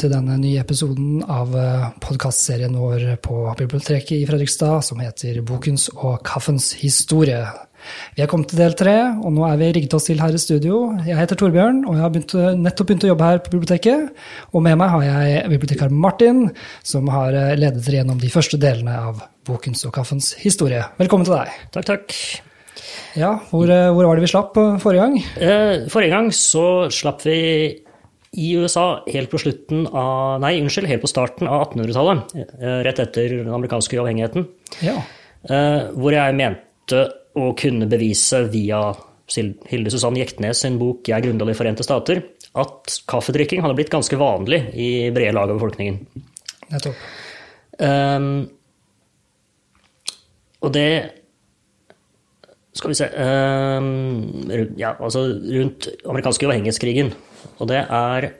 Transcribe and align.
til 0.00 0.12
denne 0.12 0.36
nye 0.40 0.60
episoden 0.62 1.18
av 1.28 1.50
podkastserien 2.00 2.72
vår 2.78 3.02
på 3.20 3.40
biblioteket 3.58 4.14
i 4.16 4.26
Fredrikstad 4.28 4.80
som 4.86 5.00
heter 5.02 5.42
Bokens 5.44 5.90
og 5.92 6.22
kaffens 6.24 6.70
historie. 6.80 7.42
Vi 8.16 8.22
er 8.24 8.28
kommet 8.30 8.48
til 8.48 8.62
del 8.62 8.76
tre, 8.76 8.94
og 9.20 9.34
nå 9.36 9.44
er 9.44 9.58
vi 9.60 9.68
rigget 9.76 9.96
oss 9.98 10.08
til 10.08 10.20
her 10.22 10.32
i 10.32 10.40
studio. 10.40 10.78
Jeg 11.04 11.18
heter 11.18 11.36
Torbjørn, 11.40 11.82
og 11.84 11.98
jeg 11.98 12.04
har 12.04 12.14
begynt, 12.14 12.34
nettopp 12.62 12.88
begynt 12.88 13.04
å 13.04 13.10
jobbe 13.10 13.28
her 13.28 13.42
på 13.44 13.52
biblioteket. 13.56 14.22
Og 14.54 14.64
med 14.64 14.78
meg 14.80 14.92
har 14.94 15.04
jeg 15.04 15.52
bibliotekar 15.52 15.92
Martin, 15.92 16.46
som 16.80 17.12
har 17.12 17.36
ledet 17.60 17.84
dere 17.84 18.00
gjennom 18.00 18.22
de 18.22 18.32
første 18.32 18.60
delene 18.60 18.96
av 19.10 19.20
Bokens 19.48 19.84
og 19.88 19.94
kaffens 19.98 20.32
historie. 20.40 20.80
Velkommen 21.00 21.28
til 21.28 21.36
deg. 21.36 21.60
Takk, 21.76 21.90
takk. 21.92 22.16
Ja, 23.20 23.34
hvor, 23.50 23.68
hvor 23.68 24.06
var 24.06 24.16
det 24.16 24.24
vi 24.24 24.32
slapp 24.32 24.56
forrige 24.80 25.04
gang? 25.04 25.20
Eh, 25.36 25.86
forrige 25.92 26.14
gang 26.14 26.32
så 26.36 26.66
slapp 26.94 27.24
vi 27.28 27.38
i 28.32 28.52
USA 28.54 29.02
helt 29.10 29.30
på 29.30 29.38
av 29.90 30.40
Nei, 30.42 30.54
unnskyld, 30.62 30.86
helt 30.86 31.02
på 31.02 31.10
starten 31.10 31.48
av 31.50 31.64
1800-tallet. 31.72 32.34
Eh, 32.36 32.80
rett 32.86 33.02
etter 33.02 33.36
den 33.40 33.54
amerikanske 33.54 33.98
uavhengigheten. 33.98 34.46
Ja. 34.86 35.00
Eh, 35.42 35.90
hvor 35.96 36.14
jeg 36.14 36.36
mente 36.38 37.04
å 37.38 37.50
kunne 37.58 37.88
bevise 37.90 38.44
via 38.50 38.90
Hilde 39.30 39.90
Susanne 39.92 40.18
Jektnes 40.18 40.62
sin 40.62 40.78
bok 40.78 41.06
'Jeg 41.06 41.22
grunnlag 41.22 41.50
i 41.50 41.54
Forente 41.54 41.86
stater' 41.86 42.22
at 42.54 43.02
kaffedrikking 43.06 43.62
hadde 43.62 43.76
blitt 43.78 43.92
ganske 43.92 44.16
vanlig 44.18 44.74
i 44.74 45.10
brede 45.14 45.34
lag 45.34 45.50
av 45.50 45.58
befolkningen. 45.58 46.00
Nettopp. 46.70 46.94
Um, 47.78 48.50
og 50.60 50.72
det 50.72 51.12
Skal 52.72 52.90
vi 52.90 52.94
se 52.94 53.06
um, 53.08 54.50
Ja, 54.76 54.94
altså 55.00 55.24
rundt 55.26 55.88
amerikanske 56.06 56.46
uavhengighetskrigen. 56.46 57.12
Og 57.58 57.68
det 57.70 57.82
er 57.84 58.30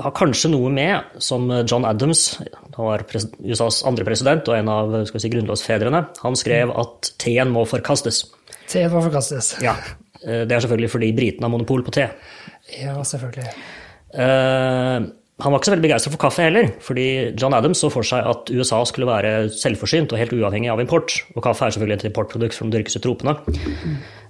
har 0.00 0.14
kanskje 0.16 0.48
noe 0.52 0.70
med, 0.72 1.18
som 1.20 1.50
John 1.68 1.84
Adams, 1.84 2.38
han 2.40 2.78
var 2.78 3.04
USAs 3.44 3.82
andre 3.88 4.06
president 4.08 4.48
og 4.48 4.56
en 4.56 4.70
av 4.72 4.94
si, 5.04 5.28
grunnlovsfedrene, 5.34 6.00
han 6.22 6.38
skrev 6.38 6.72
at 6.80 7.12
teen 7.20 7.52
må 7.52 7.66
forkastes. 7.68 8.24
Teen 8.72 8.88
må 8.92 9.02
forkastes. 9.04 9.54
Ja. 9.64 9.76
Det 10.22 10.54
er 10.54 10.62
selvfølgelig 10.62 10.92
fordi 10.94 11.10
britene 11.16 11.48
har 11.48 11.52
monopol 11.52 11.84
på 11.84 11.92
te. 11.92 12.06
Ja, 12.78 12.94
selvfølgelig. 13.04 13.50
Uh, 14.14 15.10
han 15.42 15.50
var 15.50 15.58
ikke 15.58 15.68
så 15.68 15.74
veldig 15.74 15.86
begeistra 15.88 16.12
for 16.12 16.22
kaffe 16.22 16.46
heller, 16.46 16.68
fordi 16.84 17.06
John 17.34 17.56
Adams 17.56 17.82
så 17.82 17.90
for 17.92 18.06
seg 18.06 18.24
at 18.30 18.52
USA 18.54 18.78
skulle 18.86 19.08
være 19.10 19.50
selvforsynt 19.58 20.14
og 20.14 20.20
helt 20.20 20.34
uavhengig 20.36 20.70
av 20.72 20.80
import. 20.80 21.18
Og 21.34 21.42
kaffe 21.44 21.66
er 21.66 21.74
selvfølgelig 21.74 21.98
et 21.98 22.10
importprodukt 22.12 22.56
som 22.56 22.72
dyrkes 22.72 22.96
i 22.96 23.02
tropene. 23.04 23.36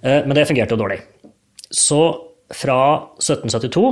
Uh, 0.03 0.22
men 0.25 0.34
det 0.38 0.48
fungerte 0.50 0.75
jo 0.75 0.83
dårlig. 0.83 1.03
Så 1.72 2.03
fra 2.56 2.78
1772 3.20 3.84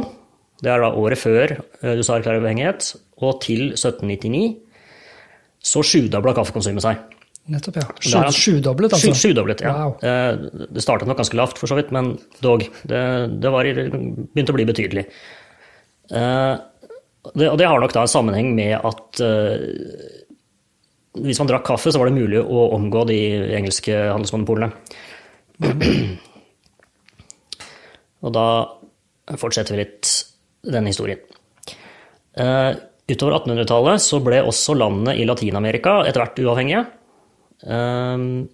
det 0.61 0.69
er 0.69 0.83
da 0.83 0.91
året 0.93 1.21
før 1.21 1.55
USA 1.81 2.19
erklærer 2.19 2.43
uavhengighet, 2.43 2.91
og 3.25 3.41
til 3.45 3.71
1799 3.73 4.59
så 5.71 5.83
sjudobla 5.85 6.35
kaffekonsumet 6.37 6.85
seg. 6.85 7.01
Nettopp, 7.51 7.81
ja. 7.81 7.87
Sjudoblet, 8.37 8.93
altså? 8.95 9.15
Sjudoblet, 9.17 9.65
ja. 9.65 9.73
Wow. 9.75 9.95
Det 10.71 10.85
startet 10.85 11.09
nok 11.09 11.19
ganske 11.21 11.39
lavt, 11.41 11.59
for 11.61 11.71
så 11.71 11.79
vidt, 11.79 11.91
men 11.97 12.13
dog. 12.45 12.67
Det, 12.85 13.01
det 13.41 13.53
var, 13.53 13.65
begynte 13.67 14.53
å 14.53 14.59
bli 14.59 14.69
betydelig. 14.69 15.07
Det, 16.11 17.49
og 17.49 17.59
det 17.61 17.69
har 17.69 17.81
nok 17.81 17.97
da 17.97 18.05
en 18.05 18.13
sammenheng 18.13 18.53
med 18.57 18.77
at 18.77 19.21
hvis 21.21 21.41
man 21.41 21.49
drakk 21.51 21.67
kaffe, 21.73 21.91
så 21.91 22.01
var 22.01 22.11
det 22.11 22.21
mulig 22.21 22.41
å 22.41 22.69
omgå 22.77 23.07
de 23.09 23.21
engelske 23.57 23.97
handelsmonopolene. 24.13 24.73
Og 28.21 28.35
da 28.35 28.47
fortsetter 29.41 29.77
vi 29.77 29.85
litt 29.85 30.13
denne 30.67 30.93
historien. 30.93 31.21
Uh, 32.37 32.77
utover 33.11 33.39
1800-tallet 33.41 34.03
så 34.05 34.21
ble 34.23 34.43
også 34.47 34.77
landene 34.79 35.17
i 35.19 35.27
Latin-Amerika 35.29 36.01
etter 36.07 36.23
hvert 36.23 36.43
uavhengige. 36.45 36.85
Uh, 37.65 38.45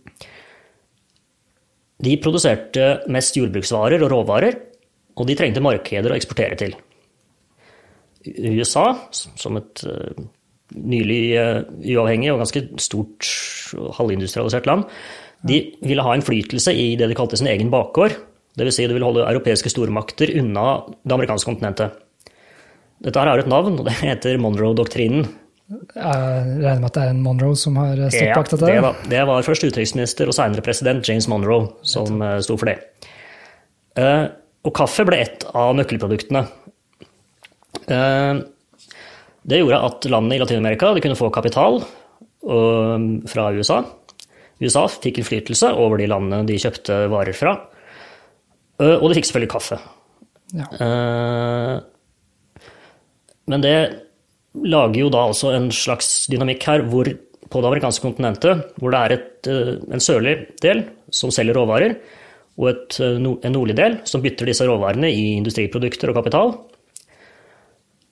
de 2.06 2.16
produserte 2.20 2.88
mest 3.12 3.38
jordbruksvarer 3.38 4.02
og 4.04 4.12
råvarer, 4.12 4.58
og 5.16 5.28
de 5.28 5.36
trengte 5.38 5.64
markeder 5.64 6.12
å 6.12 6.18
eksportere 6.18 6.58
til. 6.60 6.74
USA, 8.26 8.90
som 9.14 9.58
et 9.58 9.84
uh, 9.86 10.24
nylig 10.76 11.22
uavhengig 11.94 12.32
og 12.32 12.42
ganske 12.42 12.64
stort 12.82 13.28
halvindustrialisert 13.96 14.66
land, 14.68 14.84
de 15.46 15.60
ville 15.84 16.02
ha 16.02 16.14
innflytelse 16.16 16.72
i 16.74 16.94
det 16.98 17.06
de 17.10 17.16
kalte 17.16 17.38
sin 17.38 17.48
egen 17.50 17.70
bakgård. 17.72 18.16
Dvs. 18.56 18.78
Si 18.78 18.86
det 18.88 18.96
vil 18.96 19.04
holde 19.04 19.26
europeiske 19.28 19.72
stormakter 19.72 20.32
unna 20.40 20.66
det 21.04 21.16
amerikanske 21.16 21.50
kontinentet. 21.50 21.98
Dette 23.04 23.20
her 23.20 23.28
har 23.28 23.42
et 23.42 23.50
navn, 23.50 23.76
og 23.76 23.84
det 23.88 23.98
heter 24.00 24.38
Monroe-doktrinen. 24.40 25.26
Jeg 25.66 26.62
regner 26.62 26.78
med 26.78 26.88
at 26.88 26.94
det 26.94 27.02
er 27.02 27.10
en 27.10 27.22
Monroe 27.24 27.58
som 27.58 27.76
har 27.80 27.98
stått 28.06 28.36
bak 28.38 28.50
dette? 28.52 28.70
Ja, 28.70 28.82
det, 28.86 29.10
det 29.10 29.22
var 29.26 29.46
først 29.46 29.66
utenriksminister 29.66 30.30
og 30.30 30.36
senere 30.36 30.62
president 30.62 31.08
James 31.08 31.26
Monroe 31.30 31.72
som 31.86 32.22
uh, 32.22 32.36
sto 32.44 32.54
for 32.60 32.70
det. 32.70 32.76
Uh, 33.98 34.30
og 34.66 34.74
kaffe 34.78 35.04
ble 35.08 35.18
et 35.24 35.46
av 35.56 35.74
nøkkelproduktene. 35.74 36.44
Uh, 37.90 38.46
det 39.46 39.60
gjorde 39.60 39.82
at 39.90 40.06
landene 40.10 40.38
i 40.38 40.42
Latin-Amerika 40.42 40.94
kunne 41.02 41.18
få 41.18 41.30
kapital 41.34 41.82
fra 42.46 43.44
USA. 43.56 43.80
USA 44.62 44.84
fikk 44.90 45.18
innflytelse 45.18 45.72
over 45.82 45.98
de 45.98 46.06
landene 46.10 46.46
de 46.46 46.58
kjøpte 46.62 46.98
varer 47.10 47.34
fra. 47.34 47.56
Og 48.82 49.06
de 49.08 49.16
fikk 49.16 49.28
selvfølgelig 49.30 49.52
kaffe. 49.54 49.78
Ja. 50.56 50.66
Men 53.46 53.62
det 53.64 53.76
lager 54.66 55.00
jo 55.00 55.08
da 55.12 55.24
altså 55.30 55.54
en 55.56 55.70
slags 55.74 56.26
dynamikk 56.32 56.66
her 56.68 56.84
hvor 56.90 57.08
på 57.46 57.62
det 57.62 57.68
amerikanske 57.70 58.02
kontinentet, 58.02 58.62
hvor 58.80 58.92
det 58.92 59.00
er 59.00 59.14
et, 59.16 59.50
en 59.94 60.02
sørlig 60.02 60.36
del 60.62 60.82
som 61.14 61.32
selger 61.34 61.56
råvarer, 61.56 61.96
og 62.56 62.70
et, 62.72 62.96
en 63.04 63.52
nordlig 63.52 63.76
del 63.78 64.00
som 64.08 64.24
bytter 64.24 64.48
disse 64.50 64.66
råvarene 64.66 65.10
i 65.12 65.36
industriprodukter 65.36 66.10
og 66.10 66.18
kapital. 66.18 66.54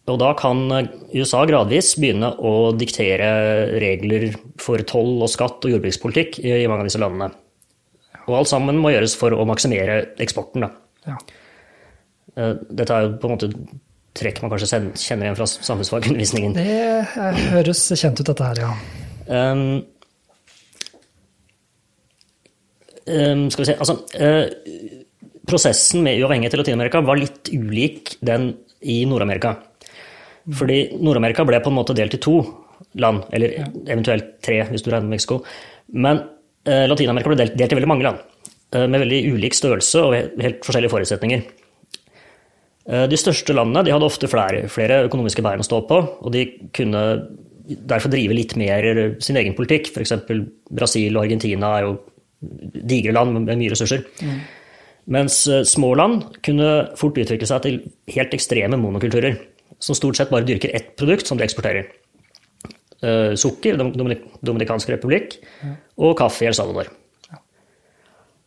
Og 0.05 0.19
da 0.21 0.35
kan 0.37 0.67
USA 1.15 1.41
gradvis 1.49 1.95
begynne 1.97 2.35
å 2.37 2.75
diktere 2.77 3.31
regler 3.81 4.35
for 4.61 4.85
toll 4.87 5.17
og 5.25 5.33
skatt 5.33 5.65
og 5.65 5.73
jordbrukspolitikk 5.73 6.43
i, 6.45 6.51
i 6.61 6.69
mange 6.69 6.85
av 6.85 6.91
disse 6.91 7.01
landene. 7.01 7.33
Og 8.25 8.39
alt 8.39 8.51
sammen 8.51 8.79
må 8.81 8.93
gjøres 8.95 9.17
for 9.21 9.35
å 9.37 9.47
maksimere 9.49 10.01
eksporten. 10.23 10.65
Ja. 11.05 11.17
Dette 12.35 12.95
er 12.95 13.05
jo 13.05 13.17
på 13.21 13.29
en 13.29 13.35
måte 13.37 13.51
trekk 14.15 14.41
man 14.43 14.53
kanskje 14.53 14.81
kjenner 14.95 15.29
igjen 15.29 15.39
fra 15.39 15.49
samfunnsfagundervisningen. 15.51 16.55
Det 16.57 17.41
høres 17.51 17.83
kjent 17.99 18.21
ut, 18.21 18.29
dette 18.31 18.51
her, 18.51 18.63
ja. 18.63 18.73
Um, 19.25 19.63
um, 23.09 23.47
skal 23.49 23.63
vi 23.63 23.69
se 23.71 23.77
Altså 23.81 23.95
uh, 24.21 24.91
Prosessen 25.49 26.03
med 26.05 26.21
uavhengighet 26.21 26.57
i 26.57 26.61
Latin-Amerika 26.61 27.01
var 27.05 27.17
litt 27.21 27.49
ulik 27.53 28.19
den 28.25 28.51
i 28.85 29.03
Nord-Amerika. 29.09 29.55
Fordi 30.45 30.79
Nord-Amerika 31.01 31.45
ble 31.49 31.61
på 31.65 31.73
en 31.73 31.77
måte 31.77 31.97
delt 31.97 32.17
i 32.17 32.21
to 32.23 32.39
land, 33.01 33.27
eller 33.35 33.59
eventuelt 33.85 34.39
tre, 34.45 34.63
hvis 34.71 34.85
du 34.85 34.89
regner 34.91 35.09
med 35.09 35.19
Mexico. 35.19 35.43
Men 35.93 36.23
Latin-Amerika 36.65 37.33
ble 37.33 37.41
delt, 37.43 37.59
delt 37.59 37.75
i 37.75 37.79
veldig 37.79 37.91
mange 37.91 38.07
land, 38.07 38.23
uh, 38.77 38.87
med 38.87 39.03
veldig 39.05 39.21
ulik 39.35 39.57
størrelse 39.57 40.01
og 40.01 40.17
helt 40.17 40.65
forskjellige 40.67 40.95
forutsetninger. 40.95 41.45
De 42.85 43.17
største 43.17 43.55
landene 43.57 43.81
de 43.87 43.95
hadde 43.95 44.05
ofte 44.05 44.29
flere, 44.29 44.67
flere, 44.69 45.07
økonomiske 45.07 45.41
bein 45.41 45.63
å 45.63 45.65
stå 45.65 45.79
på, 45.89 46.03
og 46.21 46.33
de 46.35 46.43
kunne 46.77 47.01
derfor 47.65 48.13
drive 48.13 48.37
litt 48.37 48.53
mer 48.61 48.85
sin 49.25 49.39
egen 49.41 49.57
politikk. 49.57 49.89
F.eks. 49.89 50.13
Brasil 50.69 51.17
og 51.17 51.23
Argentina 51.23 51.71
er 51.79 51.87
jo 51.87 51.95
digre 52.93 53.15
land 53.17 53.39
med 53.39 53.57
mye 53.57 53.73
ressurser. 53.73 54.05
Mm. 54.21 54.37
Mens 55.17 55.39
små 55.69 55.95
land 55.97 56.23
kunne 56.45 56.71
fort 57.01 57.19
utvikle 57.21 57.49
seg 57.49 57.65
til 57.65 57.81
helt 58.15 58.37
ekstreme 58.37 58.77
monokulturer, 58.81 59.37
som 59.83 59.97
stort 59.97 60.21
sett 60.21 60.33
bare 60.33 60.47
dyrker 60.49 60.73
ett 60.77 60.95
produkt 61.01 61.29
som 61.29 61.41
de 61.41 61.45
eksporterer. 61.49 61.89
Sukker, 63.41 63.77
Dominikansk 63.77 64.95
republikk, 64.95 65.39
og 66.01 66.15
kaffe 66.19 66.47
i 66.47 66.49
El 66.51 66.57
Salvador. 66.57 66.93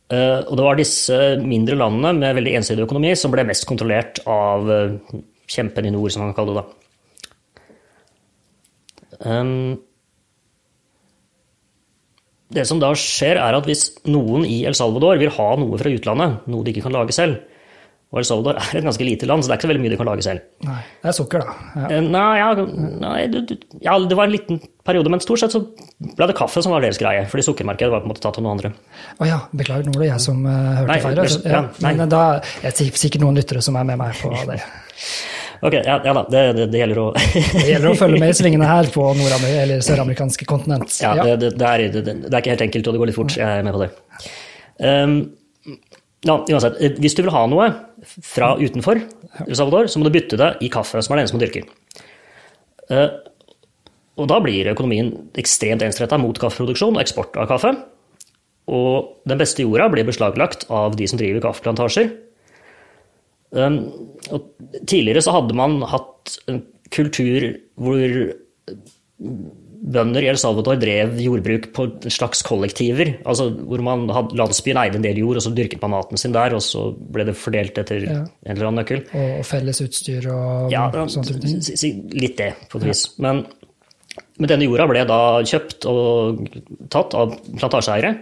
Uh, 0.07 0.39
og 0.47 0.53
det 0.55 0.63
var 0.63 0.77
disse 0.79 1.15
mindre 1.43 1.75
landene 1.75 2.13
med 2.15 2.37
veldig 2.37 2.53
ensidig 2.61 2.85
økonomi 2.85 3.09
som 3.19 3.33
ble 3.33 3.43
mest 3.43 3.65
kontrollert 3.67 4.21
av 4.23 4.69
uh, 4.71 5.17
kjempen 5.51 5.89
i 5.89 5.91
nord, 5.91 6.13
som 6.13 6.23
man 6.23 6.31
kan 6.31 6.45
kalle 6.45 6.61
det. 6.61 6.67
Um, 9.19 9.75
det 12.55 12.63
som 12.69 12.79
da 12.79 12.93
skjer, 12.95 13.35
er 13.35 13.57
at 13.57 13.67
hvis 13.67 13.89
noen 14.07 14.47
i 14.47 14.61
El 14.69 14.77
Salvador 14.79 15.19
vil 15.19 15.33
ha 15.35 15.49
noe 15.59 15.79
fra 15.81 15.91
utlandet, 15.91 16.47
noe 16.47 16.63
de 16.63 16.71
ikke 16.71 16.85
kan 16.87 16.95
lage 16.95 17.15
selv, 17.15 17.41
og 18.07 18.21
El 18.21 18.25
Salvador 18.27 18.55
er 18.61 18.77
et 18.79 18.85
ganske 18.85 19.03
lite 19.03 19.27
land, 19.27 19.43
så 19.43 19.49
det 19.49 19.53
er 19.53 19.59
ikke 19.59 19.67
så 19.67 19.69
veldig 19.73 19.81
mye 19.83 19.91
de 19.91 19.97
kan 19.99 20.07
lage 20.07 20.23
selv. 20.23 20.43
Nei, 20.63 20.79
Det 21.03 21.09
er 21.11 21.15
sukker, 21.17 21.43
da. 21.43 21.55
Ja. 21.75 22.01
Nei, 22.05 22.27
ja, 22.39 22.67
nei 23.03 23.17
du, 23.33 23.41
du, 23.49 23.55
ja, 23.83 23.97
det 23.99 24.15
var 24.15 24.29
en 24.29 24.31
liten 24.31 24.61
periode, 24.87 25.11
men 25.11 25.19
stort 25.23 25.41
sett 25.41 25.55
så 25.55 25.59
ble 26.15 26.29
det 26.29 26.37
kaffe 26.37 26.63
som 26.63 26.71
var 26.71 26.85
deres 26.85 26.99
greie. 27.01 27.25
Fordi 27.27 27.43
sukkermarkedet 27.49 27.91
var 27.91 28.05
på 28.05 28.07
en 28.07 28.13
måte 28.13 28.23
tatt 28.23 28.39
av 28.39 28.45
noen 28.45 28.55
andre. 28.55 28.71
Å 29.19 29.27
ja, 29.27 29.41
beklager, 29.51 29.89
nå 29.89 29.97
var 29.97 30.05
det 30.05 30.11
jeg 30.13 30.23
som 30.23 30.39
uh, 30.47 30.53
hørte 30.77 30.91
nei, 30.93 30.99
feil. 31.03 31.19
Altså. 31.25 31.41
Ja, 31.51 31.63
men 31.83 32.13
da 32.13 32.21
er 32.37 32.77
det 32.79 32.87
sikkert 33.03 33.25
noen 33.25 33.39
lyttere 33.41 33.63
som 33.65 33.79
er 33.79 33.89
med 33.89 33.99
meg 33.99 34.15
på 34.21 34.31
det. 34.53 34.61
Ok, 35.57 35.73
ja, 35.73 35.95
ja 36.05 36.11
da, 36.13 36.21
det, 36.29 36.41
det, 36.53 36.65
det 36.69 36.81
gjelder 36.83 36.99
å 37.01 37.05
Det 37.63 37.63
gjelder 37.65 37.89
å 37.89 37.97
følge 37.97 38.19
med 38.21 38.29
i 38.29 38.35
svingene 38.37 38.67
her 38.69 38.89
på 38.93 39.07
eller 39.09 39.81
søramerikanske 39.81 40.45
kontinent. 40.45 40.99
Ja, 41.01 41.15
det, 41.17 41.55
det, 41.57 41.65
er, 41.65 41.87
det, 41.95 42.03
det 42.05 42.29
er 42.29 42.43
ikke 42.43 42.53
helt 42.53 42.65
enkelt, 42.67 42.89
og 42.89 42.93
det 42.93 43.01
går 43.01 43.09
litt 43.09 43.17
fort. 43.17 43.37
Jeg 43.39 43.63
er 43.63 43.65
med 43.65 43.73
på 43.73 43.81
det. 43.81 43.89
Um, 44.77 45.15
ja, 46.25 46.35
uansett, 46.39 46.79
hvis 46.97 47.15
du 47.17 47.21
vil 47.21 47.33
ha 47.33 47.43
noe 47.49 47.67
fra 48.25 48.55
utenfor 48.57 48.99
El 49.45 49.57
Salvador, 49.57 49.89
så 49.91 49.99
må 49.99 50.07
du 50.07 50.15
bytte 50.15 50.39
det 50.39 50.55
i 50.65 50.71
kaffe, 50.73 51.01
som 51.03 51.13
er 51.13 51.19
det 51.19 51.25
eneste 51.25 51.37
man 51.37 51.43
dyrker. 51.45 51.67
Uh, 52.87 53.09
og 54.17 54.29
da 54.31 54.39
blir 54.41 54.71
økonomien 54.71 55.11
ekstremt 55.37 55.83
ensretta 55.85 56.17
mot 56.17 56.39
kaffeproduksjon 56.41 56.95
og 56.95 57.03
eksport 57.03 57.37
av 57.37 57.51
kaffe. 57.51 57.75
Og 58.73 59.19
den 59.29 59.39
beste 59.39 59.63
jorda 59.63 59.91
blir 59.93 60.07
beslaglagt 60.07 60.65
av 60.73 60.97
de 60.97 61.05
som 61.07 61.19
driver 61.21 61.45
kaffeplantasjer. 61.45 62.09
Um, 63.53 63.77
og 64.33 64.49
tidligere 64.89 65.21
så 65.23 65.37
hadde 65.37 65.55
man 65.55 65.79
hatt 65.87 66.33
en 66.51 66.63
kultur 66.91 67.45
hvor 67.79 68.17
bønder 69.77 70.23
i 70.25 70.29
El 70.31 70.37
Salvador 70.41 70.79
drev 70.81 71.15
jordbruk 71.21 71.67
på 71.75 71.85
slags 72.11 72.41
kollektiver. 72.43 73.13
altså 73.25 73.49
Hvor 73.55 73.81
man 73.85 74.07
hadde, 74.09 74.35
landsbyen 74.35 74.77
eide 74.81 74.95
en 74.95 75.03
del 75.05 75.17
jord, 75.21 75.37
og 75.37 75.43
så 75.45 75.53
dyrket 75.55 75.81
man 75.81 75.91
maten 75.91 76.17
sin 76.17 76.33
der, 76.33 76.53
og 76.57 76.61
så 76.61 76.89
ble 76.97 77.25
det 77.25 77.35
fordelt 77.37 77.77
etter 77.77 78.01
Ja. 78.03 78.23
en 78.45 78.55
eller 78.57 78.67
annen 78.67 78.83
nøkkel. 78.83 79.05
Og 79.13 79.45
felles 79.45 79.79
utstyr 79.81 80.27
og 80.33 80.71
Ja, 80.71 80.89
si- 81.07 81.75
si- 81.77 82.01
litt 82.11 82.37
det, 82.37 82.53
på 82.69 82.79
et 82.81 82.87
vis. 82.89 83.05
Men, 83.19 83.45
men 84.39 84.47
denne 84.49 84.63
jorda 84.65 84.87
ble 84.87 85.05
da 85.05 85.41
kjøpt 85.43 85.85
og 85.85 86.49
tatt 86.89 87.13
av 87.13 87.37
plantasjeeiere. 87.57 88.17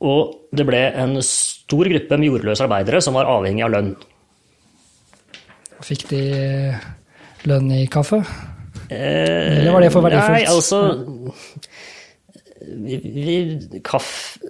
Og 0.00 0.34
det 0.54 0.64
ble 0.66 0.78
en 0.96 1.20
stor 1.20 1.84
gruppe 1.84 2.16
med 2.18 2.28
jordløse 2.30 2.64
arbeidere 2.64 3.02
som 3.02 3.14
var 3.14 3.26
avhengig 3.26 3.64
av 3.64 3.70
lønn. 3.74 3.96
Fikk 5.82 6.08
de 6.08 6.22
lønn 7.48 7.70
i 7.72 7.86
kaffe? 7.86 8.22
Eh, 8.90 9.60
Eller 9.60 9.72
var 9.72 9.84
det 9.84 9.92
for 9.94 10.02
verdifullt? 10.02 10.34
Nei, 10.34 10.44
altså 10.50 10.80
vi, 12.60 12.98
vi, 13.00 13.80
Kaffe 13.86 14.40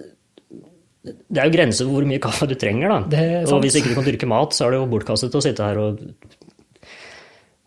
Det 1.01 1.39
er 1.41 1.47
jo 1.47 1.53
grenser 1.55 1.85
for 1.87 1.95
hvor 1.95 2.07
mye 2.09 2.21
kaffe 2.21 2.47
du 2.49 2.55
trenger, 2.59 2.91
da. 2.91 3.21
Og 3.49 3.63
hvis 3.63 3.77
ikke 3.79 3.91
du 3.93 3.97
kan 3.97 4.05
dyrke 4.05 4.29
mat, 4.29 4.53
så 4.53 4.67
er 4.67 4.73
det 4.75 4.81
jo 4.81 4.89
bortkastet 4.91 5.37
å 5.37 5.41
sitte 5.41 5.65
her 5.65 5.79
og 5.81 6.01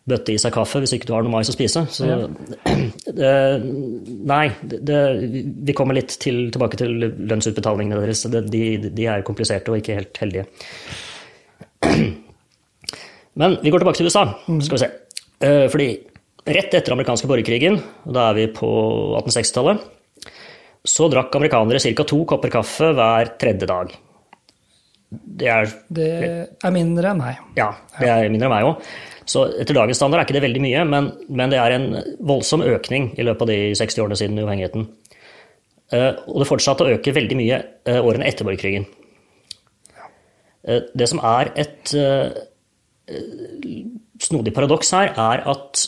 bøtte 0.05 0.35
i 0.35 0.39
seg 0.41 0.53
kaffe 0.53 0.83
hvis 0.83 0.93
ikke 0.99 1.09
du 1.09 1.15
har 1.17 1.25
noe 1.25 1.33
mais 1.33 1.49
å 1.51 1.55
spise. 1.57 1.83
Så 1.91 2.07
Ja. 2.07 2.19
det, 3.19 3.33
Nei, 4.29 4.45
det, 4.63 4.81
det, 4.87 5.01
vi 5.67 5.77
kommer 5.77 5.97
litt 5.97 6.15
til, 6.23 6.45
tilbake 6.55 6.79
til 6.79 6.95
lønnsutbetalingene 7.01 8.03
deres. 8.05 8.27
Det, 8.31 8.45
de, 8.53 8.65
de 8.91 9.09
er 9.11 9.25
kompliserte 9.27 9.73
og 9.73 9.81
ikke 9.81 9.99
helt 9.99 10.21
heldige. 10.23 10.47
Men 13.41 13.59
vi 13.65 13.73
går 13.75 13.83
tilbake 13.83 13.99
til 13.99 14.11
USA, 14.13 14.29
skal 14.63 14.77
vi 14.77 14.83
se. 14.85 14.91
Eh, 15.43 15.65
Fordi 15.73 15.89
rett 16.45 16.75
etter 16.77 16.95
amerikanske 16.95 17.29
borgerkrigen, 17.31 17.79
da 18.05 18.31
er 18.31 18.39
vi 18.39 18.47
på 18.53 18.69
1860-tallet, 19.21 19.85
så 20.85 21.09
drakk 21.09 21.35
amerikanere 21.39 21.81
ca. 21.81 22.05
to 22.05 22.25
kopper 22.29 22.53
kaffe 22.53 22.91
hver 22.97 23.35
tredje 23.41 23.69
dag. 23.71 23.95
Det 25.15 25.49
er 25.49 25.71
Det 25.89 26.11
er 26.65 26.73
mindre 26.75 27.13
enn 27.13 27.21
meg. 27.23 27.39
ja, 27.57 27.71
det 28.01 28.09
er 28.11 28.29
mindre 28.29 28.49
enn 28.49 28.55
meg 28.57 28.69
òg. 28.69 28.89
Så 29.25 29.47
etter 29.57 29.75
dagens 29.75 29.97
standard 29.97 30.21
er 30.21 30.27
ikke 30.27 30.37
det 30.37 30.45
veldig 30.45 30.61
mye, 30.61 30.85
men, 30.85 31.13
men 31.33 31.53
det 31.53 31.59
er 31.59 31.77
en 31.79 31.87
voldsom 32.21 32.61
økning 32.67 33.15
i 33.17 33.25
løpet 33.25 33.47
av 33.47 33.49
de 33.49 33.59
60 33.79 34.03
årene 34.05 34.19
siden 34.21 34.41
uavhengigheten. 34.43 34.85
Eh, 35.95 36.13
og 36.29 36.43
det 36.43 36.49
fortsatte 36.49 36.85
å 36.85 36.93
øke 36.97 37.15
veldig 37.15 37.39
mye 37.39 37.61
eh, 37.89 38.01
årene 38.01 38.29
etter 38.29 38.47
borgerkrigen. 38.47 38.87
Eh, 40.65 40.85
det 40.93 41.09
som 41.09 41.23
er 41.25 41.53
et 41.61 41.95
snodig 44.25 44.55
paradoks 44.57 44.93
her, 44.97 45.13
er 45.13 45.43
at 45.51 45.85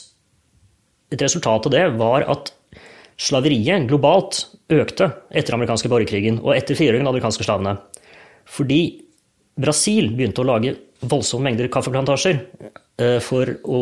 et 1.13 1.23
resultat 1.23 1.69
av 1.69 1.75
det 1.75 1.85
var 1.99 2.27
at 2.27 2.53
slaveriet 3.17 3.87
globalt 3.89 4.45
økte 4.73 5.11
etter 5.31 5.53
den 5.53 5.61
amerikanske 5.61 5.91
borgerkrigen 5.91 6.41
og 6.43 6.55
etter 6.57 6.77
frigjøringen 6.79 7.07
av 7.07 7.15
de 7.15 7.21
amerikanske 7.21 7.47
slavene. 7.47 7.77
Fordi 8.47 8.81
Brasil 9.57 10.11
begynte 10.13 10.43
å 10.43 10.49
lage 10.51 10.75
voldsomme 11.07 11.49
mengder 11.49 11.71
kaffeplantasjer 11.73 12.39
eh, 13.01 13.19
for 13.25 13.53
å 13.65 13.81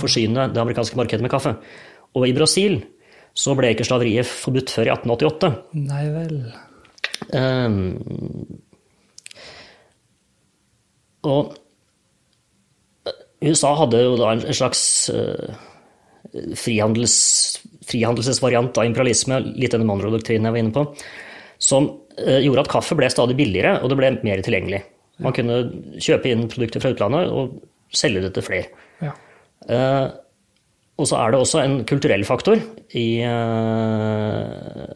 forsyne 0.00 0.48
det 0.52 0.62
amerikanske 0.62 0.98
markedet 0.98 1.24
med 1.24 1.32
kaffe. 1.32 1.54
Og 2.16 2.26
i 2.28 2.34
Brasil 2.36 2.80
så 3.38 3.54
ble 3.58 3.72
ikke 3.74 3.86
slaveriet 3.86 4.26
forbudt 4.26 4.72
før 4.74 4.88
i 4.88 4.94
1888. 4.96 5.52
Nei 5.78 6.04
vel. 6.14 6.34
Um, 7.34 7.78
og 11.28 11.54
eh, 13.06 13.24
USA 13.50 13.74
hadde 13.78 14.02
jo 14.02 14.18
da 14.18 14.32
en 14.34 14.44
slags 14.56 14.82
eh, 15.14 15.54
frihandels, 16.58 17.16
frihandelsvariant 17.88 18.78
av 18.78 18.86
imperialisme, 18.88 19.40
litt 19.56 19.74
denne 19.74 19.88
Monroe-doktrinen 19.88 20.48
jeg 20.48 20.56
var 20.56 20.62
inne 20.62 20.74
på, 20.74 20.84
som 21.62 21.88
eh, 22.18 22.40
gjorde 22.44 22.66
at 22.66 22.72
kaffe 22.72 22.98
ble 22.98 23.08
stadig 23.12 23.36
billigere, 23.38 23.78
og 23.82 23.90
det 23.90 23.98
ble 24.00 24.12
mer 24.26 24.44
tilgjengelig. 24.44 24.82
Man 25.24 25.34
kunne 25.34 25.58
kjøpe 25.98 26.30
inn 26.30 26.46
produkter 26.50 26.82
fra 26.82 26.92
utlandet 26.94 27.30
og 27.34 27.58
selge 27.94 28.22
det 28.26 28.32
til 28.36 28.46
flere. 28.46 28.68
Ja. 29.02 29.14
Uh, 29.68 30.06
og 30.98 31.08
så 31.10 31.18
er 31.18 31.32
det 31.32 31.40
også 31.42 31.62
en 31.62 31.76
kulturell 31.88 32.24
faktor 32.26 32.60
i, 32.98 33.06
uh, 33.26 34.86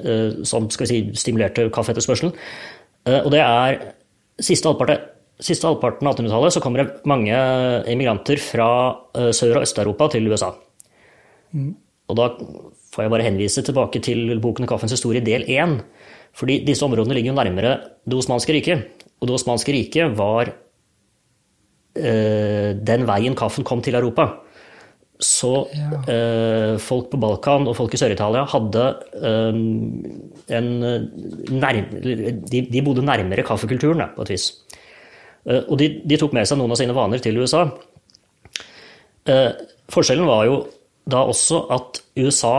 uh, 0.00 0.42
som 0.46 0.66
skal 0.74 0.86
vi 0.86 0.90
si, 0.90 1.00
stimulerte 1.22 1.68
kaffeetterspørselen. 1.74 2.34
Og 3.04 3.26
det 3.34 3.40
er 3.44 3.74
siste 4.40 4.70
halvparten, 4.70 5.02
siste 5.42 5.66
halvparten 5.66 6.06
av 6.06 6.14
1800-tallet 6.16 6.54
så 6.54 6.60
kommer 6.62 6.82
det 6.84 7.00
mange 7.10 7.34
immigranter 7.90 8.38
fra 8.38 8.68
eh, 9.16 9.30
Sør- 9.34 9.56
og 9.58 9.62
Øst-Europa 9.66 10.08
til 10.14 10.28
USA. 10.30 10.52
Og 12.08 12.16
da 12.18 12.28
får 12.94 13.02
jeg 13.04 13.10
bare 13.10 13.26
henvise 13.26 13.62
tilbake 13.62 14.00
til 14.02 14.38
boken 14.40 14.66
'Kaffens 14.66 14.94
historie' 14.94 15.24
del 15.24 15.44
1. 15.48 15.80
Fordi 16.34 16.64
disse 16.66 16.84
områdene 16.84 17.14
ligger 17.14 17.32
jo 17.32 17.38
nærmere 17.42 17.80
Det 18.04 18.14
osmanske 18.14 18.52
riket. 18.52 18.84
Og 19.20 19.28
Det 19.28 19.34
osmanske 19.34 19.72
riket 19.72 20.18
var 20.18 20.52
øh, 21.96 22.74
den 22.86 23.06
veien 23.06 23.34
kaffen 23.34 23.64
kom 23.64 23.82
til 23.82 23.94
Europa. 23.94 24.26
Så 25.20 25.66
Ja. 25.74 26.72
øh, 26.74 26.78
folk 26.78 27.10
på 27.10 27.16
Balkan 27.16 27.68
og 27.68 27.76
folk 27.76 27.94
i 27.94 27.96
Sør-Italia 27.96 28.44
hadde 28.44 28.96
øh, 29.22 29.54
en 30.58 30.80
nær, 31.50 31.72
de, 32.52 32.66
de 32.72 32.82
bodde 32.82 33.02
nærmere 33.02 33.42
kaffekulturen, 33.42 33.98
da, 33.98 34.06
på 34.16 34.22
et 34.22 34.30
vis. 34.30 34.52
Eh, 35.48 35.62
og 35.68 35.76
de, 35.80 35.90
de 36.04 36.20
tok 36.20 36.34
med 36.36 36.48
seg 36.48 36.60
noen 36.60 36.72
av 36.74 36.80
sine 36.80 36.96
vaner 36.96 37.22
til 37.24 37.38
USA. 37.40 37.66
Eh, 39.28 39.50
forskjellen 39.92 40.28
var 40.28 40.48
jo 40.48 40.62
da 41.10 41.20
også 41.28 41.66
at 41.74 42.00
USA 42.16 42.54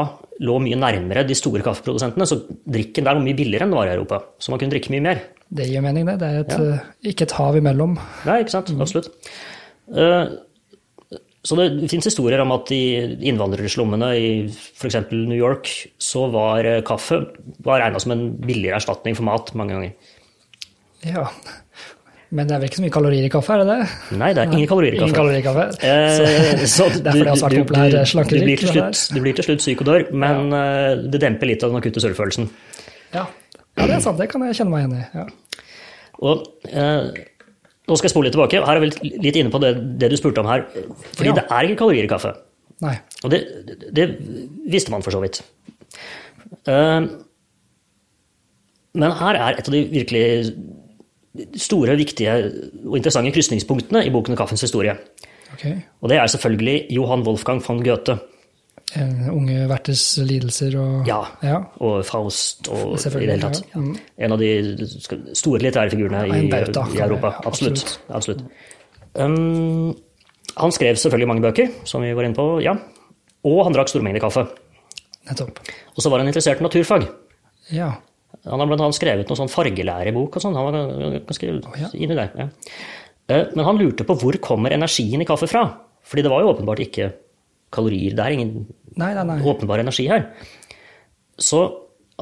lå 0.45 0.57
mye 0.61 0.77
nærmere 0.77 1.23
de 1.25 1.35
store 1.37 1.63
kaffeprodusentene, 1.65 2.27
så 2.27 2.41
drikken 2.67 3.05
der 3.07 3.15
var 3.15 3.23
mye 3.23 3.37
billigere 3.37 3.65
enn 3.65 3.71
det 3.73 3.79
var 3.79 3.89
i 3.89 3.95
Europa. 3.95 4.19
Så 4.37 4.51
man 4.51 4.61
kunne 4.61 4.73
drikke 4.75 4.91
mye 4.93 5.05
mer. 5.05 5.21
Det 5.55 5.67
gir 5.69 5.83
mening, 5.85 6.07
det. 6.09 6.17
Det 6.21 6.27
er 6.27 6.41
et, 6.43 6.55
ja. 6.57 6.79
ikke 7.11 7.27
et 7.27 7.35
hav 7.37 7.55
imellom. 7.57 7.95
Nei, 8.27 8.41
ikke 8.43 8.55
sant? 8.57 8.73
Absolutt. 8.81 9.09
Eh, 9.93 10.25
Så 11.45 11.53
det 11.59 11.89
fins 11.91 12.07
historier 12.09 12.41
om 12.41 12.51
at 12.55 12.71
i 12.73 12.81
innvandrerslommene 13.29 14.07
i 14.17 14.29
f.eks. 14.49 14.97
New 15.13 15.37
York, 15.37 15.69
så 16.01 16.25
var 16.33 16.65
eh, 16.65 16.81
kaffe 16.85 17.19
var 17.65 17.83
regna 17.83 18.01
som 18.01 18.15
en 18.15 18.23
billigere 18.41 18.79
erstatning 18.81 19.13
for 19.17 19.27
mat 19.29 19.53
mange 19.53 19.77
ganger. 19.77 19.91
Ja. 21.05 21.27
Men 22.35 22.49
det 22.49 22.55
er 22.55 22.61
vel 22.61 22.67
ikke 22.67 22.79
så 22.81 22.83
mye 22.83 22.93
kalorier 22.95 23.25
i 23.27 23.31
kaffe, 23.31 23.55
er 23.55 23.61
det 23.61 23.67
det? 23.69 24.17
Nei, 24.19 24.31
det 24.35 24.41
er 24.43 24.51
ingen 24.51 24.67
kalorier 24.67 24.95
i 24.95 24.99
kaffe. 24.99 25.07
Ingen 25.07 25.19
kalorier 25.19 25.39
i 25.39 25.45
kaffe. 25.45 25.65
Så, 25.79 26.25
så 26.75 26.87
det 26.91 27.11
er 27.11 27.19
fordi 27.19 27.29
har 27.29 27.41
vært 27.43 27.57
populær 27.61 27.93
der. 27.93 28.09
slutt, 28.11 29.03
du 29.15 29.21
blir 29.23 29.37
til 29.37 29.47
slutt 29.47 29.63
syk 29.63 29.83
og 29.85 29.89
dør, 29.91 30.07
men 30.11 30.51
ja. 30.51 30.65
det 31.13 31.21
demper 31.23 31.51
litt 31.51 31.63
av 31.63 31.71
den 31.71 31.79
akutte 31.79 32.03
sølvfølelsen. 32.03 32.49
Ja. 33.15 33.23
ja, 33.23 33.85
det 33.85 33.93
er 33.99 34.03
sant. 34.03 34.19
Det 34.19 34.27
kan 34.33 34.43
jeg 34.47 34.57
kjenne 34.59 34.73
meg 34.73 34.83
igjen 34.83 34.97
i. 34.99 35.05
Ja. 35.21 35.61
Og 36.25 36.45
eh, 36.71 37.23
Nå 37.85 37.97
skal 37.99 38.07
jeg 38.07 38.15
spole 38.15 38.27
litt 38.27 38.33
tilbake. 38.33 38.63
Her 38.65 38.79
er 38.79 38.81
vi 38.81 39.17
litt 39.21 39.35
inne 39.37 39.51
på 39.53 39.61
det, 39.61 39.75
det 40.01 40.09
du 40.09 40.17
spurte 40.17 40.41
om 40.41 40.47
her. 40.49 40.63
Fordi 41.13 41.35
det 41.37 41.43
er 41.45 41.67
ikke 41.67 41.83
kalorier 41.83 42.07
i 42.07 42.09
kaffe. 42.09 42.31
Nei. 42.81 42.95
Og 43.23 43.29
det, 43.31 43.43
det 43.93 44.07
visste 44.71 44.91
man 44.93 45.05
for 45.05 45.13
så 45.13 45.21
vidt. 45.21 45.43
Eh, 46.65 47.01
Men 48.95 49.13
her 49.19 49.37
er 49.37 49.59
et 49.59 49.69
av 49.69 49.75
de 49.75 49.83
virkelig 49.91 50.25
store, 51.57 51.95
viktige 51.97 52.35
og 52.85 52.97
interessante 52.97 53.31
krysningspunktene 53.35 54.05
i 54.05 54.11
boken 54.13 54.37
'Kaffens 54.37 54.63
historie'. 54.63 54.97
Okay. 55.53 55.75
Og 56.01 56.09
det 56.09 56.17
er 56.17 56.27
selvfølgelig 56.27 56.87
Johan 56.91 57.21
Wolfgang 57.27 57.63
von 57.67 57.83
Goethe 57.83 58.17
En 58.95 59.29
Unge 59.31 59.69
verters 59.69 60.17
lidelser 60.17 60.75
og 60.79 61.07
Ja. 61.07 61.21
ja. 61.43 61.57
og 61.81 62.05
Faust 62.05 62.67
og 62.69 62.99
i 62.99 63.09
det 63.09 63.21
hele 63.21 63.41
tatt. 63.41 63.63
ja. 63.73 63.79
Mm. 63.79 63.97
En 64.19 64.31
av 64.31 64.39
de 64.39 64.87
store 65.33 65.59
litterære 65.59 65.89
figurene 65.89 66.27
i, 66.27 66.45
i 66.45 66.99
Europa. 67.01 67.33
Absolutt. 67.45 67.99
absolutt. 68.09 68.43
Um, 69.15 69.95
han 70.57 70.71
skrev 70.71 70.95
selvfølgelig 70.95 71.27
mange 71.27 71.41
bøker, 71.41 71.67
som 71.83 72.01
vi 72.01 72.13
var 72.15 72.27
inne 72.27 72.35
på, 72.35 72.59
ja. 72.63 72.75
Og 73.43 73.63
han 73.65 73.73
drakk 73.73 73.89
store 73.89 74.03
mengder 74.03 74.23
kaffe. 74.23 74.45
Nettopp. 75.29 75.59
Og 75.95 76.03
så 76.03 76.09
var 76.09 76.21
han 76.21 76.27
interessert 76.27 76.61
i 76.61 76.63
naturfag. 76.63 77.07
Ja. 77.73 77.91
Han 78.43 78.61
har 78.61 78.73
annet 78.75 78.97
skrevet 78.97 79.29
noen 79.29 79.39
sånn 79.39 79.51
fargelærebok 79.51 80.37
og 80.37 80.43
sånn. 80.43 80.57
Han 80.57 80.67
var 80.67 81.17
ganske 81.29 81.49
ja. 81.81 81.89
inn 81.93 82.13
i 82.13 82.17
det. 82.17 82.27
Ja. 82.37 82.49
Eh, 83.31 83.47
Men 83.55 83.65
han 83.67 83.79
lurte 83.79 84.05
på 84.07 84.17
hvor 84.21 84.37
kommer 84.43 84.75
energien 84.75 85.23
i 85.23 85.27
kaffe 85.27 85.49
fra? 85.49 85.65
Fordi 86.05 86.25
det 86.25 86.33
var 86.33 86.43
jo 86.43 86.51
åpenbart 86.53 86.83
ikke 86.85 87.09
kalorier. 87.73 88.13
Det 88.17 88.25
er 88.25 88.35
ingen 88.37 88.67
Nei, 88.95 89.13
nei, 89.17 89.25
nei. 89.27 89.39
åpenbar 89.43 89.81
energi 89.81 90.05
her. 90.11 90.29
Så 91.41 91.63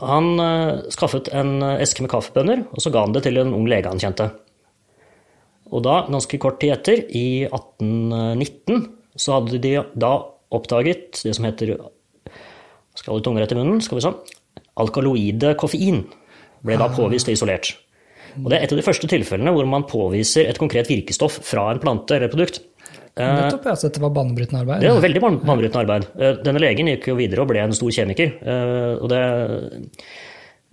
han 0.01 0.31
eh, 0.41 0.85
skaffet 0.93 1.29
en 1.35 1.59
eske 1.75 2.05
med 2.05 2.13
kaffebønner, 2.13 2.65
og 2.71 2.81
så 2.81 2.93
ga 2.93 3.03
han 3.05 3.13
det 3.13 3.25
til 3.27 3.37
en 3.41 3.53
ung 3.53 3.67
lege 3.69 3.91
han 3.91 4.01
kjente. 4.01 4.31
Og 5.73 5.81
da, 5.85 6.03
ganske 6.11 6.37
kort 6.41 6.59
tid 6.61 6.73
etter, 6.75 7.03
i 7.09 7.45
1819, 7.49 8.87
så 9.17 9.37
hadde 9.37 9.61
de 9.61 9.75
da 9.97 10.13
oppdaget 10.53 11.21
det 11.25 11.33
som 11.37 11.45
heter 11.47 11.75
Skal 12.97 13.15
holde 13.15 13.25
tunga 13.25 13.41
rett 13.41 13.53
i 13.55 13.57
munnen, 13.57 13.81
skal 13.81 13.97
vi 13.97 14.05
se. 14.05 14.13
Alkaloide 14.77 15.55
koffein 15.59 16.03
ble 16.63 16.77
da 16.79 16.87
påvist 16.89 17.27
og 17.29 17.33
isolert. 17.35 17.73
Og 18.41 18.49
det 18.49 18.57
er 18.57 18.63
et 18.65 18.71
av 18.73 18.79
de 18.79 18.85
første 18.85 19.07
tilfellene 19.07 19.51
hvor 19.53 19.67
man 19.69 19.83
påviser 19.85 20.47
et 20.49 20.57
konkret 20.57 20.87
virkestoff 20.89 21.35
fra 21.45 21.67
en 21.71 21.79
plante 21.83 22.15
eller 22.15 22.25
et 22.29 22.33
produkt. 22.33 22.61
Nettopp, 23.13 23.65
ja. 23.69 23.75
Så 23.77 23.89
dette 23.91 24.01
var 24.01 24.09
banebrytende 24.09 24.63
arbeid. 24.63 24.81
Det 24.81 24.89
var 24.89 25.03
veldig 25.03 25.21
ban- 25.21 25.37
banebrytende 25.45 25.83
arbeid. 25.83 26.07
Eh, 26.17 26.39
Denne 26.43 26.59
legen 26.63 26.87
gikk 26.89 27.05
jo 27.11 27.15
videre 27.19 27.43
og 27.43 27.47
ble 27.51 27.59
en 27.61 27.75
stor 27.77 27.91
kjemiker. 27.93 28.31
eh, 28.41 28.95
Og 29.03 29.09
det 29.11 29.19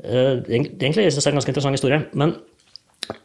eh, 0.05 0.41
egent- 0.49 0.73
Egentlig 0.81 1.13
synes 1.13 1.17
jeg 1.17 1.25
det 1.25 1.27
er 1.27 1.31
en 1.35 1.41
ganske 1.41 1.53
interessant 1.53 1.77
historie. 1.77 2.01
Men 2.15 2.35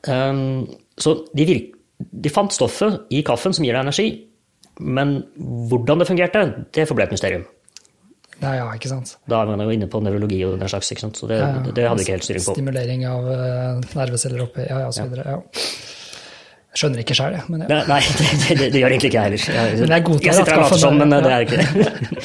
eh, 0.07 0.75
Så 0.97 1.15
de, 1.33 1.45
virk, 1.45 1.71
de 2.11 2.29
fant 2.29 2.51
stoffet 2.51 3.05
i 3.11 3.21
kaffen 3.23 3.53
som 3.53 3.63
gir 3.63 3.73
deg 3.73 3.85
energi, 3.85 4.27
men 4.79 5.23
hvordan 5.39 5.99
det 5.99 6.07
fungerte, 6.09 6.65
det 6.75 6.87
forble 6.87 7.03
et 7.07 7.11
mysterium. 7.15 7.45
Ja, 8.41 8.51
ja, 8.57 8.65
ikke 8.75 8.91
sant. 8.91 9.15
Da 9.31 9.41
er 9.41 9.51
man 9.51 9.63
jo 9.63 9.73
inne 9.73 9.87
på 9.91 10.01
nevrologi 10.03 10.41
og 10.47 10.57
den 10.59 10.71
slags, 10.71 10.89
ikke 10.91 11.05
sant? 11.05 11.19
så 11.19 11.29
det, 11.31 11.39
Ja, 11.39 11.51
ja. 11.55 11.75
det 11.75 11.85
hadde 11.87 11.99
vi 12.01 12.05
ikke 12.07 12.17
helt 12.17 12.27
styring 12.27 12.43
på. 12.43 12.55
Stimulering 12.57 13.05
av 13.07 13.29
eh, 13.31 13.85
nerveceller 13.95 14.43
oppi, 14.43 14.65
ja, 14.67 14.81
ja, 14.83 14.89
videre. 15.05 15.37
Ja. 15.37 15.37
Jeg 16.75 16.81
skjønner 16.81 17.01
ikke 17.05 17.15
sjøl, 17.15 17.37
jeg. 17.37 17.47
Men 17.47 17.63
ja. 17.63 17.69
Nei, 17.71 17.83
nei 17.87 18.01
det, 18.19 18.57
det, 18.59 18.67
det 18.73 18.81
gjør 18.81 18.95
egentlig 18.97 19.11
ikke 19.13 19.21
jeg 19.21 19.29
heller. 19.29 19.45
Jeg, 19.55 19.77
Men 19.79 19.95
jeg 19.95 20.05
godtar 20.09 20.27
jeg 20.27 20.35
sitter 20.41 20.51
her 20.51 20.59
og 20.59 20.65
at 20.65 20.73
later 20.73 20.83
som, 20.83 20.99
men 20.99 21.15
det 21.15 21.31
er 21.31 21.45
ikke 21.45 21.61
ikke. 21.63 22.19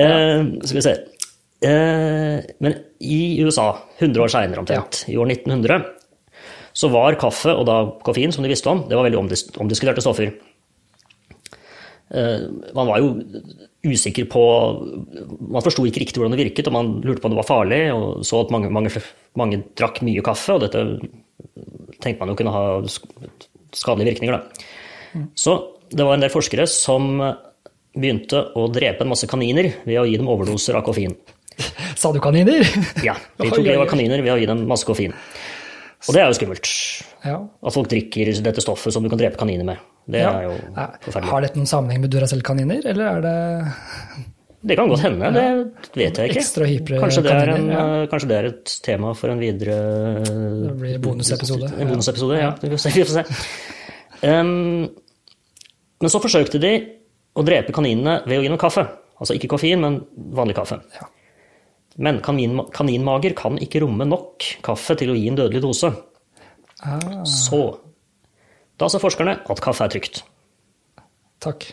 uh, 0.00 0.48
skal 0.70 0.80
vi 0.80 0.86
se. 0.86 0.96
Uh, 1.66 2.56
men 2.64 2.78
i 3.04 3.20
USA, 3.44 3.68
100 3.98 4.24
år 4.24 4.32
seinere 4.32 4.64
omtrent, 4.64 5.02
i 5.12 5.18
år 5.20 5.28
1900, 5.36 5.84
så 6.76 6.90
var 6.92 7.20
kaffe, 7.20 7.52
og 7.52 7.68
da 7.68 7.76
koffein, 8.04 8.32
som 8.32 8.44
de 8.44 8.52
visste 8.52 8.72
om, 8.72 8.82
det 8.88 8.96
var 8.96 9.04
veldig 9.08 9.20
omdis 9.20 9.44
omdiskuterte 9.60 10.04
stoffer. 10.04 10.32
Uh, 12.08 12.48
man 12.72 12.88
var 12.88 13.04
jo 13.04 13.12
usikker 13.86 14.26
på 14.30 14.42
Man 15.50 15.64
forsto 15.64 15.84
ikke 15.86 16.02
riktig 16.02 16.20
hvordan 16.20 16.34
det 16.36 16.42
virket, 16.42 16.68
og 16.68 16.76
man 16.76 16.92
lurte 17.04 17.22
på 17.22 17.30
om 17.30 17.34
det 17.34 17.40
var 17.40 17.48
farlig, 17.48 17.80
og 17.94 18.24
så 18.26 18.42
at 18.44 18.52
mange, 18.54 18.70
mange, 18.72 18.92
mange 19.38 19.62
drakk 19.78 20.02
mye 20.06 20.24
kaffe, 20.26 20.56
og 20.56 20.64
dette 20.66 20.82
tenkte 22.02 22.20
man 22.20 22.32
jo 22.32 22.38
kunne 22.38 22.54
ha 22.54 22.64
skadelige 23.76 24.12
virkninger. 24.12 24.36
Da. 24.36 25.24
Så 25.38 25.56
det 25.92 26.04
var 26.04 26.16
en 26.16 26.24
del 26.24 26.32
forskere 26.32 26.66
som 26.70 27.20
begynte 27.96 28.42
å 28.58 28.66
drepe 28.72 29.04
en 29.04 29.12
masse 29.12 29.28
kaniner 29.30 29.70
ved 29.86 30.00
å 30.00 30.06
gi 30.08 30.18
dem 30.20 30.28
overdoser 30.30 30.76
av 30.76 30.84
koffein. 30.86 31.14
Sa 32.00 32.12
du 32.12 32.20
kaniner? 32.20 32.66
Ja, 33.04 33.16
De 33.40 33.48
tok 33.48 33.64
livet 33.64 33.80
av 33.86 33.90
kaniner 33.90 34.20
ved 34.24 34.34
å 34.34 34.40
gi 34.40 34.48
dem 34.48 34.66
masse 34.68 34.88
koffein. 34.88 35.14
Og 36.04 36.14
det 36.14 36.22
er 36.22 36.30
jo 36.30 36.36
skummelt. 36.36 36.70
Ja. 37.24 37.36
At 37.40 37.74
folk 37.74 37.90
drikker 37.90 38.30
dette 38.44 38.62
stoffet 38.62 38.94
som 38.94 39.04
du 39.04 39.10
kan 39.10 39.20
drepe 39.20 39.40
kaniner 39.40 39.66
med. 39.66 39.84
Det 40.06 40.22
ja. 40.22 40.32
er 40.38 40.46
jo 40.46 40.56
forferdelig. 41.08 41.30
Har 41.32 41.46
dette 41.46 41.58
noen 41.58 41.70
sammenheng 41.70 42.02
med 42.04 42.12
Duracell-kaniner, 42.14 42.84
eller 42.92 43.08
er 43.08 43.24
det 43.24 43.36
Det 44.66 44.76
kan 44.78 44.90
godt 44.90 45.02
hende, 45.02 45.30
det 45.34 45.46
vet 45.98 46.20
jeg 46.20 46.30
ikke. 46.30 47.00
Kanskje 47.00 47.24
det, 47.26 47.32
er 47.34 47.52
en, 47.54 47.66
kanskje 48.10 48.30
det 48.30 48.36
er 48.36 48.50
et 48.52 48.76
tema 48.86 49.14
for 49.18 49.32
en 49.32 49.42
videre 49.42 49.80
Det 50.22 50.76
blir 50.78 51.00
bonusepisode. 51.02 51.72
En 51.74 51.90
bonusepisode, 51.90 52.38
ja. 52.38 52.52
Vi 52.62 52.70
får 52.76 53.16
se. 53.16 53.26
Um, 54.22 54.86
men 56.02 56.12
så 56.12 56.20
forsøkte 56.22 56.60
de 56.62 56.72
å 57.36 57.44
drepe 57.44 57.74
kaninene 57.74 58.20
ved 58.26 58.40
å 58.40 58.46
gi 58.46 58.52
dem 58.52 58.60
kaffe. 58.60 58.86
Altså 59.16 59.36
ikke 59.36 59.50
koffein, 59.54 59.82
men 59.82 60.00
vanlig 60.36 60.56
kaffe. 60.58 60.78
Ja. 60.96 61.08
Men 61.98 62.20
kanin, 62.24 62.58
kaninmager 62.74 63.32
kan 63.38 63.56
ikke 63.62 63.80
romme 63.84 64.04
nok 64.08 64.44
kaffe 64.66 64.96
til 65.00 65.12
å 65.12 65.16
gi 65.16 65.28
en 65.30 65.38
dødelig 65.38 65.62
dose. 65.64 65.92
Ah, 66.84 67.22
Så 67.24 67.78
da 68.76 68.88
sa 68.92 69.00
forskerne 69.00 69.38
at 69.48 69.62
kaffe 69.64 69.84
er 69.86 69.94
trygt. 69.94 70.22
takk. 71.40 71.64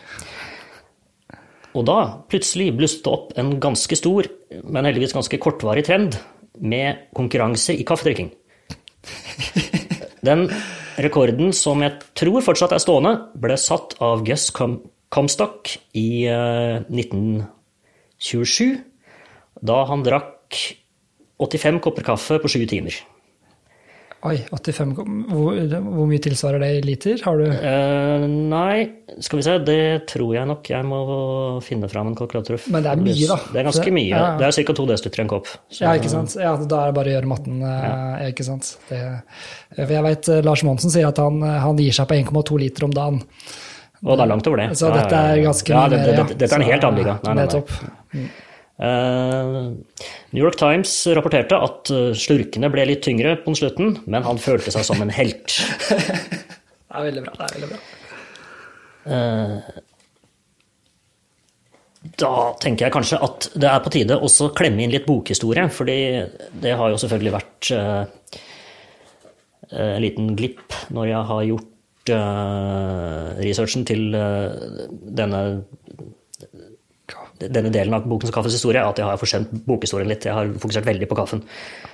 Og 1.74 1.84
da 1.88 2.22
plutselig 2.30 2.70
blusset 2.78 3.02
det 3.04 3.10
opp 3.12 3.32
en 3.36 3.58
ganske 3.60 3.96
stor, 3.98 4.28
men 4.62 4.86
heldigvis 4.86 5.12
ganske 5.16 5.38
kortvarig 5.42 5.84
trend 5.84 6.16
med 6.62 7.10
konkurranser 7.18 7.74
i 7.74 7.84
kaffedrikking. 7.84 8.30
Den 10.24 10.46
rekorden 11.02 11.52
som 11.52 11.82
jeg 11.82 11.98
tror 12.14 12.40
fortsatt 12.46 12.72
er 12.72 12.78
stående, 12.82 13.16
ble 13.34 13.56
satt 13.58 13.96
av 14.00 14.22
Gus 14.24 14.48
Com 14.54 14.78
Comstock 15.14 15.74
i 15.94 16.24
eh, 16.30 16.80
1927, 16.90 18.78
da 19.62 19.84
han 19.90 20.02
drakk 20.06 20.58
85 21.42 21.80
kopper 21.84 22.06
kaffe 22.06 22.38
på 22.42 22.50
sju 22.50 22.64
timer. 22.70 22.96
Oi, 24.24 24.38
85 24.56 24.92
hvor, 25.28 25.56
hvor 25.84 26.06
mye 26.08 26.20
tilsvarer 26.24 26.62
det 26.62 26.68
i 26.78 26.84
liter? 26.86 27.18
Har 27.26 27.36
du 27.36 27.44
uh, 27.44 28.22
nei, 28.24 28.86
skal 29.20 29.36
vi 29.36 29.44
se, 29.44 29.56
det 29.66 30.06
tror 30.08 30.30
jeg 30.32 30.48
nok 30.48 30.70
jeg 30.72 30.86
må 30.88 31.00
finne 31.66 31.90
fram 31.92 32.08
en 32.08 32.16
kalkulator. 32.16 32.56
Men 32.72 32.86
det 32.86 32.94
er 32.94 33.02
mye, 33.02 33.26
da. 33.28 33.36
Det 33.52 33.60
er 33.60 33.68
ganske 33.68 33.92
mye. 33.92 34.06
ja, 34.08 34.22
ja. 34.22 34.30
Det 34.40 34.46
er 34.48 34.56
ca. 34.64 34.76
2 34.80 34.86
dl 34.88 35.20
en 35.26 35.30
kopp. 35.34 35.50
Så- 35.68 35.84
Ja, 35.84 35.92
ikke 36.00 36.08
sant? 36.14 36.36
Ja, 36.40 36.54
da 36.56 36.78
er 36.86 36.86
det 36.88 36.96
bare 36.96 37.12
å 37.12 37.14
gjøre 37.18 37.30
matten. 37.34 37.60
eh, 37.60 37.84
Ja. 37.84 38.30
Ikke 38.32 38.48
sant? 38.48 38.78
Det, 38.88 39.02
jeg 39.76 40.04
vet 40.08 40.28
eh, 40.32 40.40
Lars 40.40 40.64
Monsen 40.64 40.90
sier 40.90 41.08
at 41.12 41.20
han, 41.20 41.42
han 41.42 41.76
gir 41.76 41.92
seg 41.92 42.08
på 42.08 42.16
1,2 42.16 42.58
liter 42.64 42.88
om 42.88 42.96
dagen. 42.96 43.20
Og 44.04 44.16
det 44.16 44.24
er 44.24 44.32
langt 44.32 44.46
over 44.48 44.56
det. 44.56 44.70
Så 44.80 44.88
dette 44.88 45.20
er 45.20 45.44
ganske 45.44 45.68
ja, 45.68 45.84
mye 45.84 45.90
det, 45.92 46.00
mer, 46.00 46.06
det, 46.06 46.16
det, 46.16 46.38
Dette 46.38 46.56
er 46.56 46.64
en 46.64 46.70
helt 46.72 46.84
annen 46.88 46.98
liga. 47.02 47.20
Nei, 47.28 47.34
nei, 47.34 47.46
nei. 48.24 48.28
Eh, 48.74 49.50
New 50.34 50.42
York 50.42 50.58
Times 50.58 50.92
rapporterte 51.14 51.58
at 51.62 51.90
eh, 51.94 52.10
slurkene 52.18 52.70
ble 52.74 52.88
litt 52.90 53.04
tyngre 53.06 53.36
på 53.44 53.54
slutten, 53.58 53.98
men 54.10 54.26
han 54.26 54.40
følte 54.42 54.74
seg 54.74 54.86
som 54.86 55.02
en 55.04 55.14
helt. 55.14 55.48
Det 56.94 57.00
er 57.00 57.06
veldig 57.08 57.22
bra. 57.24 57.32
det 57.34 57.44
er 57.44 57.54
veldig 57.58 57.68
bra. 57.72 57.78
Da 62.14 62.32
tenker 62.60 62.86
jeg 62.86 62.94
kanskje 62.94 63.18
at 63.24 63.46
det 63.56 63.68
er 63.70 63.80
på 63.82 63.90
tide 63.94 64.18
også 64.20 64.50
å 64.50 64.54
klemme 64.54 64.84
inn 64.84 64.92
litt 64.92 65.06
bokhistorie, 65.08 65.64
fordi 65.72 65.96
det 66.62 66.74
har 66.76 66.92
jo 66.92 66.98
selvfølgelig 67.00 67.32
vært 67.32 67.70
eh, 67.74 68.02
en 69.72 70.02
liten 70.04 70.34
glipp 70.36 70.76
når 70.94 71.08
jeg 71.10 71.22
har 71.30 71.46
gjort 71.48 72.12
eh, 72.12 73.30
researchen 73.40 73.86
til 73.88 74.14
eh, 74.18 74.84
denne 75.16 75.40
denne 77.52 77.72
delen 77.74 77.96
av 77.96 78.06
bokens 78.08 78.32
kaffes 78.34 78.56
historie, 78.56 78.82
at 78.82 79.00
jeg 79.00 79.08
har 79.08 79.20
forsømt 79.20 79.52
bokhistorien 79.66 80.10
litt. 80.10 80.26
Jeg 80.28 80.36
har 80.36 80.50
fokusert 80.62 80.86
veldig 80.88 81.08
på 81.10 81.18
kaffen. 81.18 81.44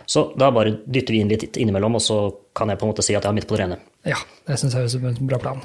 Så 0.07 0.31
da 0.39 0.51
bare 0.55 0.77
dytter 0.85 1.17
vi 1.17 1.25
inn 1.25 1.33
litt 1.33 1.57
innimellom, 1.57 1.99
og 1.99 2.05
så 2.05 2.21
kan 2.57 2.73
jeg 2.73 2.81
på 2.81 2.87
en 2.87 2.93
måte 2.93 3.07
si 3.07 3.17
at 3.17 3.23
jeg 3.23 3.31
har 3.31 3.37
midt 3.37 3.49
på 3.51 3.57
det 3.57 3.65
rene. 3.65 3.81
Ja, 4.09 4.21
det 4.49 4.61
syns 4.61 4.77
jeg 4.77 4.85
høres 4.85 4.97
ut 4.97 5.03
som 5.03 5.11
en 5.13 5.31
bra 5.33 5.43
plan. 5.43 5.65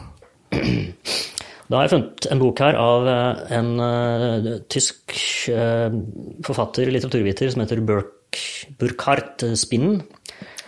Da 1.65 1.79
har 1.79 1.87
jeg 1.87 1.95
funnet 1.95 2.27
en 2.29 2.41
bok 2.41 2.59
her 2.61 2.75
av 2.77 3.07
eh, 3.09 3.39
en 3.57 3.69
uh, 3.81 4.49
tysk 4.69 5.15
uh, 5.49 5.95
forfatter, 6.45 6.91
litteraturviter, 6.93 7.49
som 7.49 7.63
heter 7.63 7.81
Burk, 7.81 8.37
Burkhardt 8.77 9.47
Spinnen. 9.57 10.03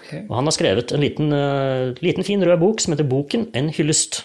Okay. 0.08 0.24
Og 0.24 0.34
han 0.40 0.50
har 0.50 0.56
skrevet 0.56 0.94
en 0.96 1.04
liten, 1.04 1.30
uh, 1.36 1.94
liten 2.02 2.26
fin 2.26 2.42
rød 2.42 2.58
bok 2.64 2.82
som 2.82 2.96
heter 2.96 3.06
Boken 3.10 3.46
en 3.58 3.70
hyllest. 3.78 4.24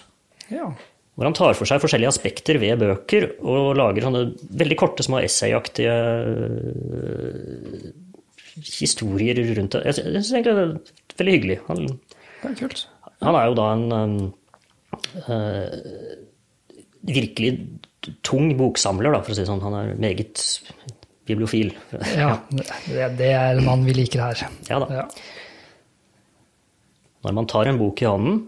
Ja. 0.49 0.71
Hvor 1.13 1.27
han 1.29 1.35
tar 1.37 1.53
for 1.53 1.69
seg 1.69 1.81
forskjellige 1.83 2.09
aspekter 2.09 2.57
ved 2.57 2.79
bøker 2.81 3.27
og 3.45 3.75
lager 3.77 4.01
sånne 4.07 4.23
veldig 4.63 4.77
korte, 4.81 5.03
små 5.05 5.19
essayaktige 5.21 5.93
øh, 5.93 7.91
historier 8.79 9.37
rundt 9.57 9.75
det. 9.77 9.83
Jeg 9.91 9.97
sy- 9.99 10.07
syns 10.15 10.31
egentlig 10.33 10.55
det 10.57 10.63
er 10.65 11.19
veldig 11.21 11.35
hyggelig. 11.37 11.57
Han, 11.67 11.83
Det 12.41 12.49
er 12.49 12.55
kult. 12.63 12.81
han 13.21 13.35
er 13.39 13.45
jo 13.45 13.53
da 13.59 13.67
en 13.73 13.85
øh, 15.29 15.69
virkelig 17.13 17.51
tung 18.25 18.49
boksamler, 18.59 19.13
da, 19.13 19.21
for 19.23 19.31
å 19.31 19.37
si 19.37 19.43
det 19.45 19.49
sånn. 19.51 19.61
Han 19.63 19.77
er 19.79 19.93
meget 20.01 20.41
bibliofil. 21.29 21.69
Ja, 22.17 22.33
det, 22.49 23.29
er 23.29 23.53
en 23.53 23.63
mann 23.69 23.85
vi 23.87 23.93
liker 23.95 24.25
her. 24.25 24.41
Ja 24.69 24.81
da. 24.83 25.05
Når 27.23 27.37
man 27.37 27.47
tar 27.47 27.69
en 27.71 27.77
bok 27.79 28.01
i 28.03 28.09
hånden, 28.09 28.41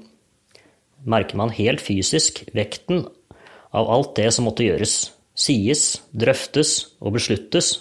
merker 1.05 1.37
man 1.39 1.53
helt 1.53 1.83
fysisk 1.83 2.43
vekten 2.55 3.05
av 3.75 3.89
alt 3.91 4.15
det 4.17 4.31
som 4.33 4.47
måtte 4.47 4.65
gjøres, 4.65 5.11
sies, 5.35 6.01
drøftes 6.15 6.97
og 7.03 7.15
besluttes 7.17 7.73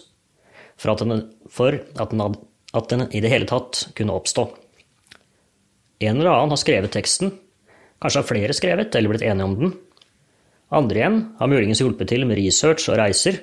for 0.76 0.92
at 0.92 1.04
den, 1.04 1.24
for 1.48 1.78
at 1.78 2.10
den, 2.10 2.20
had- 2.20 2.40
at 2.74 2.90
den 2.90 3.06
i 3.14 3.22
det 3.22 3.30
hele 3.30 3.48
tatt 3.48 3.88
kunne 3.94 4.16
oppstå. 4.16 4.48
En 6.04 6.18
eller 6.18 6.32
annen 6.34 6.52
har 6.52 6.60
skrevet 6.60 6.92
teksten, 6.92 7.32
kanskje 8.02 8.20
har 8.20 8.28
flere 8.28 8.56
skrevet 8.56 8.94
eller 8.98 9.14
blitt 9.14 9.24
enige 9.24 9.48
om 9.48 9.58
den. 9.60 9.74
Andre 10.74 10.98
igjen 10.98 11.20
har 11.38 11.50
muligens 11.50 11.80
hjulpet 11.80 12.10
til 12.10 12.26
med 12.26 12.40
research 12.40 12.88
og 12.90 12.98
reiser. 12.98 13.38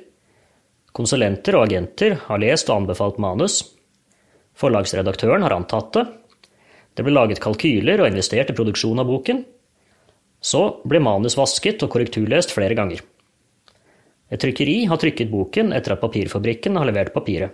Konsulenter 0.91 1.55
og 1.55 1.69
agenter 1.69 2.17
har 2.27 2.41
lest 2.43 2.69
og 2.69 2.81
anbefalt 2.81 3.21
manus. 3.23 3.61
Forlagsredaktøren 4.59 5.45
har 5.45 5.55
antatt 5.55 5.93
det. 5.95 6.03
Det 6.91 7.05
ble 7.07 7.15
laget 7.15 7.39
kalkyler 7.39 8.03
og 8.03 8.11
investert 8.11 8.51
i 8.51 8.57
produksjon 8.57 8.99
av 8.99 9.07
boken. 9.07 9.45
Så 10.41 10.81
ble 10.89 10.99
manus 11.03 11.37
vasket 11.37 11.83
og 11.85 11.91
korrekturlest 11.93 12.53
flere 12.55 12.75
ganger. 12.77 13.01
Et 14.31 14.39
trykkeri 14.41 14.85
har 14.89 14.99
trykket 14.99 15.29
boken 15.31 15.73
etter 15.75 15.93
at 15.93 16.01
papirfabrikken 16.01 16.79
har 16.79 16.87
levert 16.87 17.13
papiret. 17.13 17.51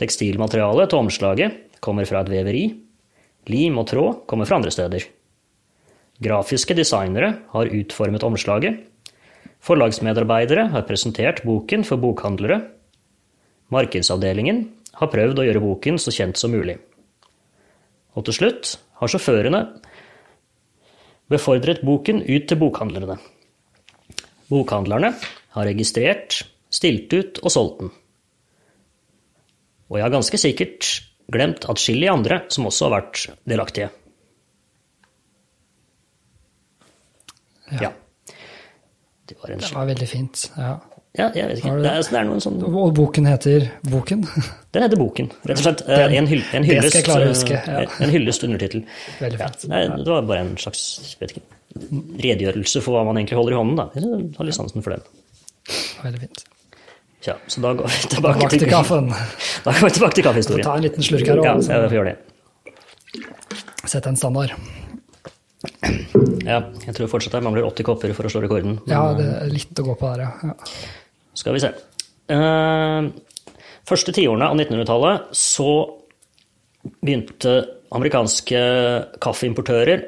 Tekstilmaterialet 0.00 0.90
til 0.90 1.04
omslaget 1.04 1.58
kommer 1.84 2.08
fra 2.08 2.24
et 2.24 2.32
veveri. 2.32 2.64
Lim 3.52 3.78
og 3.78 3.86
tråd 3.90 4.24
kommer 4.26 4.48
fra 4.48 4.58
andre 4.58 4.72
steder. 4.74 5.04
Grafiske 6.24 6.74
designere 6.74 7.30
har 7.52 7.70
utformet 7.78 8.24
omslaget. 8.26 8.80
Forlagsmedarbeidere 9.64 10.68
har 10.72 10.86
presentert 10.88 11.42
boken 11.44 11.84
for 11.86 12.00
bokhandlere. 12.00 12.60
Markedsavdelingen 13.72 14.64
har 14.98 15.10
prøvd 15.12 15.40
å 15.40 15.46
gjøre 15.46 15.62
boken 15.62 16.00
så 16.00 16.12
kjent 16.14 16.40
som 16.40 16.52
mulig. 16.54 16.78
Og 18.14 18.26
til 18.26 18.38
slutt 18.38 18.76
har 19.00 19.10
sjåførene 19.10 19.62
befordret 21.34 21.82
boken 21.86 22.22
ut 22.24 22.46
til 22.48 22.60
bokhandlerne. 22.60 23.18
Bokhandlerne 24.50 25.12
har 25.56 25.68
registrert, 25.68 26.42
stilt 26.72 27.12
ut 27.14 27.40
og 27.42 27.52
solgt 27.52 27.82
den. 27.82 27.92
Og 29.90 29.98
jeg 29.98 30.06
har 30.06 30.14
ganske 30.14 30.40
sikkert 30.40 30.88
glemt 31.32 31.66
atskillige 31.70 32.12
andre 32.12 32.40
som 32.52 32.66
også 32.68 32.88
har 32.88 32.96
vært 32.98 33.26
delaktige. 33.48 33.90
Ja. 37.80 37.92
Det 39.24 39.38
var, 39.40 39.54
det 39.56 39.70
var 39.72 39.86
veldig 39.88 40.08
fint. 40.08 40.48
Ja. 40.56 40.74
Ja. 41.14 41.28
jeg 41.30 41.48
vet 41.50 41.60
ikke. 41.60 41.72
Det 41.84 41.90
er, 41.90 42.06
det 42.10 42.20
er 42.20 42.30
sånn... 42.42 42.56
Og 42.66 42.94
boken 42.96 43.28
heter 43.30 43.68
Boken? 43.86 44.24
Den 44.74 44.86
heter 44.86 44.98
Boken, 44.98 45.28
rett 45.46 45.60
og 45.60 45.66
slett. 45.66 45.84
Den, 45.86 46.14
en, 46.18 46.30
hyll, 46.30 46.42
en 46.56 46.66
hyllest, 46.66 46.88
det 46.88 46.90
skal 46.90 47.00
jeg 47.00 47.08
klare 47.08 47.28
å 47.28 47.34
huske. 47.34 47.60
Ja. 47.60 47.84
En 48.02 48.14
hyllest 48.14 48.46
undertittel. 48.48 48.82
Veldig 49.20 49.38
fint. 49.42 49.68
Ja. 49.70 49.84
det 50.00 50.10
var 50.10 50.26
bare 50.26 50.46
en 50.46 50.56
slags 50.58 50.82
vet 51.20 51.36
ikke, 51.36 51.44
redegjørelse 52.24 52.82
for 52.82 52.98
hva 52.98 53.04
man 53.06 53.20
egentlig 53.20 53.38
holder 53.38 53.54
i 53.54 53.60
hånden. 53.60 53.78
Da. 53.78 53.86
Jeg 53.94 54.34
har 54.40 54.50
litt 54.50 54.58
sansen 54.58 54.84
for 54.84 54.96
den. 54.96 55.06
Veldig 56.02 56.24
fint. 56.26 56.44
Ja, 57.24 57.38
så 57.46 57.62
da 57.64 57.72
går 57.72 57.88
vi 57.88 58.08
tilbake, 58.12 58.36
tilbake 58.36 58.58
til 58.58 58.68
kaffen. 58.68 59.06
Da 59.64 59.72
går 59.72 59.86
vi 59.86 59.92
tilbake 59.96 60.18
til 60.18 60.26
kaffehistorien. 60.26 60.66
Ta 60.66 60.74
en 60.76 60.84
liten 60.84 61.06
slurk 61.06 61.30
her 61.30 61.40
òg. 61.40 61.46
Ja, 61.46 61.78
jeg 61.86 61.94
gjøre 61.96 62.12
det. 62.12 62.18
Sette 63.86 64.10
en 64.10 64.18
standard. 64.18 64.52
Ja, 66.44 66.58
jeg 66.84 66.92
tror 66.98 67.08
fortsatt 67.08 67.38
jeg 67.38 67.44
mangler 67.46 67.64
80 67.70 67.86
kopper 67.88 68.12
for 68.16 68.28
å 68.28 68.32
slå 68.32 68.44
rekorden. 68.44 68.76
Men, 68.82 68.92
ja, 68.92 69.06
det 69.16 69.30
er 69.38 69.52
litt 69.52 69.80
å 69.80 69.86
gå 69.86 69.96
på 70.00 70.10
der, 70.12 70.26
ja. 70.26 70.52
Skal 71.34 71.56
vi 71.56 71.62
se. 71.64 71.70
Uh, 72.30 73.10
første 73.88 74.14
tiårene 74.16 74.48
av 74.48 74.56
1900-tallet 74.56 75.34
så 75.36 75.70
begynte 77.04 77.58
amerikanske 77.94 78.60
kaffeimportører 79.22 80.04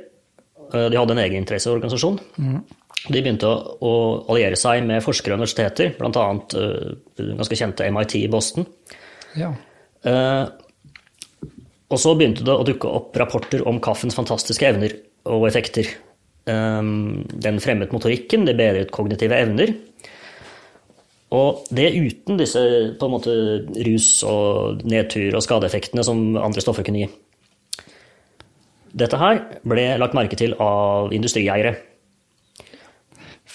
uh, 0.72 0.86
De 0.88 0.96
hadde 0.96 1.16
en 1.16 1.22
egeninteresseorganisasjon. 1.24 2.20
Mm. 2.40 2.60
De 3.06 3.20
begynte 3.20 3.48
å, 3.50 3.92
alliere 4.32 4.58
seg 4.58 4.86
med 4.86 5.04
forskere 5.04 5.36
og 5.36 5.42
universiteter, 5.42 5.92
bl.a. 5.98 6.26
Uh, 6.56 7.34
ganske 7.36 7.58
kjente 7.58 7.90
MIT 7.92 8.16
i 8.22 8.30
Boston. 8.32 8.68
Ja. 9.36 9.52
Og 11.86 11.98
så 12.00 12.12
begynte 12.16 12.44
det 12.46 12.54
å 12.54 12.64
dukke 12.64 12.88
opp 12.88 13.16
rapporter 13.18 13.64
om 13.68 13.80
kaffens 13.82 14.14
fantastiske 14.16 14.64
evner 14.64 14.94
og 15.28 15.44
effekter. 15.48 15.90
Den 16.46 17.58
fremmet 17.60 17.92
motorikken, 17.92 18.46
det 18.46 18.54
bedret 18.56 18.92
kognitive 18.94 19.36
evner. 19.36 19.74
Og 21.34 21.64
det 21.74 21.88
uten 21.96 22.38
disse 22.38 22.60
på 22.98 23.08
en 23.08 23.14
måte 23.16 23.32
rus 23.88 24.10
og 24.28 24.84
nedtur 24.86 25.34
og 25.34 25.42
skadeeffektene 25.42 26.04
som 26.06 26.36
andre 26.38 26.62
stoffer 26.62 26.86
kunne 26.86 27.02
gi. 27.02 27.08
Dette 28.96 29.18
her 29.20 29.42
ble 29.66 29.88
lagt 30.00 30.14
merke 30.16 30.38
til 30.38 30.54
av 30.62 31.12
industrieiere. 31.12 31.74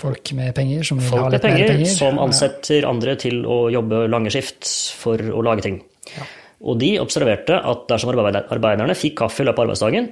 Folk 0.02 0.34
med 0.38 0.54
penger 0.58 0.86
som 0.88 1.00
vil 1.02 1.14
ha 1.14 1.30
litt 1.32 1.44
penger, 1.44 1.64
mer 1.64 1.74
penger. 1.76 1.94
som 1.94 2.20
ansetter 2.22 2.86
andre 2.90 3.16
til 3.20 3.42
å 3.46 3.64
jobbe 3.74 4.06
lange 4.12 4.32
skift 4.34 4.68
for 4.98 5.20
å 5.20 5.44
lage 5.46 5.66
ting. 5.66 5.82
Ja. 6.16 6.28
Og 6.62 6.78
de 6.82 6.94
observerte 7.02 7.58
at 7.58 7.88
dersom 7.90 8.12
arbeiderne 8.14 8.98
fikk 8.98 9.20
kaffe 9.24 9.42
i 9.42 9.48
løpet 9.48 9.64
av 9.64 9.70
arbeidsdagen, 9.70 10.12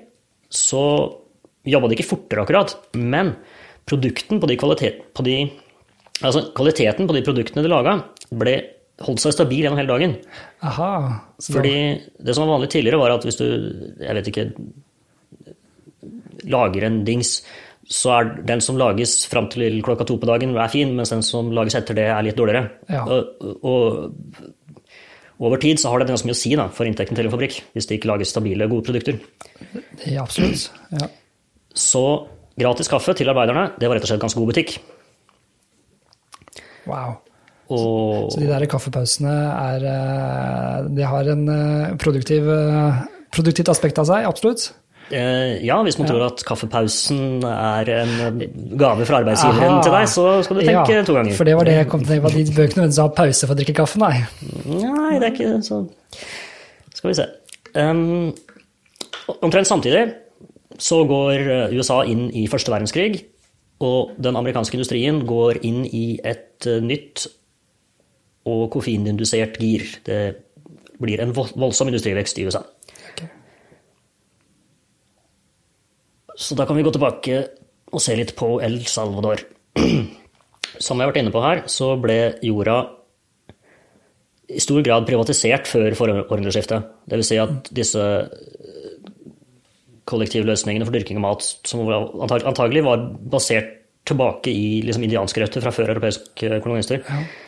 så 0.49 0.83
jobba 1.69 1.89
de 1.89 1.97
ikke 1.97 2.09
fortere 2.09 2.43
akkurat, 2.43 2.73
men 2.97 3.35
produkten 3.89 4.41
på 4.41 4.49
de 4.49 4.57
kvalitet, 4.57 5.03
på 5.13 5.25
de, 5.25 5.37
altså 6.21 6.49
kvaliteten 6.57 7.07
på 7.07 7.15
de 7.15 7.23
produktene 7.25 7.63
de 7.65 7.71
laga, 7.71 7.95
holdt 9.05 9.23
seg 9.23 9.35
stabil 9.35 9.63
gjennom 9.63 9.79
hele 9.79 9.93
dagen. 9.93 10.17
Aha. 10.65 10.91
Så 11.39 11.55
Fordi 11.55 11.75
det 12.19 12.35
som 12.35 12.45
var 12.45 12.57
vanlig 12.57 12.71
tidligere, 12.73 12.99
var 12.99 13.15
at 13.15 13.25
hvis 13.27 13.39
du, 13.39 13.47
jeg 14.03 14.17
vet 14.17 14.29
ikke, 14.31 14.47
lager 16.49 16.87
en 16.87 17.01
dings, 17.07 17.39
så 17.89 18.11
er 18.19 18.31
den 18.45 18.61
som 18.61 18.77
lages 18.77 19.23
fram 19.31 19.47
til 19.49 19.79
klokka 19.85 20.05
to 20.07 20.19
på 20.21 20.29
dagen, 20.29 20.53
er 20.57 20.71
fin, 20.71 20.91
mens 20.97 21.13
den 21.13 21.23
som 21.25 21.49
lages 21.55 21.77
etter 21.79 21.97
det, 21.97 22.09
er 22.11 22.25
litt 22.25 22.37
dårligere. 22.37 22.69
Ja. 22.91 23.05
Og, 23.07 23.63
og 23.65 24.43
over 25.39 25.61
tid 25.63 25.79
så 25.79 25.89
har 25.89 26.01
det 26.01 26.09
ganske 26.11 26.27
mye 26.27 26.35
å 26.35 26.41
si 26.41 26.51
da, 26.59 26.67
for 26.75 26.87
inntekten 26.89 27.17
til 27.17 27.29
en 27.29 27.33
fabrikk, 27.33 27.61
hvis 27.73 27.87
det 27.87 27.97
ikke 27.97 28.11
lages 28.11 28.33
stabile, 28.35 28.67
gode 28.71 28.85
produkter. 28.91 29.17
Det 29.71 30.11
Ja, 30.11 30.25
absolutt. 30.25 30.67
Ja. 30.91 31.07
Så 31.71 32.03
gratis 32.59 32.91
kaffe 32.91 33.15
til 33.15 33.31
arbeiderne, 33.31 33.69
det 33.79 33.87
var 33.87 33.97
rett 33.97 34.05
og 34.05 34.11
slett 34.11 34.23
ganske 34.25 34.41
god 34.41 34.51
butikk. 34.51 34.75
Wow. 36.87 37.17
Og 37.69 38.31
Så 38.33 38.41
de 38.41 38.49
der 38.49 38.65
kaffepausene 38.69 39.31
er 39.53 39.85
eh, 39.85 40.85
De 40.97 41.05
har 41.05 41.31
en 41.35 41.49
eh, 41.53 41.95
produktiv, 42.01 42.49
eh, 42.49 43.01
produktivt 43.35 43.69
aspekt 43.69 44.01
av 44.01 44.09
seg, 44.09 44.25
absolutt. 44.29 44.71
ja, 45.09 45.75
hvis 45.81 45.95
man 45.97 46.05
tror 46.05 46.21
at 46.27 46.41
kaffepausen 46.45 47.41
er 47.49 47.89
en 47.95 48.41
gave 48.77 49.07
fra 49.09 49.21
arbeidsgiveren 49.23 49.79
til 49.81 49.95
deg, 49.95 50.05
så 50.09 50.25
skal 50.45 50.59
du 50.59 50.61
tenke 50.61 50.93
ja, 50.93 51.05
to 51.05 51.15
ganger. 51.15 51.33
For 51.33 51.49
det 51.49 51.55
var 51.57 51.65
det 51.65 51.73
jeg 51.79 51.87
kom 51.89 52.03
til 52.05 52.21
at 52.21 52.35
de 52.35 52.43
bør 52.53 52.69
ikke 52.69 52.77
nødvendigvis 52.77 53.01
ha 53.01 53.07
pause 53.17 53.49
for 53.49 53.55
å 53.55 53.57
drikke 53.57 53.75
kaffe, 53.79 54.01
nei. 54.01 54.19
Nei, 54.69 55.15
det 55.17 55.31
er 55.31 55.33
ikke 55.33 55.63
så 55.65 55.79
Skal 56.93 57.09
vi 57.09 57.15
se. 57.17 57.25
Um, 57.73 58.29
omtrent 59.41 59.69
samtidig 59.69 60.05
så 60.77 61.01
går 61.09 61.73
USA 61.73 62.03
inn 62.05 62.27
i 62.29 62.45
første 62.49 62.73
verdenskrig, 62.73 63.23
og 63.81 64.13
den 64.21 64.37
amerikanske 64.37 64.77
industrien 64.77 65.23
går 65.25 65.63
inn 65.65 65.81
i 65.89 66.19
et 66.21 66.48
eh, 66.67 66.81
nytt 66.83 67.27
og 68.49 68.67
koffeinindusert 68.73 69.59
gir. 69.61 69.85
Det 70.05 70.19
blir 70.99 71.21
en 71.23 71.33
voldsom 71.33 71.91
industrivekst 71.91 72.39
i 72.41 72.47
USA. 72.49 72.63
Ok. 73.11 73.23
Så 76.39 76.57
da 76.57 76.67
kan 76.67 76.79
vi 76.79 76.85
gå 76.87 76.93
tilbake 76.95 77.41
og 77.89 78.03
se 78.03 78.15
litt 78.17 78.35
på 78.39 78.57
El 78.63 78.81
Salvador. 78.89 79.43
Som 80.79 80.99
jeg 80.99 81.07
har 81.07 81.11
vært 81.11 81.21
inne 81.23 81.33
på 81.33 81.43
her, 81.43 81.65
så 81.71 81.93
ble 81.99 82.19
jorda 82.45 82.79
i 84.49 84.61
stor 84.63 84.81
grad 84.85 85.05
privatisert 85.05 85.67
før 85.69 85.93
århundreskiftet. 85.93 86.87
Det 87.05 87.19
vil 87.19 87.27
si 87.27 87.37
at 87.41 87.69
disse 87.75 88.05
kollektivløsningene 90.09 90.87
for 90.87 90.95
dyrking 90.95 91.19
av 91.19 91.25
mat, 91.27 91.45
som 91.69 91.83
antagelig 91.85 92.81
var 92.87 93.03
basert 93.29 93.78
tilbake 94.09 94.51
i 94.51 94.81
liksom, 94.87 95.05
indianske 95.05 95.43
røtter 95.43 95.63
fra 95.63 95.73
før 95.75 95.93
europeiske 95.95 96.59
kolonister, 96.65 97.03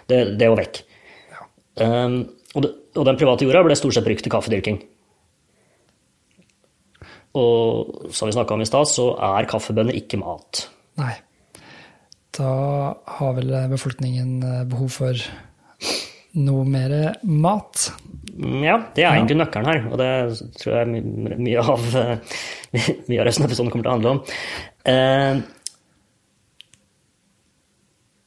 det, 0.10 0.22
det 0.40 0.50
var 0.52 0.62
vekk. 0.62 0.82
Um, 1.82 2.18
og, 2.54 2.66
det, 2.66 2.72
og 3.00 3.08
den 3.08 3.20
private 3.20 3.48
jorda 3.48 3.64
ble 3.66 3.78
stort 3.80 3.96
sett 3.96 4.08
brukt 4.08 4.26
til 4.26 4.34
kaffedyrking. 4.34 4.82
Og 7.40 8.12
som 8.12 8.28
vi 8.28 8.36
snakka 8.36 8.58
om 8.58 8.64
i 8.64 8.68
stad, 8.68 8.90
så 8.92 9.12
er 9.24 9.48
kaffebønner 9.50 9.96
ikke 9.96 10.20
mat. 10.20 10.66
Nei. 11.00 11.14
Da 12.36 12.52
har 13.20 13.38
vel 13.38 13.54
befolkningen 13.72 14.36
eh, 14.48 14.60
behov 14.72 14.92
for 15.00 15.24
noe 16.40 16.68
mer 16.68 16.94
mat. 17.28 17.90
Mm, 18.36 18.62
Ja, 18.64 18.78
det 18.96 19.04
er 19.04 19.16
egentlig 19.16 19.40
nøkkelen 19.42 19.68
her, 19.68 19.82
og 19.92 19.98
det 20.00 20.12
tror 20.62 20.78
jeg 20.78 21.04
mye 21.44 21.64
av, 21.64 21.88
eh, 22.00 22.38
mye 23.10 23.20
av 23.20 23.28
resten 23.28 23.46
av 23.46 23.52
episoden 23.52 23.72
kommer 23.74 23.88
til 23.88 23.92
å 23.92 23.98
handle 23.98 24.14
om. 24.16 24.22